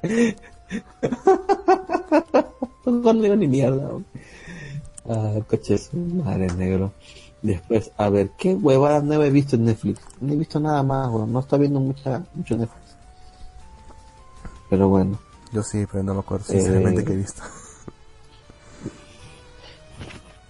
[2.86, 3.90] No digo ni mierda.
[5.10, 6.92] Ah, coches, madre negro.
[7.42, 10.00] Después, a ver, ¿qué huevada nueva he visto en Netflix?
[10.22, 11.32] No he visto nada más, huevón.
[11.34, 12.96] No está viendo mucha, mucho Netflix.
[14.70, 15.20] Pero bueno.
[15.52, 17.42] Yo sí, pero no me acuerdo sinceramente Eh, que he visto.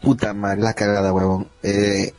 [0.01, 1.47] Puta madre, la cagada, huevón.
[1.63, 2.13] Eh,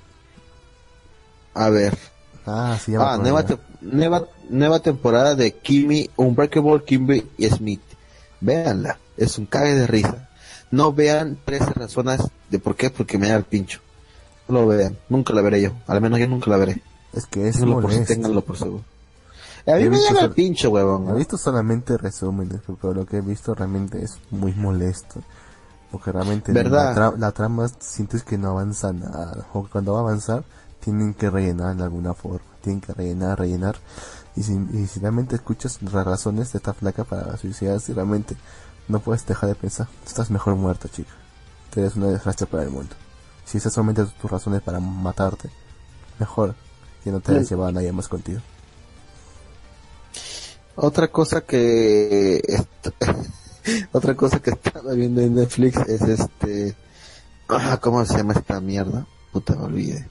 [1.54, 1.96] a ver.
[2.44, 7.46] Ah, sí, ya me Ah, nueva, te- nueva, nueva temporada de Kimmy, Unbreakable Kimmy y
[7.48, 7.80] Smith.
[8.40, 10.28] Véanla, es un cague de risa.
[10.70, 12.20] No vean 13 razones
[12.50, 13.80] de por qué, porque me da el pincho.
[14.48, 15.72] No lo vean, nunca la veré yo.
[15.86, 16.82] Al menos yo nunca la veré.
[17.12, 18.84] Es que es Ténganlo por, ténganlo por seguro.
[19.66, 21.08] A mí He me da el pincho, huevón.
[21.10, 25.20] He visto solamente resúmenes, pero lo que he visto realmente es muy molesto.
[25.90, 26.94] Porque realmente ¿Verdad?
[26.96, 29.46] La, tra- la trama sientes que no avanza nada.
[29.54, 30.44] O cuando va a avanzar,
[30.80, 32.40] tienen que rellenar de alguna forma.
[32.60, 33.76] Tienen que rellenar, rellenar.
[34.36, 38.36] Y si, y si realmente escuchas las razones de esta flaca para suicidarse, realmente
[38.88, 39.88] no puedes dejar de pensar.
[40.06, 41.10] Estás mejor muerta, chica.
[41.70, 42.94] Tú eres una desgracia para el mundo.
[43.44, 45.50] Si esas solamente tus razones para matarte,
[46.18, 46.54] mejor
[47.02, 48.40] que no te hayas llevado a nadie más contigo.
[50.74, 52.42] Otra cosa que
[53.92, 56.76] otra cosa que estaba viendo en Netflix es este
[57.48, 59.06] ah, ¿cómo se llama esta mierda?
[59.32, 60.08] Puta me olvidé.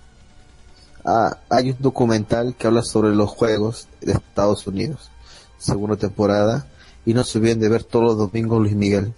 [1.05, 5.11] Ah, hay un documental que habla sobre los juegos de Estados Unidos,
[5.59, 6.65] segunda temporada,
[7.05, 9.13] y no se olviden de ver todos los domingos Luis Miguel.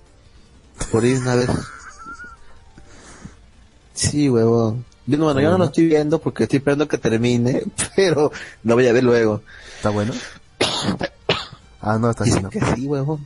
[0.91, 1.49] Por ir una vez.
[3.93, 4.85] Sí, huevón.
[5.05, 7.63] Yo no, bueno, yo no lo estoy viendo porque estoy esperando que termine,
[7.95, 8.33] pero
[8.63, 9.41] lo voy a ver luego.
[9.77, 10.13] ¿Está bueno?
[11.79, 13.25] Ah, no, está Dicen que sí, huevón.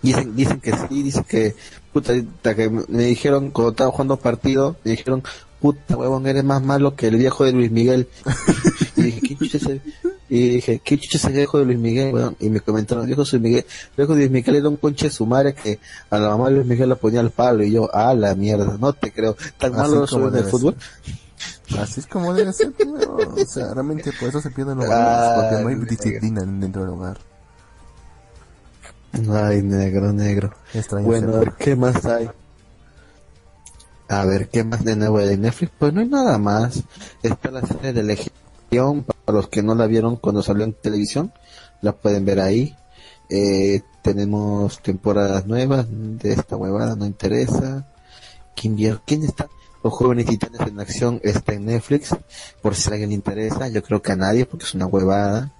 [0.00, 1.54] Dicen, dicen que sí, dicen que,
[1.92, 2.14] puta,
[2.54, 5.22] que me dijeron, cuando estaba jugando partido, me dijeron,
[5.60, 8.08] puta, huevón, eres más malo que el viejo de Luis Miguel.
[8.96, 9.82] y dije, ¿qué chucha es el,
[10.28, 12.36] y dije, ¿qué chucha es el viejo de Luis Miguel, huevón?
[12.40, 15.06] Y me comentaron, viejo de Luis Miguel, el viejo de Luis Miguel era un conche
[15.06, 15.78] de su madre que
[16.10, 18.76] a la mamá de Luis Miguel la ponía al palo, y yo, ah, la mierda,
[18.78, 20.76] no te creo, tan Así malo soy en el fútbol.
[21.78, 25.30] Así es como debe ser, pero, o sea, realmente por eso se pierden los valores,
[25.34, 27.18] porque no hay Ay, disciplina dentro del hogar.
[29.30, 30.52] Ay, negro, negro.
[30.74, 32.30] Extraño Bueno, a ser- ¿qué más hay?
[34.08, 35.72] A ver, ¿qué más de nuevo de Netflix?
[35.78, 36.82] Pues no hay nada más.
[37.22, 41.32] Está la serie de Legión, para los que no la vieron cuando salió en televisión,
[41.82, 42.74] la pueden ver ahí.
[43.28, 47.84] Eh, tenemos temporadas nuevas de esta huevada, no interesa.
[48.56, 49.46] ¿Quién, vier- ¿Quién está?
[49.84, 52.16] Los jóvenes titanes en acción está en Netflix,
[52.62, 53.68] por si a alguien le interesa.
[53.68, 55.52] Yo creo que a nadie, porque es una huevada.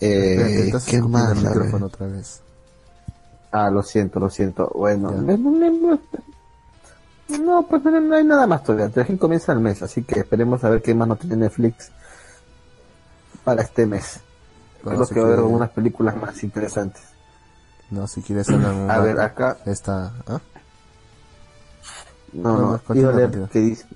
[0.00, 1.32] Eh, ¿Qué más?
[1.32, 1.56] el A ver.
[1.56, 2.40] micrófono otra vez.
[3.52, 4.70] Ah, lo siento, lo siento.
[4.74, 5.36] Bueno, Ya.
[5.36, 6.00] no, no,
[7.28, 8.90] no, pues no, no hay nada más todavía.
[8.94, 11.90] Recién comienza el mes, así que esperemos a ver qué más no tiene Netflix
[13.44, 14.20] para este mes.
[14.82, 17.02] Creo si que va a haber algunas películas más interesantes.
[17.90, 20.40] No, si quieres hablar A ver, acá, Esta, ¿ah?
[22.32, 23.48] no, No, no, iba a leer continúa.
[23.48, 23.86] que dice,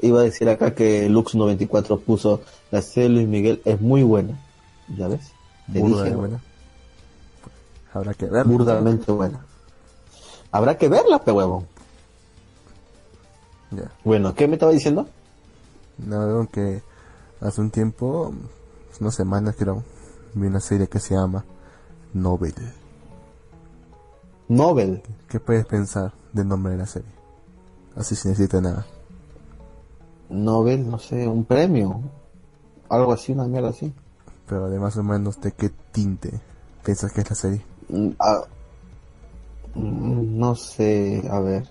[0.00, 4.38] iba a decir acá que Lux94 puso la serie de Luis Miguel es muy buena.
[4.88, 5.32] ¿Ya ves?
[5.72, 6.40] Te Burda dije, buena.
[7.92, 8.46] Habrá que ver.
[8.46, 9.40] burdamente buena.
[10.52, 11.66] Habrá que verla, pe huevón.
[13.76, 13.90] Ya.
[14.04, 15.06] Bueno, ¿qué me estaba diciendo?
[15.98, 16.82] No, que
[17.40, 18.32] hace un tiempo,
[19.00, 19.82] unas semanas creo,
[20.34, 21.44] vi una serie que se llama
[22.12, 22.54] Nobel.
[24.48, 25.02] Nobel.
[25.28, 27.10] ¿Qué puedes pensar del nombre de la serie?
[27.96, 28.86] Así sin necesita nada.
[30.28, 32.00] Nobel, no sé, un premio.
[32.88, 33.92] Algo así, una mierda así.
[34.48, 36.40] Pero de más o menos de qué tinte
[36.84, 37.64] piensas que es la serie.
[37.88, 38.44] Mm, ah,
[39.74, 41.66] mm, no sé, a ver.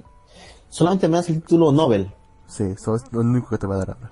[0.73, 2.11] Solamente me das el título Nobel.
[2.47, 4.11] Sí, eso es lo único que te va a dar ahora.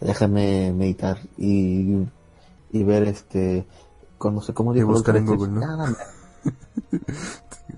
[0.00, 2.06] déjame meditar y,
[2.72, 3.66] y ver este,
[4.16, 4.88] con, no sé cómo digo.
[4.88, 5.60] buscar en Google, ¿no?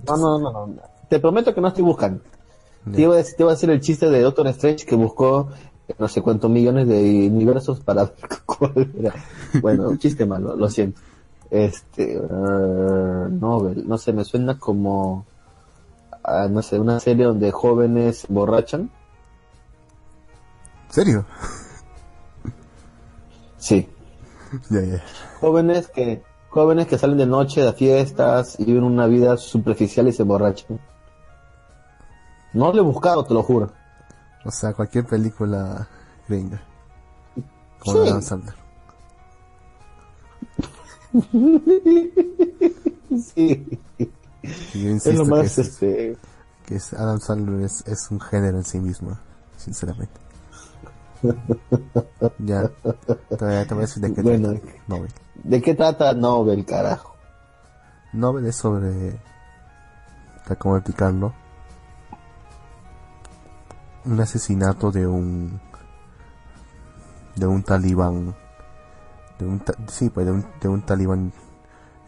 [0.07, 0.75] No, no, no, no,
[1.09, 2.21] Te prometo que no estoy buscando.
[2.93, 5.49] Te, iba a decir, te iba a decir el chiste de Doctor Strange que buscó
[5.99, 8.13] no sé cuántos millones de universos para
[8.47, 9.15] cuál era.
[9.61, 11.01] Bueno, un chiste malo, lo siento.
[11.55, 15.25] Este, uh, Nobel, no sé, me suena como,
[16.27, 18.91] uh, no sé, una serie donde jóvenes borrachan.
[20.89, 21.25] ¿Serio?
[23.57, 23.89] Sí.
[24.69, 25.05] Ya, ya.
[25.41, 30.13] Jóvenes que, jóvenes que salen de noche de fiestas y viven una vida superficial y
[30.13, 30.81] se borrachan.
[32.53, 33.71] No lo he buscado, te lo juro.
[34.45, 35.87] O sea, cualquier película
[36.27, 36.61] gringa.
[37.79, 38.25] Como Sí.
[43.19, 43.81] Sí.
[44.73, 46.17] Es lo que, más, es, este,
[46.67, 49.17] que es- Adam Sandler es, es un género en sí mismo,
[49.57, 50.21] sinceramente.
[52.39, 54.51] ya, te, te voy a decir de qué Bueno.
[54.53, 55.11] trata Nobel.
[55.45, 57.15] ¿de qué trata Nobel, carajo?
[58.13, 59.19] Nobel es sobre,
[60.43, 61.33] para cómo explicarlo,
[64.05, 65.61] un asesinato de un,
[67.37, 68.35] de un talibán,
[69.39, 71.33] de un, sí, pues de un, de un talibán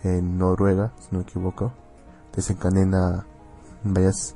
[0.03, 1.73] en Noruega, si no me equivoco,
[2.35, 3.27] desencadena
[3.83, 4.35] varias,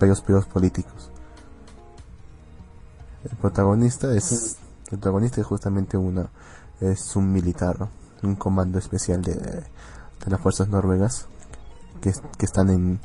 [0.00, 1.10] varios, varios políticos.
[3.24, 6.30] El protagonista es, el protagonista es justamente una,
[6.80, 7.90] es un militar, ¿no?
[8.22, 11.26] un comando especial de, de las fuerzas noruegas
[12.00, 13.00] que, que están en,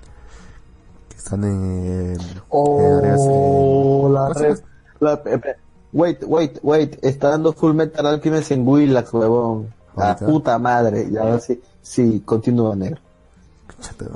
[1.10, 2.18] que están en,
[2.50, 4.10] Oh,
[5.00, 5.22] la
[5.94, 6.98] wait, wait, wait.
[7.04, 9.74] Está dando Full Metal Alchemist en Willax, huevón.
[9.96, 11.10] La puta madre.
[11.12, 11.62] Ya ahora sí.
[11.82, 13.00] Sí, continúa, negro.
[13.82, 14.06] Chate.
[14.06, 14.12] En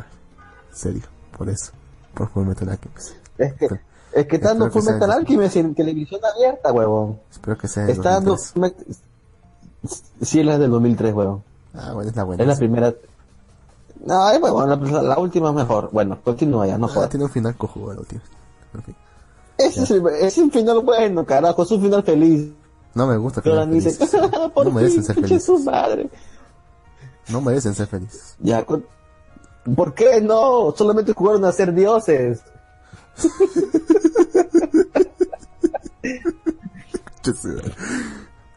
[0.71, 1.03] serio,
[1.37, 1.71] por eso,
[2.13, 3.11] por Full Metal Alchemist.
[3.37, 3.67] Es que,
[4.13, 5.11] es que está dando Full Metal.
[5.11, 7.19] Alchemist en televisión abierta, huevón.
[7.31, 8.51] Espero que sea Está dando 2003.
[8.53, 8.97] Full Met-
[10.21, 11.43] Sí, es la del 2003, huevón.
[11.73, 12.41] Ah, bueno, es la buena.
[12.43, 12.93] Es la primera.
[14.05, 15.89] No, es bueno, la, la última es mejor.
[15.91, 17.09] Bueno, continúa ya, no Ah, jodas.
[17.09, 18.19] tiene un final cojudo, tío.
[18.73, 18.95] En fin.
[19.57, 22.51] Ese es, el- es un final bueno, carajo, es un final feliz.
[22.93, 24.21] No me gusta finales dice, felices.
[24.53, 25.65] por No merecen ser pinche su felices.
[25.73, 26.09] madre.
[27.29, 28.35] No merecen ser felices.
[28.39, 28.65] Ya,
[29.75, 30.73] ¿por qué no?
[30.77, 32.41] Solamente jugaron a ser dioses.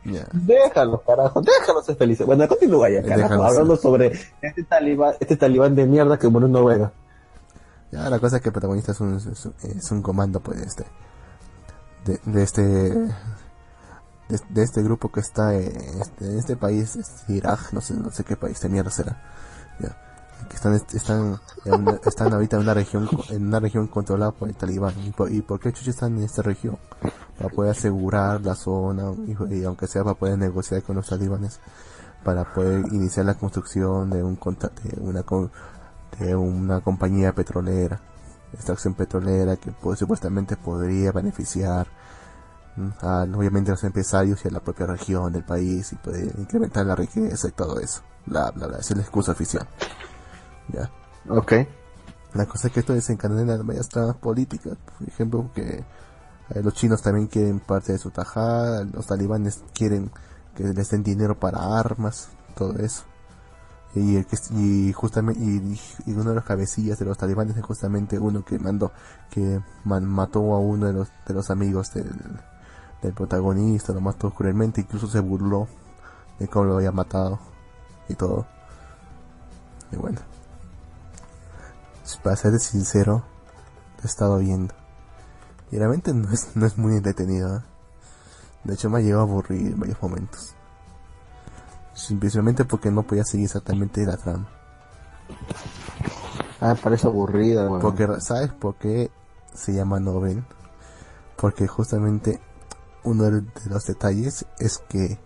[0.05, 0.27] Ya.
[0.33, 2.27] Déjalos, carajo, déjalos ser felices.
[2.27, 6.47] Bueno, continúa ya, carajo, Déjalos hablando sobre este talibán, este talibán de mierda que murió
[6.47, 6.93] en Noruega.
[7.93, 10.61] Ya, la cosa es que el protagonista es un, es un, es un comando, pues,
[10.61, 10.87] este,
[12.05, 16.99] de, de este, de, este grupo que está en este, en este país,
[17.29, 19.21] Irak, no sé, no sé qué país de mierda será,
[19.81, 19.97] ya,
[20.49, 24.55] que están, están, en están ahorita en una región, en una región controlada por el
[24.55, 26.79] talibán, y por, y por qué chucha están en esta región,
[27.37, 31.59] para poder asegurar la zona, y, y aunque sea para poder negociar con los talibanes,
[32.23, 35.25] para poder iniciar la construcción de un de una,
[36.21, 38.01] de una compañía petrolera,
[38.53, 41.87] extracción petrolera que pues, supuestamente podría beneficiar
[42.77, 46.27] mm, a, obviamente a los empresarios y a la propia región del país y puede
[46.39, 48.03] incrementar la riqueza y todo eso.
[48.27, 48.79] Bla, bla, bla.
[48.79, 49.67] Esa es la excusa oficial.
[50.69, 50.91] Ya.
[51.29, 51.53] Ok.
[52.35, 54.77] La cosa es que esto desencadena varias tramas políticas.
[54.99, 55.85] Por ejemplo, que
[56.51, 60.11] eh, los chinos también quieren parte de su tajada, los talibanes quieren
[60.55, 63.05] que les den dinero para armas, todo eso.
[63.95, 68.21] Y, el que, y justamente y, uno de los cabecillas de los talibanes es justamente
[68.21, 68.93] uno que mandó
[69.31, 72.09] que man- mató a uno de los de los amigos del,
[73.03, 75.67] del protagonista, lo mató cruelmente, incluso se burló
[76.39, 77.41] de cómo lo había matado
[78.09, 78.47] y todo.
[79.91, 80.21] Y bueno,
[82.23, 83.25] para ser sincero,
[83.99, 84.75] lo he estado viendo.
[85.73, 87.57] Y realmente no es, no es muy entretenido.
[87.59, 87.61] ¿eh?
[88.65, 90.55] De hecho me ha llegado a aburrir en varios momentos.
[92.01, 94.49] Simplemente porque no podía seguir exactamente la trama.
[96.61, 97.69] Ah, parece aburrida.
[97.81, 99.11] Porque, ¿sabes por qué
[99.55, 100.43] se llama Nobel?
[101.37, 102.41] Porque justamente
[103.05, 105.19] uno de de los detalles es que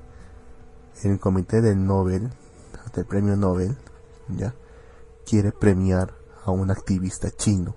[1.02, 2.30] el comité del Nobel,
[2.94, 3.76] del premio Nobel,
[4.28, 4.54] ya,
[5.24, 6.14] quiere premiar
[6.44, 7.74] a un activista chino.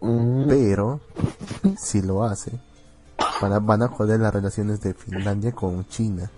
[0.00, 1.00] Mm, Pero,
[1.78, 2.60] si lo hace,
[3.40, 6.30] van a, van a joder las relaciones de Finlandia con China.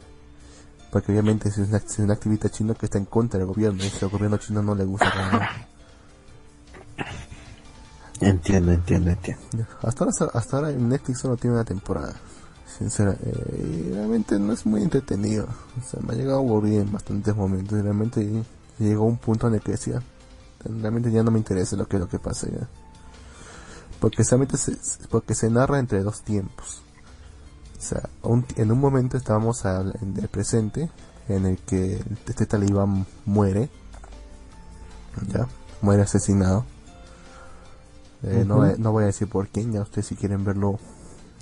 [0.95, 3.91] Porque obviamente es, una, es un activista chino que está en contra del gobierno, y
[4.01, 5.51] al gobierno chino no le gusta nada.
[8.21, 9.43] Entiendo, entiendo, entiendo.
[9.83, 12.15] Hasta ahora, hasta ahora Netflix solo tiene una temporada.
[12.79, 15.49] Sincera, eh, y realmente no es muy entretenido.
[15.77, 17.77] O sea, me ha llegado a aburrir en bastantes momentos.
[17.77, 18.45] Y realmente
[18.79, 20.01] llegó un punto en el que decía,
[20.65, 22.69] realmente ya no me interesa lo que lo que pasa ya.
[23.99, 24.79] Porque solamente se,
[25.11, 26.84] porque se narra entre dos tiempos.
[27.85, 28.09] O sea,
[28.57, 30.89] en un momento estábamos en el presente,
[31.29, 33.69] en el que este talibán muere,
[35.31, 35.47] ya,
[35.83, 36.65] muere asesinado.
[38.23, 40.79] Eh, no, no, voy a decir por quién, ya ustedes si quieren verlo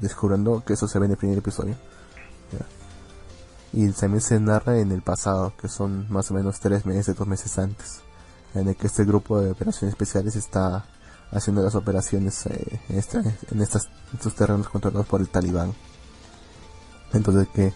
[0.00, 1.76] descubriendo que eso se ve en el primer episodio.
[3.72, 7.28] Y también se narra en el pasado, que son más o menos tres meses, dos
[7.28, 8.00] meses antes,
[8.54, 10.86] en el que este grupo de operaciones especiales está
[11.30, 15.72] haciendo las operaciones eh, en, este, en estas, estos terrenos controlados por el talibán.
[17.12, 17.72] Entonces que,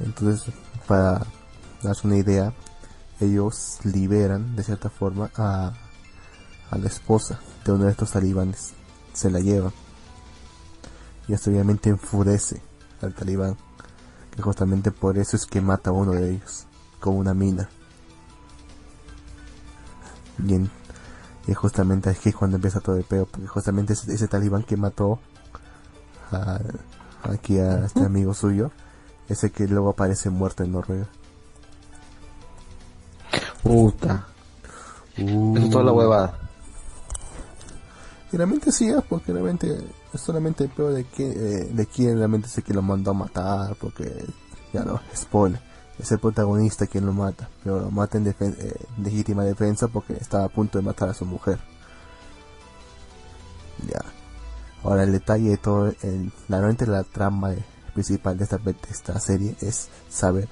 [0.00, 0.52] entonces
[0.86, 1.26] para
[1.82, 2.52] darse una idea,
[3.20, 5.72] ellos liberan de cierta forma a,
[6.70, 8.72] a la esposa de uno de estos talibanes,
[9.12, 9.72] se la llevan
[11.30, 12.60] y esto obviamente enfurece
[13.00, 13.56] al talibán,
[14.34, 16.66] que justamente por eso es que mata a uno de ellos,
[16.98, 17.68] con una mina.
[21.46, 25.20] Y, justamente aquí cuando empieza todo el peo, porque justamente ese, talibán que mató
[26.32, 26.58] a,
[27.22, 28.70] aquí a este amigo suyo,
[29.28, 31.08] ese que luego aparece muerto en Noruega.
[33.62, 34.26] Puta.
[35.18, 35.56] Uh.
[35.56, 36.38] Eso es toda la huevada.
[38.32, 39.76] Y realmente sí, porque realmente
[40.12, 43.10] es solamente el peor de, que, eh, de quién realmente es el que lo mandó
[43.10, 44.24] a matar, porque
[44.72, 45.60] ya no, spoiler,
[45.98, 50.44] es el protagonista quien lo mata, pero lo mata en eh, legítima defensa porque estaba
[50.44, 51.58] a punto de matar a su mujer.
[53.88, 54.19] Ya.
[54.82, 57.52] Ahora el detalle de todo, el, realmente la trama
[57.92, 60.48] principal de esta, serie es saber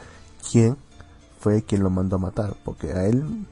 [0.50, 0.76] quién
[1.40, 3.46] fue quien lo mandó a matar, porque a él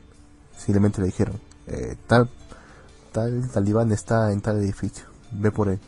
[0.56, 2.28] simplemente le dijeron, eh, tal,
[3.12, 5.80] tal talibán está en tal edificio, ve por él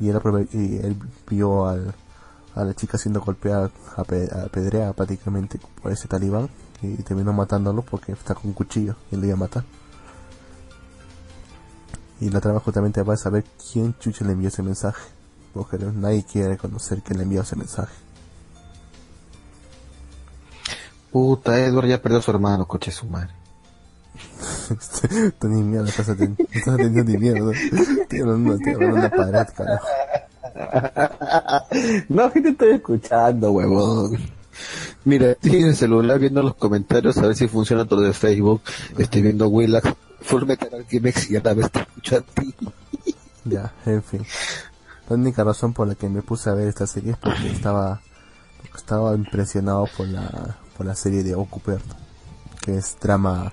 [0.00, 0.96] y él, y él
[1.28, 1.76] vio a
[2.54, 6.48] la chica siendo golpeada, apedreada prácticamente por ese talibán
[6.82, 9.64] y terminó matándolo porque está con un cuchillo y le iba a matar.
[12.20, 15.02] Y la trama justamente va a saber quién chucha le envió ese mensaje,
[15.54, 17.94] porque nadie quiere reconocer que le envió ese mensaje.
[21.12, 23.30] Puta, Edward ya perdió a su hermano, coche su madre.
[25.38, 27.52] Tú ni mierda, estás atendiendo, ni mierda.
[28.08, 29.86] Tío, no, no, tío, no, una pared, carajo.
[32.08, 34.18] No, que te estoy escuchando, huevón.
[35.08, 38.60] Mira, estoy en el celular viendo los comentarios a ver si funciona todo de Facebook.
[38.98, 42.54] Estoy viendo Willax, Full Metal Alchemist y a la vez te escucho a ti.
[43.44, 44.26] Ya, en fin.
[45.08, 48.02] La única razón por la que me puse a ver esta serie es porque estaba,
[48.60, 51.82] porque estaba impresionado por la, por la serie de Ocupert,
[52.60, 53.50] que es drama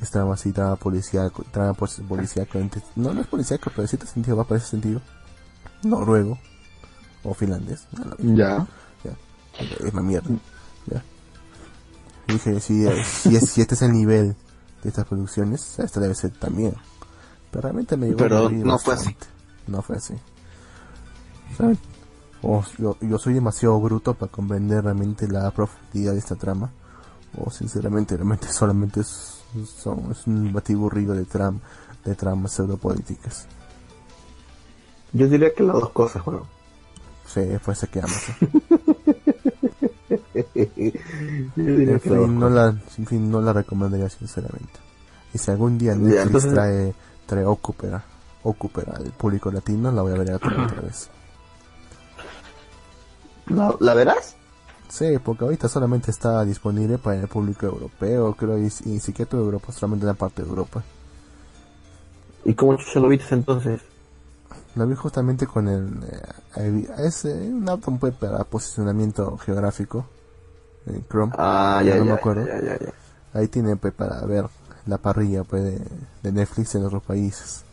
[0.00, 2.48] es trama así, trama policial, trama policial,
[2.96, 5.00] no, no es policial, pero en cierto sentido va para ese sentido.
[5.84, 6.36] Noruego
[7.22, 7.86] o finlandés.
[8.18, 8.66] ya.
[9.04, 9.16] Ya.
[9.86, 10.28] Es una mierda.
[12.32, 14.36] Dije, si, si, si este es el nivel
[14.82, 16.74] de estas producciones, esta debe ser también.
[17.50, 19.16] Pero realmente me Pero no fue así.
[19.66, 20.14] No fue así.
[22.42, 26.70] O yo, yo soy demasiado bruto para comprender realmente la profundidad de esta trama.
[27.36, 31.60] O sinceramente, realmente solamente es son, es un batiburrillo de, tram,
[32.04, 33.46] de tramas pseudopolíticas.
[35.12, 36.46] Yo diría que las dos cosas, bueno.
[37.26, 38.26] Sí, fue ese que amas.
[40.34, 44.80] En, fin, no la, en fin, no la recomendaría sinceramente.
[45.34, 46.94] Y si algún día Netflix trae,
[47.26, 48.02] trae Ocupera,
[48.42, 51.10] Ocupera al público latino, la voy a ver otra vez.
[53.46, 54.36] ¿La, ¿La verás?
[54.88, 59.42] Sí, porque ahorita solamente está disponible para el público europeo, creo, y, y siquiera toda
[59.42, 60.82] Europa, solamente la parte de Europa.
[62.44, 63.80] ¿Y cómo se lo viste entonces?
[64.74, 65.88] Lo vi justamente con el...
[66.56, 70.06] Eh, es eh, un auto para posicionamiento geográfico
[70.86, 71.32] en Chrome.
[71.36, 72.46] Ah, ya, no me acuerdo.
[73.34, 74.46] Ahí tiene pues, para ver
[74.86, 75.80] la parrilla pues, de,
[76.22, 77.64] de, Netflix en otros países.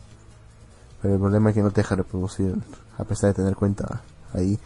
[1.02, 2.54] Pero el problema es que no te deja reproducir,
[2.98, 4.58] a pesar de tener cuenta ahí.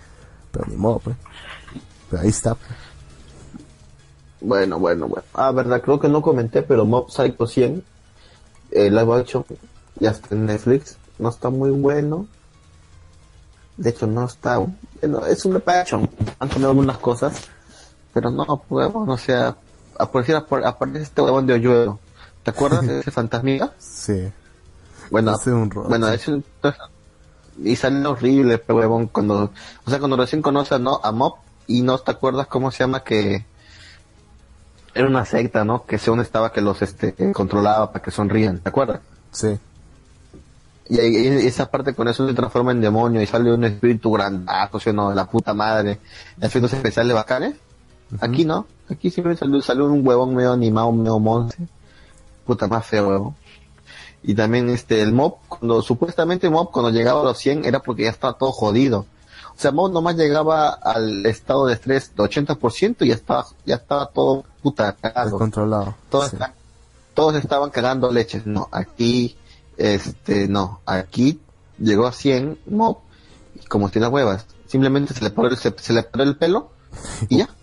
[0.51, 1.17] Pero ni modo, pues
[2.21, 2.57] ahí está.
[4.41, 5.25] Bueno, bueno, bueno.
[5.33, 7.83] Ah, verdad, creo que no comenté, pero Mob Psycho 100,
[8.73, 9.45] el live action,
[9.99, 10.97] ya está en Netflix.
[11.19, 12.27] No está muy bueno.
[13.77, 14.59] De hecho, no está.
[15.01, 16.11] Bueno, es un live action.
[16.39, 17.49] Han cambiado algunas cosas.
[18.15, 19.57] Pero no, huevón, o sea,
[19.99, 21.99] aparece, aparece este huevón de hoyuelo.
[22.43, 23.75] ¿Te acuerdas de ese fantasmita?
[23.79, 24.31] Sí.
[25.11, 26.45] Bueno, un bueno, es un,
[27.63, 29.51] y sale horrible, pero huevón, cuando,
[29.85, 31.01] o sea, cuando recién conoces ¿no?
[31.03, 31.35] a Mob,
[31.67, 33.45] y no te acuerdas cómo se llama que
[34.95, 35.85] era una secta, ¿no?
[35.85, 39.01] Que según estaba que los este controlaba para que sonrían, ¿te acuerdas?
[39.33, 39.59] Sí.
[40.89, 40.99] Y,
[41.47, 45.11] esa parte con eso se transforma en demonio y sale un espíritu grandazo, ¿sí no?
[45.11, 45.99] De la puta madre,
[46.41, 47.57] efectos especiales bacanes.
[48.21, 51.57] Aquí no, aquí siempre salió, salió un huevón medio animado, medio monte.
[52.47, 53.35] Puta más feo, huevón.
[54.23, 58.05] Y también este, el mob, cuando, supuestamente mob cuando llegaba a los 100 era porque
[58.05, 59.07] ya estaba todo jodido.
[59.57, 63.77] O sea, mob nomás llegaba al estado de estrés de 80% y ya estaba, ya
[63.77, 65.39] estaba todo puta cagado.
[65.39, 65.95] Controlado.
[66.11, 66.37] Todos, sí.
[66.37, 66.55] esta-
[67.15, 68.47] todos estaban cagando leches.
[68.47, 69.37] No, aquí,
[69.77, 71.41] este, no, aquí
[71.79, 72.99] llegó a 100 mob
[73.55, 76.71] y como tiene huevas, simplemente se le paró se, se le paró el pelo
[77.29, 77.49] y ya.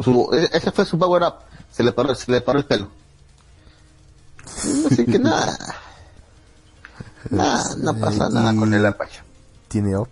[0.00, 1.34] Su- e- ese fue su power up.
[1.72, 2.88] Se le paró, se le paró el pelo.
[4.90, 5.56] Así que nada.
[7.30, 9.20] Nada, no pasa nada con el Apache.
[9.68, 10.08] Tiene op.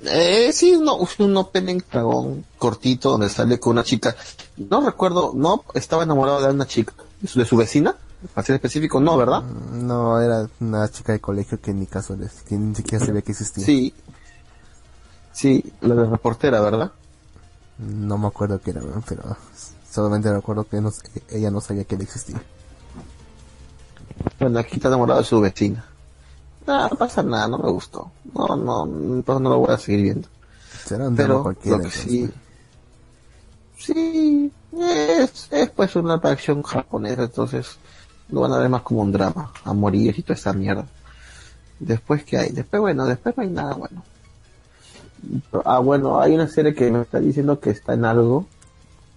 [0.00, 4.14] Eh, sí, no, un opening dragón cortito donde sale con una chica.
[4.56, 7.96] No recuerdo, no, estaba enamorado de una chica, de su, de su vecina,
[8.32, 9.42] para ser específico, no, ¿verdad?
[9.42, 13.32] No, era una chica de colegio que ni caso les, que ni siquiera sabía que
[13.32, 13.64] existía.
[13.64, 13.92] Sí.
[15.32, 16.92] Sí, la de reportera, ¿verdad?
[17.78, 19.36] No me acuerdo qué era, pero
[19.90, 20.92] solamente recuerdo que no-
[21.30, 22.40] ella no sabía que él existía.
[24.40, 25.84] Bueno, aquí está enamorado de su vecina.
[26.66, 28.10] Nada, no pasa nada, no me gustó.
[28.34, 30.28] No, no, entonces no lo voy a seguir viendo.
[30.84, 31.78] Será un Pero cualquiera.
[31.78, 32.30] lo que sí,
[33.78, 37.78] sí, es, es pues una acción japonesa, entonces
[38.28, 40.86] lo van a ver más como un drama, a morir y toda esa mierda.
[41.78, 44.02] Después que hay, después bueno, después no hay nada bueno.
[45.64, 48.46] Ah, bueno, hay una serie que me está diciendo que está en algo,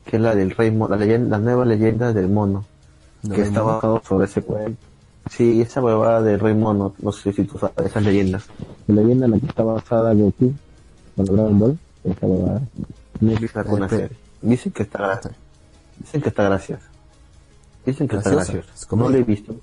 [0.06, 2.66] que es la del rey, Mo- la leyenda, la nueva leyenda del mono,
[3.24, 4.80] ¿No que está basado sobre ese cuento.
[5.30, 8.46] Sí, esa huevada del rey mono, no sé si tú sabes esas leyendas.
[8.88, 10.54] La leyenda en la que está basada Goku,
[11.16, 12.62] con Dragon Ball, esa huevada.
[13.90, 14.18] Serie.
[14.42, 15.22] Dicen que está,
[16.00, 16.84] dicen que está graciosa.
[17.86, 18.96] Dicen que está Graciosa, graciosa.
[18.96, 19.56] No la he visto.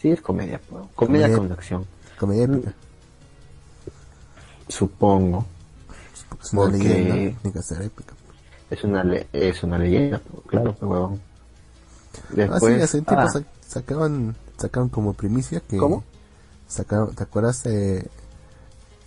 [0.00, 0.60] Sí, es comedia.
[0.68, 1.36] Comedia, Comedia.
[1.36, 1.84] con acción.
[2.18, 2.74] Comedia épica.
[4.68, 5.44] Supongo.
[6.42, 7.14] Es una Porque- leyenda.
[7.42, 8.14] Tiene que ser épica.
[8.70, 11.20] Es una, le- es una leyenda, claro, huevón.
[11.20, 15.76] Ah, sí, Después, hace un tiempo ah, sa- sacaron, sacaron como primicia que...
[15.76, 16.02] ¿Cómo?
[16.66, 17.98] Sacaron, ¿te acuerdas de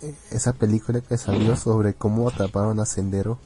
[0.02, 3.38] eh, esa película que salió sobre cómo atraparon a Sendero?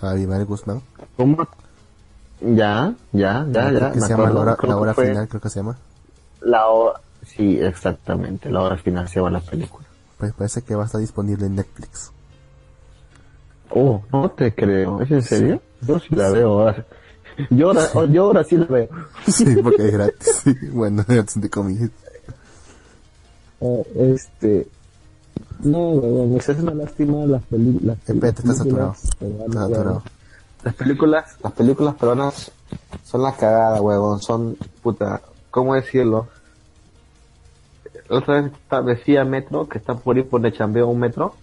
[0.00, 0.80] A Abimael Guzmán.
[1.16, 1.46] ¿cómo?
[2.40, 3.92] Ya, ya, ya, ya.
[3.92, 5.76] que se llama La Hora, creo La que Hora fue Final, creo que se llama.
[6.40, 9.85] La hora, sí, exactamente, la hora final se llama la película.
[10.18, 12.12] Pues parece que va a estar disponible en Netflix.
[13.70, 15.62] Oh, no te creo, ¿es en serio?
[15.82, 16.86] Yo sí la veo ahora.
[17.50, 18.88] Yo ahora, oh, yo ahora sí la veo.
[19.26, 20.40] Sí, porque es gratis.
[20.42, 21.90] Sí, bueno, gratis de comillas.
[23.60, 24.68] Eh, este,
[25.60, 28.94] no, weón, me hace una lástima las, peli las Espérate, estás saturado.
[29.18, 30.02] películas saturado.
[30.62, 32.52] Las películas, las películas peruanas
[33.04, 35.20] son la cagada, huevón, son, puta,
[35.50, 36.28] ¿cómo decirlo?
[38.08, 41.34] Otra vez está- decía Metro, que está por ir por el chambeo un metro,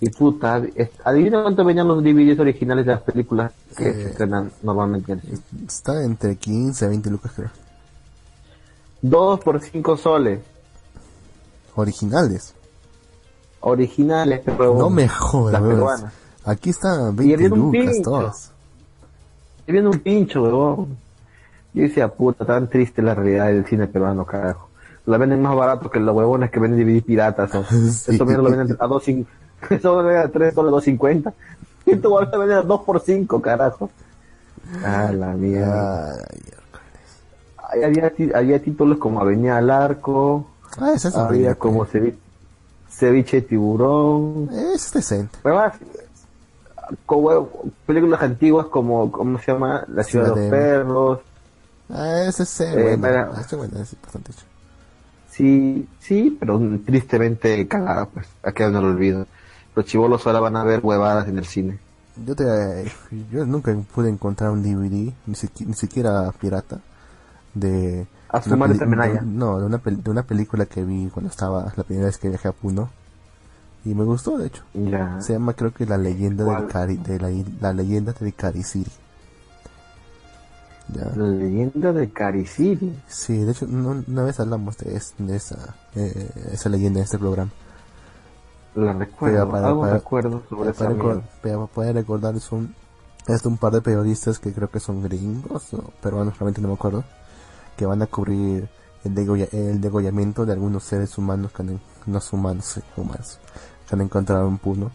[0.00, 0.62] y puta,
[1.04, 3.92] adivina cuánto venían los DVDs originales de las películas que Eh.
[3.94, 5.18] se estrenan normalmente.
[5.66, 7.50] Está entre 15 a 20 lucas, creo.
[9.02, 10.40] Dos por cinco soles,
[11.74, 12.54] Originales.
[13.60, 14.78] originales, huevón.
[14.78, 15.74] No me jodas, Las weón.
[15.74, 16.12] peruanas.
[16.44, 18.52] Aquí están Y 20 había un lucas todas.
[19.60, 20.96] Estoy viendo un pincho, huevón.
[21.74, 24.65] Yo decía, puta, tan triste la realidad del cine peruano, carajo.
[25.06, 27.52] La venden más barato que los huevones que venden DVD piratas.
[27.54, 27.64] ¿no?
[27.92, 28.12] Sí.
[28.12, 29.26] Esto lo venden a 2.50.
[29.70, 31.32] Eso lo venden a 3 soles 2.50.
[31.86, 33.90] Y esto lo venden a 2 por 5, carajo.
[34.84, 36.16] Ah, la mierda.
[37.68, 40.46] Ay, Había, había títulos como Avenida al Arco.
[40.78, 41.90] ah, esa es Había horrible, como pues.
[41.90, 42.18] ceviche,
[42.90, 44.50] ceviche tiburón.
[44.52, 45.38] Es decente.
[45.44, 45.74] Huevas,
[47.04, 47.48] como
[47.86, 49.84] películas antiguas como, ¿cómo se llama?
[49.88, 51.20] La ciudad de los Ciudad de- perros.
[51.90, 53.32] Ah, ese es eh, Eh, bueno.
[53.40, 54.44] ese bueno, es bastante hecho.
[55.36, 59.26] Sí, sí, pero tristemente cagada, pues, ha quedado en el olvido.
[59.74, 61.78] Los chivolos ahora van a ver huevadas en el cine.
[62.24, 62.44] Yo te,
[63.30, 66.78] yo nunca pude encontrar un DVD, ni, siqui- ni siquiera pirata,
[67.52, 68.06] de...
[68.30, 69.20] A su una también haya.
[69.22, 72.48] No, de una, de una película que vi cuando estaba la primera vez que viajé
[72.48, 72.88] a Puno.
[73.84, 74.62] Y me gustó, de hecho.
[74.74, 75.20] Ya.
[75.20, 77.30] Se llama creo que La leyenda del de la,
[77.60, 78.90] la leyenda de Cariciri.
[80.94, 81.10] Ya.
[81.16, 82.96] La leyenda de Cariciri.
[83.08, 87.04] Sí, de hecho, no- una vez hablamos de, es- de esa, eh, esa leyenda en
[87.04, 87.50] este programa.
[88.74, 91.22] La recuerdo, para- algo para- recuerdo sobre esa para, recor- mierda.
[91.42, 92.74] para poder recordar es un,
[93.26, 96.68] es de un par de periodistas que creo que son gringos o peruanos, realmente no
[96.68, 97.02] me acuerdo,
[97.76, 98.68] que van a cubrir
[99.04, 103.38] el, degolla- el degollamiento de algunos seres humanos que han, no son humanos, sí, humanos,
[103.88, 104.90] que han encontrado en Puno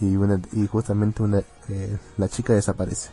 [0.00, 3.10] y una, y justamente una, eh, la chica desaparece.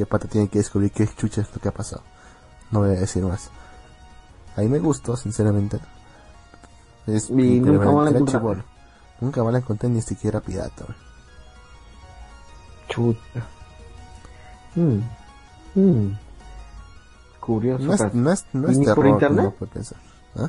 [0.00, 2.02] Y el pata tiene que descubrir qué chucha es lo que ha pasado.
[2.70, 3.50] No voy a decir más.
[4.56, 5.78] Ahí me gustó, sinceramente.
[7.06, 7.84] Es, Y nunca.
[9.20, 10.86] Nunca van a encontrar ni siquiera pirata.
[10.86, 10.96] güey.
[12.88, 13.46] Chuta.
[14.74, 15.00] Mm.
[15.74, 16.18] Mm.
[17.38, 17.84] curioso.
[17.84, 19.36] No es, no es, no ¿Y es ni por terror, internet?
[19.36, 19.98] como uno puede pensar.
[20.36, 20.48] ¿Ah?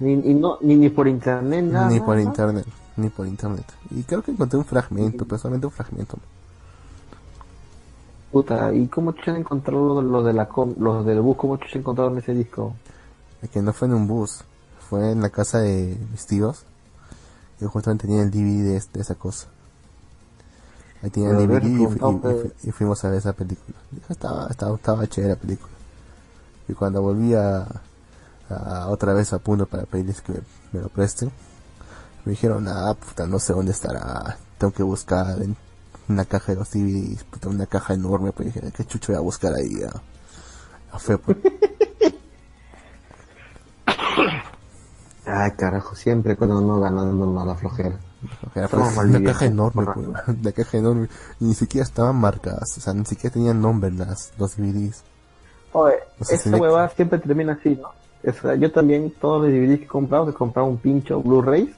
[0.00, 1.88] Ni, y no, ni, ni por internet, nada.
[1.88, 2.66] Ni por internet,
[2.98, 3.64] ni por internet.
[3.92, 6.18] Y creo que encontré un fragmento, personalmente un fragmento.
[8.34, 11.36] Puta, ¿y cómo chucha encontrado lo de la com, los del bus?
[11.36, 12.74] ¿Cómo chucha encontraron ese disco?
[13.40, 14.40] Es que no fue en un bus,
[14.90, 16.64] fue en la casa de mis tíos.
[17.60, 19.46] Y justamente tenía el DVD de, de esa cosa.
[21.00, 21.98] Ahí tenía el DVD y, fu-
[22.72, 23.78] fuimos a ver esa película.
[24.08, 25.72] Estaba, estaba, estaba chévere la película.
[26.66, 27.68] Y cuando volví a,
[28.50, 30.40] a- otra vez a punto para pedirles que me,
[30.72, 31.30] me lo presten,
[32.24, 34.36] me dijeron, ah, puta, no sé dónde estará.
[34.58, 35.56] Tengo que buscar en
[36.08, 38.32] una caja de los DVDs, puta, una caja enorme.
[38.32, 39.82] Pues dije, ¿qué chucho voy a buscar ahí?
[39.82, 39.92] A,
[40.94, 41.38] a fe, pues.
[45.26, 47.98] Ay, carajo, siempre cuando no ganando no la flojera.
[48.54, 51.08] Estamos pues, una caja enorme, pues, una caja enorme.
[51.40, 55.02] Y ni siquiera estaban marcadas, o sea, ni siquiera tenían nombre las, los DVDs.
[55.72, 57.88] Oye, O sea, esa huevada siempre termina así, ¿no?
[58.26, 61.74] O sea, yo también, todos los DVDs que he comprado, he comprado un pincho Blu-ray.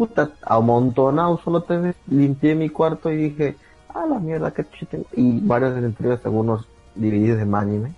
[0.00, 3.56] Puta, amontonado, solo te ves, limpié mi cuarto y dije,
[3.90, 5.04] ah, la mierda, qué tengo.
[5.12, 7.92] Y varios de entre ellos algunos DVDs de anime.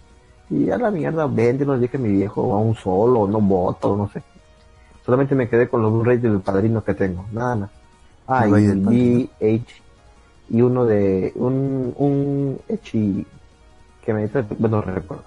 [0.51, 4.09] Y a la mierda, véndelos, dije a mi viejo, a un solo, no voto, no
[4.09, 4.21] sé.
[5.07, 7.71] Solamente me quedé con los Blu-rays del padrino que tengo, nada más.
[8.27, 9.31] Ah, y Blu-ray el.
[9.41, 9.83] VH
[10.51, 13.25] y uno de un un Echi
[14.05, 15.27] que me trae buenos recuerdos.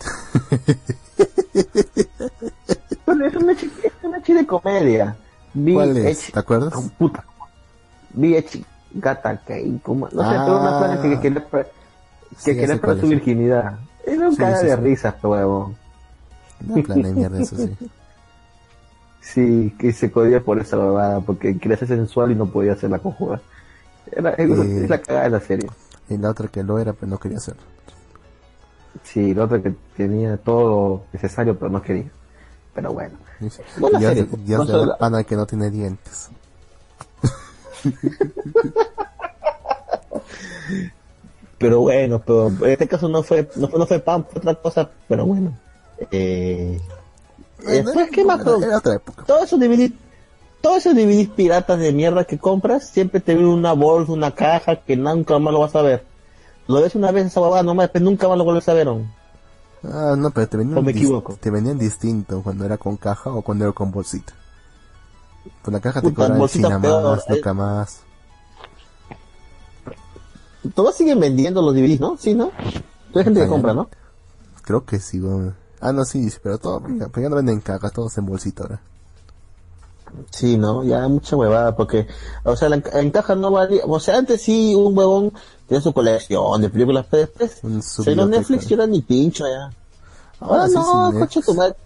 [3.06, 5.16] Bueno, es un Echi, es un Echi de comedia.
[5.74, 6.32] ¿Cuál es?
[6.32, 6.72] ¿Te acuerdas?
[6.76, 7.24] Oh, puta.
[8.14, 8.64] VH
[8.94, 9.40] Gata
[9.82, 10.44] como no sé, Ah.
[10.60, 11.44] una plana que quería
[12.36, 13.78] Sí, que quería perder cuál su virginidad.
[14.06, 14.80] Es un Sí, cara sí, de sí.
[14.82, 15.74] risa, este huevo.
[16.66, 17.76] Una plana de mierda, eso sí.
[19.20, 22.88] Sí, que se codía por esa babada, porque quería ser sensual y no podía hacer
[22.90, 23.40] la conjuga.
[24.10, 24.84] Era, es, Eh.
[24.84, 25.68] es la cagada de la serie.
[26.08, 27.60] Y la otra que lo era, pero no quería hacerlo.
[29.02, 32.10] Sí, la otra que tenía todo necesario, pero no quería.
[32.74, 33.16] Pero bueno.
[33.78, 36.30] Buena Dios, serie, Dios no de la pana que no tiene dientes.
[41.58, 44.54] Pero bueno, pero en este caso no fue, no fue, no fue pan, fue otra
[44.54, 45.58] cosa, pero bueno.
[46.12, 46.80] Eh,
[47.58, 48.40] después, ¿qué más?
[48.40, 49.24] Era, era otra época.
[49.24, 49.92] Todos esos DVDs,
[50.60, 54.76] todos esos DVDs piratas de mierda que compras, siempre te viene una bolsa, una caja
[54.76, 56.04] que nunca más lo vas a ver.
[56.68, 58.86] Lo ves una vez esa babada nomás, pero nunca más lo vuelves a ver.
[58.86, 59.17] ¿no?
[59.84, 61.36] Ah, no, pero te venían, ¿O me dis- equivoco?
[61.40, 64.32] te venían distinto cuando era con caja o cuando era con bolsita.
[65.62, 67.34] Con la caja te cobraban China más, eh.
[67.34, 68.00] nunca más.
[70.74, 72.16] Todos siguen vendiendo los DVDs, ¿no?
[72.18, 72.50] Sí, ¿no?
[73.14, 73.72] Hay gente que compra.
[73.72, 73.88] ¿no?
[74.62, 75.54] Creo que sí, weón.
[75.80, 78.80] Ah, no, sí, sí, pero todo, pero ya no venden cajas, todos en bolsita ahora.
[80.30, 80.82] Sí, ¿no?
[80.84, 82.06] Ya mucha huevada, porque,
[82.42, 85.32] o sea, la, en caja no valía, o sea, antes sí un huevón
[85.68, 88.26] tenía su colección de películas, pero después, se lo.
[88.26, 89.70] Netflix yo era ni pincho ya.
[90.40, 91.76] Ahora Ahora sí, no, sin coche tu madre,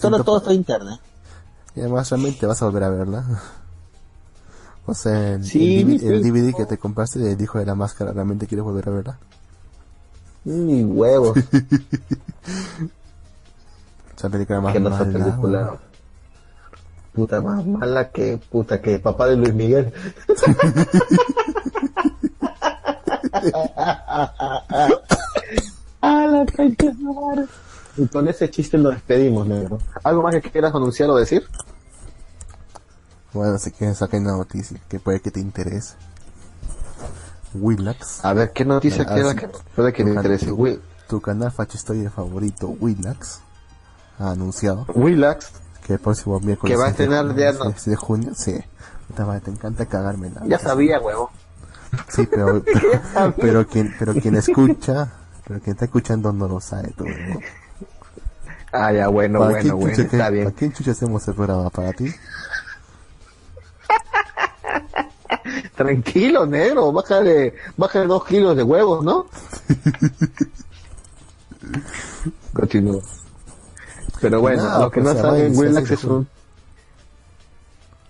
[0.00, 0.98] solo todo está en internet.
[1.74, 3.24] Y además realmente vas a volver a verla.
[4.88, 6.06] O sea, el, Sí, el, DVD, sí.
[6.06, 9.18] el DVD que te compraste del hijo de la máscara, ¿realmente quieres volver a verla?
[10.44, 11.36] Ni huevos,
[14.16, 15.76] Esa película más que no esa mala, película.
[17.12, 19.92] Puta más mala que, puta que papá de Luis Miguel.
[26.02, 27.46] la de.
[27.98, 29.78] Y con ese chiste nos despedimos, negro.
[30.04, 31.46] ¿Algo más que quieras anunciar o decir?
[33.32, 35.94] Bueno, si quieres sacar una noticia que puede que te interese.
[37.54, 39.36] Willax, A ver, ¿qué noticia Ah, queda sí.
[39.38, 40.52] que puede que can- interese?
[41.08, 43.40] Tu canal fachistoide favorito, Willax,
[44.18, 45.52] ha anunciado Willax,
[45.86, 47.34] que el próximo miércoles Que va a 6 de estrenar
[47.78, 48.58] 6 de junio, sí.
[49.14, 50.42] Te encanta cagármela.
[50.46, 51.30] ya sabía, huevo.
[52.08, 52.62] Sí, pero,
[53.14, 55.12] pero, pero quien, pero quien escucha,
[55.46, 57.08] pero quien está escuchando no lo sabe todo.
[57.08, 57.40] ¿no?
[58.72, 60.44] Ah, ya, bueno, ¿Para bueno, bueno, chucha está bien.
[60.44, 61.70] ¿Para quién chucha hacemos el programa?
[61.70, 62.06] ¿Para ti?
[65.76, 69.26] Tranquilo, negro, bájale, bájale dos kilos de huevos, ¿no?
[72.52, 73.02] Continúo.
[74.20, 76.28] Pero bueno, No, lo que pues, no a saben, Willax es un...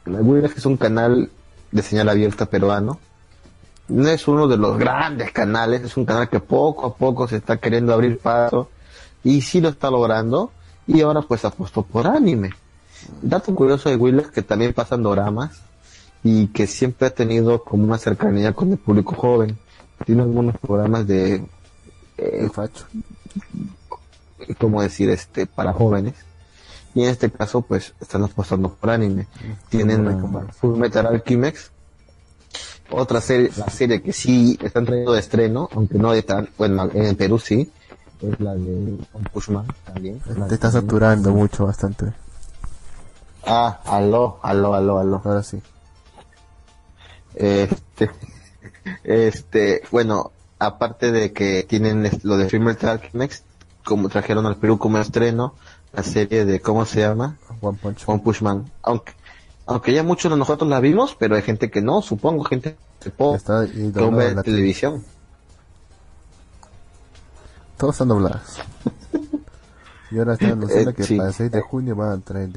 [0.07, 1.31] Willax es un canal
[1.73, 3.01] de señal abierta peruano.
[3.89, 7.37] No es uno de los grandes canales, es un canal que poco a poco se
[7.37, 8.69] está queriendo abrir paso
[9.23, 10.51] y sí lo está logrando
[10.87, 12.51] y ahora pues apostó por anime.
[13.23, 15.61] Dato curioso de Willax que también pasan doramas
[16.25, 19.59] y que siempre ha tenido como una cercanía con el público joven.
[20.05, 21.47] Tiene algunos programas de,
[22.19, 22.87] eh, facho.
[24.59, 25.11] ¿cómo decir?
[25.11, 26.15] Este, para jóvenes.
[26.95, 29.27] Y en este caso, pues, están apostando por anime.
[29.69, 30.45] Tienen Fullmetal.
[30.45, 31.69] uh, Full Metal Alchemist.
[32.91, 36.89] Otra serie, la serie que sí están trayendo de estreno, aunque no de tan, bueno,
[36.93, 37.71] en el Perú sí,
[38.23, 40.21] es la de One Punch Man también.
[40.49, 42.13] Te está saturando mucho, bastante.
[43.45, 45.23] Ah, aló, aló, aló, aló.
[45.25, 45.61] Ahora sí.
[47.35, 48.11] Este,
[49.05, 52.77] este, bueno, aparte de que tienen lo de Filmer
[53.13, 53.45] Next,
[53.85, 55.55] como trajeron al Perú como estreno,
[55.93, 57.37] la serie de, ¿cómo se llama?
[57.61, 58.23] One Punch Man.
[58.25, 58.73] One Man.
[58.83, 59.13] Aunque,
[59.67, 63.11] aunque ya muchos de nosotros la vimos, pero hay gente que no, supongo, gente que
[63.11, 65.05] poco, Está y que doblada ve en la televisión.
[67.77, 68.59] Todos están dobladas.
[70.11, 71.17] y ahora están anunciando Eh, que sí.
[71.17, 72.51] para el 6 de junio van a traer.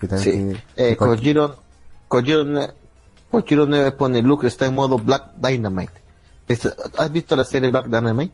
[0.00, 0.62] Que también Sí.
[0.76, 1.56] Eh, Kojiro,
[2.08, 2.70] Kojiro, Ne-
[3.30, 5.92] Kojiro Neve pone Luke está en modo Black Dynamite.
[6.98, 8.32] ¿Has visto la serie Black Dynamite?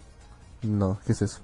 [0.63, 1.39] No, ¿qué es eso?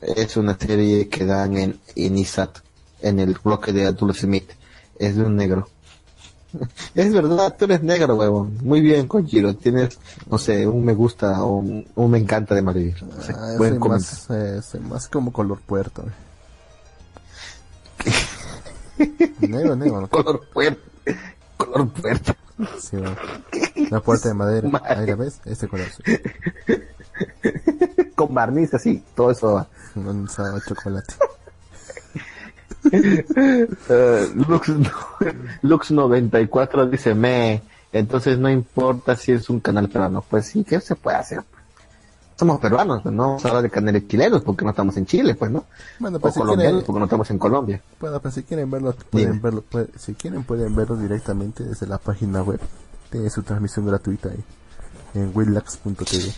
[0.00, 2.58] Es una serie que dan en, en ISAT,
[3.04, 4.50] en el bloque de Adult Smith.
[4.98, 5.68] Es de un negro.
[6.94, 8.58] es verdad, tú eres negro, huevón.
[8.62, 9.54] Muy bien, Kojiro.
[9.54, 9.98] Tienes,
[10.30, 12.62] no sé, un me gusta o un, un me encanta de.
[12.62, 16.04] No sé, Ah, buen más, eh, más como color puerto.
[19.40, 20.00] negro, negro.
[20.02, 20.08] ¿no?
[20.08, 20.82] Color puerto.
[21.56, 22.34] Color puerto.
[22.78, 23.16] Sí, va.
[23.90, 24.68] La puerta de madera.
[24.68, 24.94] Madre.
[25.00, 25.86] Ahí la ves, este color.
[25.90, 26.02] sí.
[28.14, 29.66] Con barniz así, todo eso va.
[29.96, 31.14] Un sábado de chocolate.
[33.88, 34.70] Eh, Lux,
[35.62, 37.62] Lux 94 dice me,
[37.92, 40.24] entonces no importa si es un canal peruano.
[40.28, 41.40] Pues sí, ¿qué se puede hacer?
[42.36, 45.34] Somos peruanos, pues, no vamos a hablar de canales chilenos porque no estamos en Chile,
[45.36, 45.64] pues, ¿no?
[46.00, 47.80] Bueno, O pues si colombianos quieren, porque no estamos en Colombia.
[48.00, 51.98] bueno, pues si quieren verlo, pueden verlo, puede- si quieren pueden verlo directamente desde la
[51.98, 52.58] página web.
[53.10, 54.42] Tiene su transmisión gratuita ahí.
[55.14, 56.34] En willax.tv.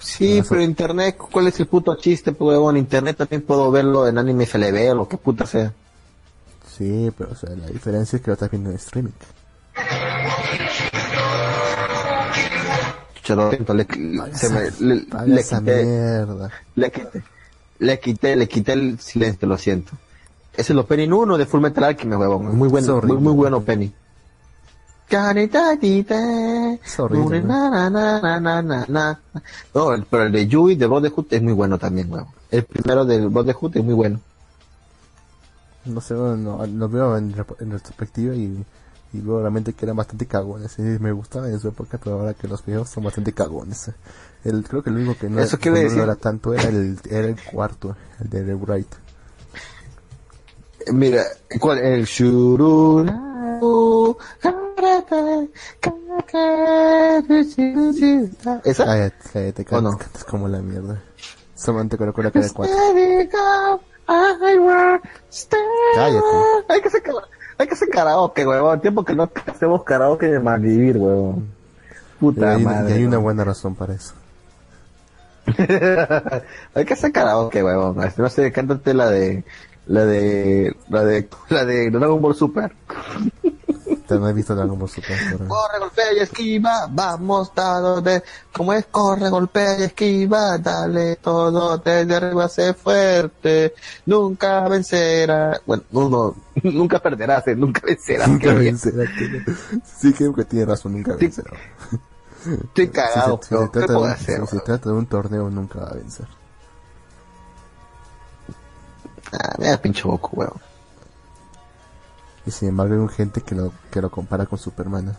[0.00, 2.76] Sí, pero internet, ¿cuál es el puto chiste, pues, huevón?
[2.76, 5.72] Internet también puedo verlo en anime FLV o lo que puta sea.
[6.76, 9.12] Sí, pero o sea, la diferencia es que lo estás viendo en streaming.
[13.22, 13.86] Siento, le,
[14.34, 16.50] se me- le- le esa quité, mierda.
[16.74, 17.22] le quité,
[17.78, 19.92] le quité, le quité el silencio, lo siento.
[20.56, 22.56] Es el opening 1 de Full Metal Alchemist, huevón.
[22.56, 23.90] Muy bueno, muy, muy buen opening.
[28.40, 29.20] Na, na.
[29.74, 32.28] No, el- pero el de Yui de Brotherhood es muy bueno también, huevón.
[32.50, 34.20] El primero del Brotherhood es muy bueno.
[35.84, 38.64] No sé, bueno, no, lo veo en, retrospectiva y,
[39.12, 40.78] y veo realmente que eran bastante cagones.
[40.78, 43.90] Y me gustaba en su época, pero ahora que los veo son bastante cagones.
[44.44, 47.28] El, creo que el único que no, Eso que no era tanto era el, era
[47.28, 48.96] el cuarto, el de Rewrite.
[50.86, 51.24] Eh, Mira,
[51.58, 51.78] ¿cuál?
[51.78, 53.10] El Kakara,
[58.64, 58.84] ¿Esa?
[58.84, 59.98] Cállate, cállate, ¿O cállate, no?
[59.98, 61.02] cantas como la mierda.
[61.54, 62.74] Solamente recuerdo que era el cuarto.
[65.94, 66.26] Cállate.
[66.68, 67.02] Hay que hacer,
[67.58, 68.80] hay que hacer karaoke, huevón.
[68.80, 71.48] Tiempo que no hacemos karaoke de malvivir, huevón.
[71.50, 72.94] Y Puta hay, y madre.
[72.94, 74.14] hay una buena razón para eso.
[76.74, 78.02] hay que hacer karaoke, huevón.
[78.04, 79.44] Este, No sé, cántate la de,
[79.86, 82.72] la de, la de, la de Dragon Ball Super.
[84.10, 85.16] Te no he visto Dragon Ball Super.
[85.30, 91.14] pero- Corre, golpea y esquiva, vamos, dado de, como es, corre, golpea y esquiva, dale
[91.14, 93.72] todo, desde arriba sé fuerte,
[94.06, 96.34] nunca vencerá, bueno, no, no,
[96.64, 98.52] nunca perderás, eh, nunca vencerás, Nunca
[100.00, 101.18] Sí, creo que tiene razón, nunca Sí.
[101.26, 101.50] vencerá.
[102.64, 104.40] estoy cagado, si, se, si se ¿qué trata puedo un, hacer?
[104.40, 104.64] si se weón?
[104.64, 106.26] trata de un torneo, nunca va a vencer.
[109.32, 110.69] Ah, me da pinche Goku, weón.
[112.46, 115.16] Y sin embargo hay un gente que lo, que lo compara con Superman.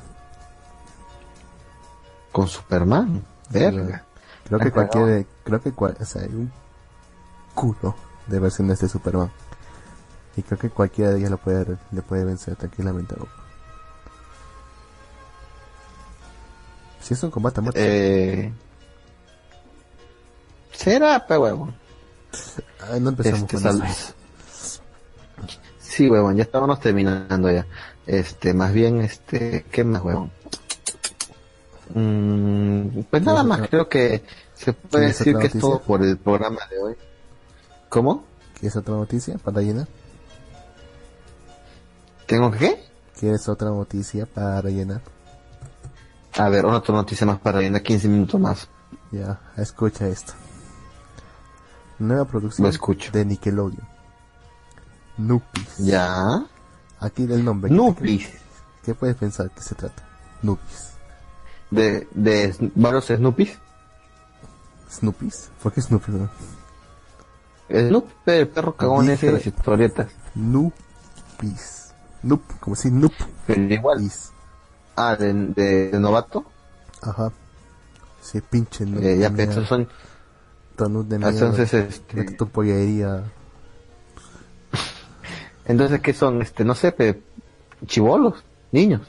[2.31, 4.05] Con Superman, verga.
[4.45, 6.51] Creo que cualquier, creo que cual, o sea, hay un
[7.53, 7.95] culo
[8.27, 9.31] de versiones de Superman.
[10.35, 13.31] Y creo que cualquiera de ellas lo puede, le puede vencer tranquilamente a Goku.
[17.01, 18.45] Si es un combate a muerte.
[18.45, 18.53] Eh,
[20.71, 24.13] será, pe no empezamos Este, con eso.
[25.91, 27.67] Sí, huevón, ya estábamos terminando ya.
[28.07, 30.31] Este, más bien, este, ¿qué más, huevón?
[31.93, 34.23] Mm, pues nada más, creo que
[34.53, 36.95] se puede ¿Tienes decir que es todo por el programa de hoy.
[37.89, 38.23] ¿Cómo?
[38.57, 39.85] ¿Quieres otra noticia para llenar?
[42.25, 42.81] ¿Tengo qué?
[43.19, 45.01] ¿Quieres otra noticia para rellenar?
[46.37, 48.69] A ver, una otra noticia más para llenar 15 minutos más.
[49.11, 50.31] Ya, escucha esto.
[51.99, 53.11] Nueva producción Lo escucho.
[53.11, 53.90] de Nickelodeon.
[55.27, 55.77] Nupis.
[55.77, 56.43] Ya.
[56.99, 57.69] Aquí del nombre.
[57.69, 58.29] ¿qué- Nupis.
[58.83, 60.03] ¿Qué puedes pensar que se trata?
[60.41, 60.91] Nupis.
[61.69, 63.57] De, de varios Snoopys.
[64.89, 65.49] Snoopies.
[65.63, 66.11] ¿Por qué Snoopy?
[66.11, 66.29] no?
[67.69, 70.11] Snoop, el perro cagón ese de las historietas.
[70.35, 71.93] Nupis.
[72.23, 73.13] Nup, como si Nup.
[73.47, 74.01] Pero igual.
[74.03, 74.31] Is.
[74.95, 76.43] Ah, de, de, de novato.
[77.01, 77.31] Ajá.
[78.21, 78.99] Sí, pinche no.
[78.99, 79.87] Eh, ya pensó, son...
[80.77, 82.23] Entonces, este...
[82.33, 83.23] Tu pollería.
[85.71, 86.41] Entonces, ¿qué son?
[86.41, 87.21] Este, no sé, pe...
[87.85, 89.01] chivolos, niños.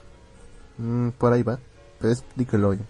[0.79, 1.59] Mm, por ahí va.
[1.99, 2.87] Pero es Nickelodeon.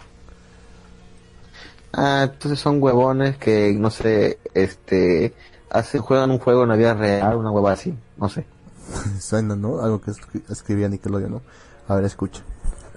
[1.92, 5.34] Ah, entonces son huevones que, no sé, este,
[5.70, 8.46] hacen, juegan un juego en la vida real, una hueva así, no sé.
[9.20, 9.80] Suena, ¿no?
[9.80, 11.42] Algo que escri- escribía Nickelodeon, ¿no?
[11.88, 12.42] A ver, escucha.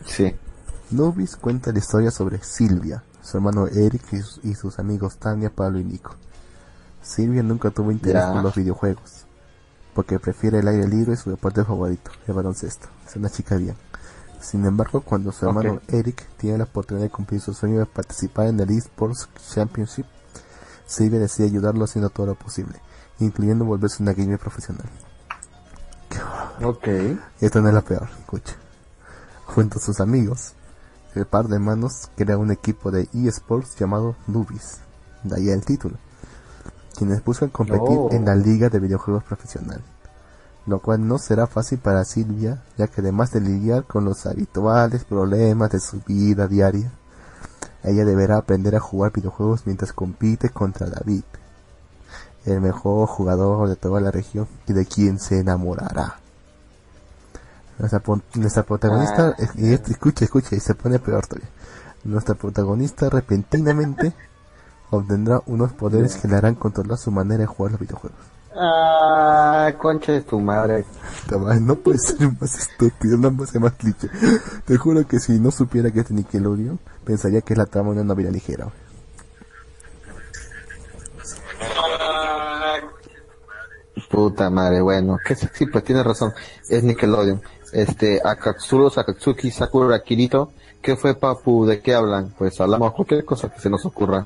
[0.06, 0.34] Sí.
[0.92, 5.50] Nubis cuenta la historia sobre Silvia, su hermano Eric y sus, y sus amigos Tania,
[5.50, 6.16] Pablo y Nico.
[7.02, 8.32] Silvia nunca tuvo interés Ya.
[8.32, 9.25] por los videojuegos,
[9.96, 12.88] porque prefiere el aire libre y su deporte favorito, el baloncesto.
[13.08, 13.76] Es una chica bien.
[14.42, 18.48] Sin embargo, cuando su hermano Eric tiene la oportunidad de cumplir su sueño de participar
[18.48, 20.06] en el eSports Championship,
[20.86, 22.80] Silvia decide ayudarlo haciendo todo lo posible,
[23.20, 24.88] incluyendo volverse una gamer profesional.
[26.62, 26.88] Ok.
[27.42, 28.56] Y esto no es la peor, escucha.
[29.46, 30.54] Junto a sus amigos,
[31.16, 34.80] el par de hermanos crea un equipo de eSports llamado Nubis,
[35.24, 35.98] de ahí el título,
[36.98, 39.82] quienes buscan competir en la liga de videojuegos profesional,
[40.66, 45.04] lo cual no será fácil para Silvia, ya que además de lidiar con los habituales
[45.04, 46.92] problemas de su vida diaria,
[47.84, 51.24] ella deberá aprender a jugar videojuegos mientras compite contra David,
[52.46, 56.20] el mejor jugador de toda la región y de quien se enamorará.
[57.78, 59.44] Nuestra, protagonista, Ah.
[59.58, 61.50] esto- escucha, escucha, y se pone peor todavía.
[62.06, 64.14] Nuestra protagonista repentinamente
[64.98, 68.20] obtendrá unos poderes que le harán controlar su manera de jugar los videojuegos.
[68.58, 70.86] Ah, concha de tu madre.
[71.62, 74.10] No puede ser más estúpido, no puede ser más cliché.
[74.66, 77.90] Te juro que si no supiera que es de Nickelodeon, pensaría que es la trama
[77.90, 78.68] de una novela ligera.
[84.10, 86.32] Puta madre, bueno, que sí, pues tiene razón,
[86.70, 87.42] es Nickelodeon.
[87.74, 91.66] Este, Akatsuro, Sakatsuki, Sakura, Kirito, ¿qué fue Papu?
[91.66, 92.34] ¿De qué hablan?
[92.38, 94.26] Pues hablamos cualquier cosa que se nos ocurra.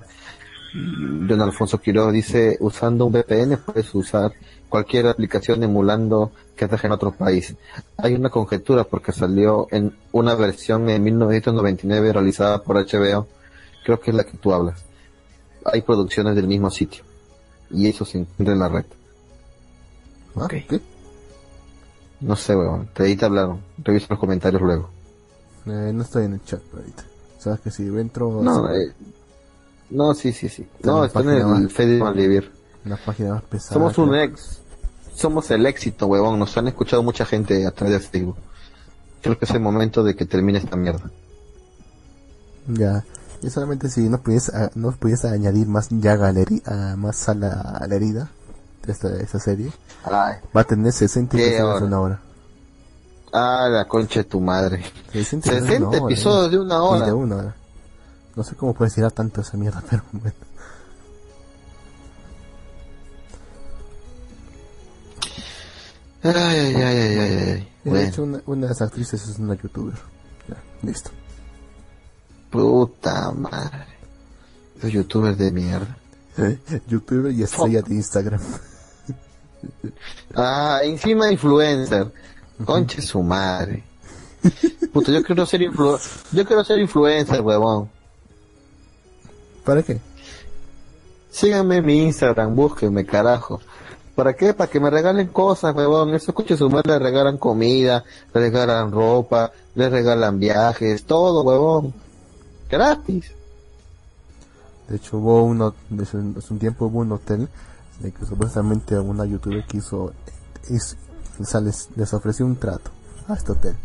[0.74, 4.34] Don Alfonso Quiroz dice, usando un VPN puedes usar
[4.68, 7.56] cualquier aplicación emulando que te en otro país.
[7.98, 13.28] Hay una conjetura porque salió en una versión en 1999 realizada por HBO,
[13.84, 14.84] creo que es la que tú hablas.
[15.66, 17.04] Hay producciones del mismo sitio
[17.72, 18.86] y eso se encuentra en la red.
[20.36, 20.46] ¿Ah?
[20.46, 20.54] Ok.
[20.68, 20.82] ¿Qué?
[22.22, 22.90] No sé, weón.
[22.94, 23.62] Te ahí te hablaron.
[23.78, 24.90] Revisa los comentarios luego.
[25.66, 27.04] Eh, no estoy en el chat ahorita.
[27.38, 28.94] Sabes que si entro No, eh,
[29.92, 30.64] no, sí, sí, sí.
[30.64, 31.74] Está en No, la está en el más.
[31.74, 32.52] Facebook Vivir.
[32.86, 33.74] la página más pesada.
[33.74, 34.60] Somos un ex.
[35.16, 36.40] Somos el éxito, huevón.
[36.40, 38.38] Nos han escuchado mucha gente a través de Facebook.
[39.22, 41.10] Creo que es el momento de que termine esta mierda.
[42.68, 43.04] Ya.
[43.42, 46.96] Y solamente si no pudiese, ah, no pudiese añadir más llaga a la heri- ah,
[46.98, 48.30] más sal a la herida
[48.86, 49.72] de esta, de esta serie,
[50.04, 50.36] Ay.
[50.56, 52.22] va a tener 60 ¿Qué episodios de una hora.
[53.32, 54.84] Ah, la concha de tu madre.
[55.14, 57.04] 60, 60 de una hora, episodios de una hora.
[57.04, 57.56] Y de una hora.
[58.40, 60.34] No sé cómo puedes ir a tanto esa mierda, pero bueno.
[66.24, 67.70] Ay, ay, ay, ay, ay, ay.
[67.84, 69.96] De Bueno, hecho, una, una de las actrices es una youtuber.
[70.48, 71.12] Ya, listo.
[72.50, 73.88] puta madre.
[74.78, 75.98] Esos youtubers de mierda.
[76.88, 78.40] youtuber y estrella de Instagram.
[80.34, 82.10] Ah, encima influencer.
[82.64, 83.84] Conche su madre.
[84.94, 85.98] Puta, yo quiero ser influ
[86.32, 87.99] yo quiero ser influencer, huevón.
[89.70, 90.00] ¿Para qué?
[91.30, 93.62] Síganme en mi Instagram, búsquenme, carajo.
[94.16, 94.56] ¿Para qué?
[94.56, 96.10] Para que me regalen cosas, huevón.
[96.16, 101.94] Eso escuche su madre, le regalan comida, le regalan ropa, le regalan viajes, todo, huevón.
[102.68, 103.32] Gratis.
[104.88, 107.48] De hecho, hubo uno, hace un tiempo hubo un hotel
[108.00, 110.14] de que supuestamente una youtuber quiso,
[110.68, 110.98] es-
[111.40, 112.90] o sea, les, les ofreció un trato
[113.28, 113.76] a este hotel.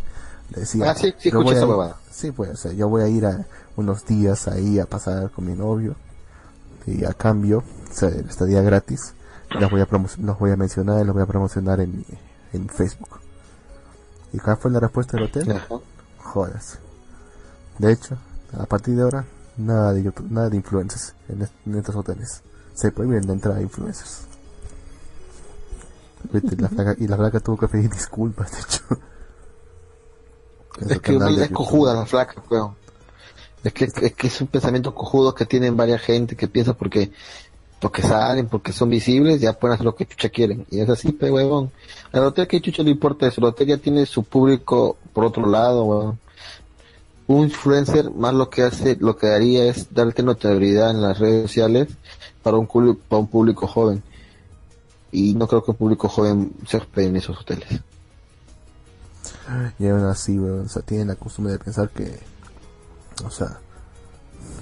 [0.48, 1.96] Le decía, Ah, sí, sí, yo escuché voy a esa.
[2.10, 3.44] Sí, pues, o sea, yo voy a ir a
[3.76, 5.96] unos días ahí a pasar con mi novio
[6.86, 7.58] y a cambio,
[7.90, 9.14] o sea, estadía gratis,
[9.50, 9.88] los voy a
[10.18, 12.04] los voy a mencionar y los voy a promocionar en,
[12.52, 13.20] en Facebook.
[14.32, 15.52] ¿Y cuál fue la respuesta del hotel?
[15.52, 15.76] Ajá.
[16.18, 16.78] Jodas.
[17.78, 18.16] De hecho,
[18.58, 19.24] a partir de ahora,
[19.56, 22.42] nada de YouTube, nada de influencers en, est- en estos hoteles.
[22.74, 24.22] Se prohíben la entrada de influencers.
[26.32, 28.82] Viste, la flaca- y la flaca tuvo que pedir disculpas, de hecho.
[30.80, 31.12] Es que
[31.44, 32.74] es cojuda la flaca, weón.
[33.64, 37.10] Es que, es que es un pensamiento cojudo que tienen varias gente que piensa porque,
[37.80, 40.66] porque salen, porque son visibles, ya pueden hacer lo que chucha quieren.
[40.70, 41.72] Y es así, pe huevón.
[42.12, 45.84] Al hotel que chucha le importa eso, hotel ya tiene su público por otro lado,
[45.84, 46.18] weón.
[47.26, 51.44] Un influencer más lo que hace, lo que haría es darte notoriedad en las redes
[51.44, 51.88] sociales
[52.42, 52.66] para un,
[53.08, 54.02] para un público joven.
[55.10, 57.80] Y no creo que un público joven se hospede en esos hoteles.
[59.78, 62.20] Y aún así, weón, o sea, tienen la costumbre de pensar que,
[63.24, 63.58] o sea,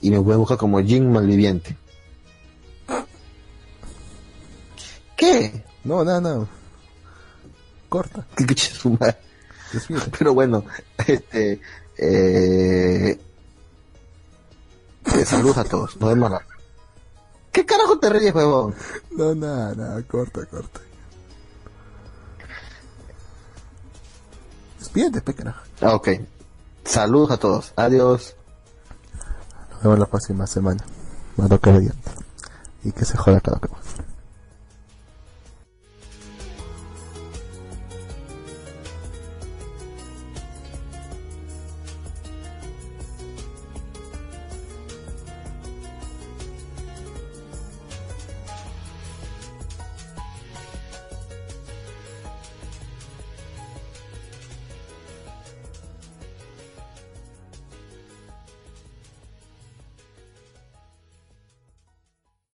[0.02, 1.76] Y me pueden buscar como Jin Malviviente.
[5.20, 5.66] ¿Qué?
[5.84, 6.48] No, nada, nada.
[7.90, 9.18] Corta, ¿Qué coche su madre?
[9.74, 10.12] despídete.
[10.18, 10.64] Pero bueno,
[11.06, 11.60] este
[11.98, 13.20] eh,
[15.26, 16.42] saludos a todos, nos vemos la-
[17.52, 18.74] ¿Qué carajo te ríes, huevón?
[19.12, 20.80] No, nada, nada, corta, corta.
[24.80, 25.62] Despídete, pe carajo.
[25.82, 26.10] Ah, ok.
[26.86, 27.74] Saludos a todos.
[27.76, 28.36] Adiós.
[29.72, 30.84] Nos vemos la próxima semana.
[31.38, 31.92] Más lo que.
[32.84, 33.78] Y que se joda cada uno.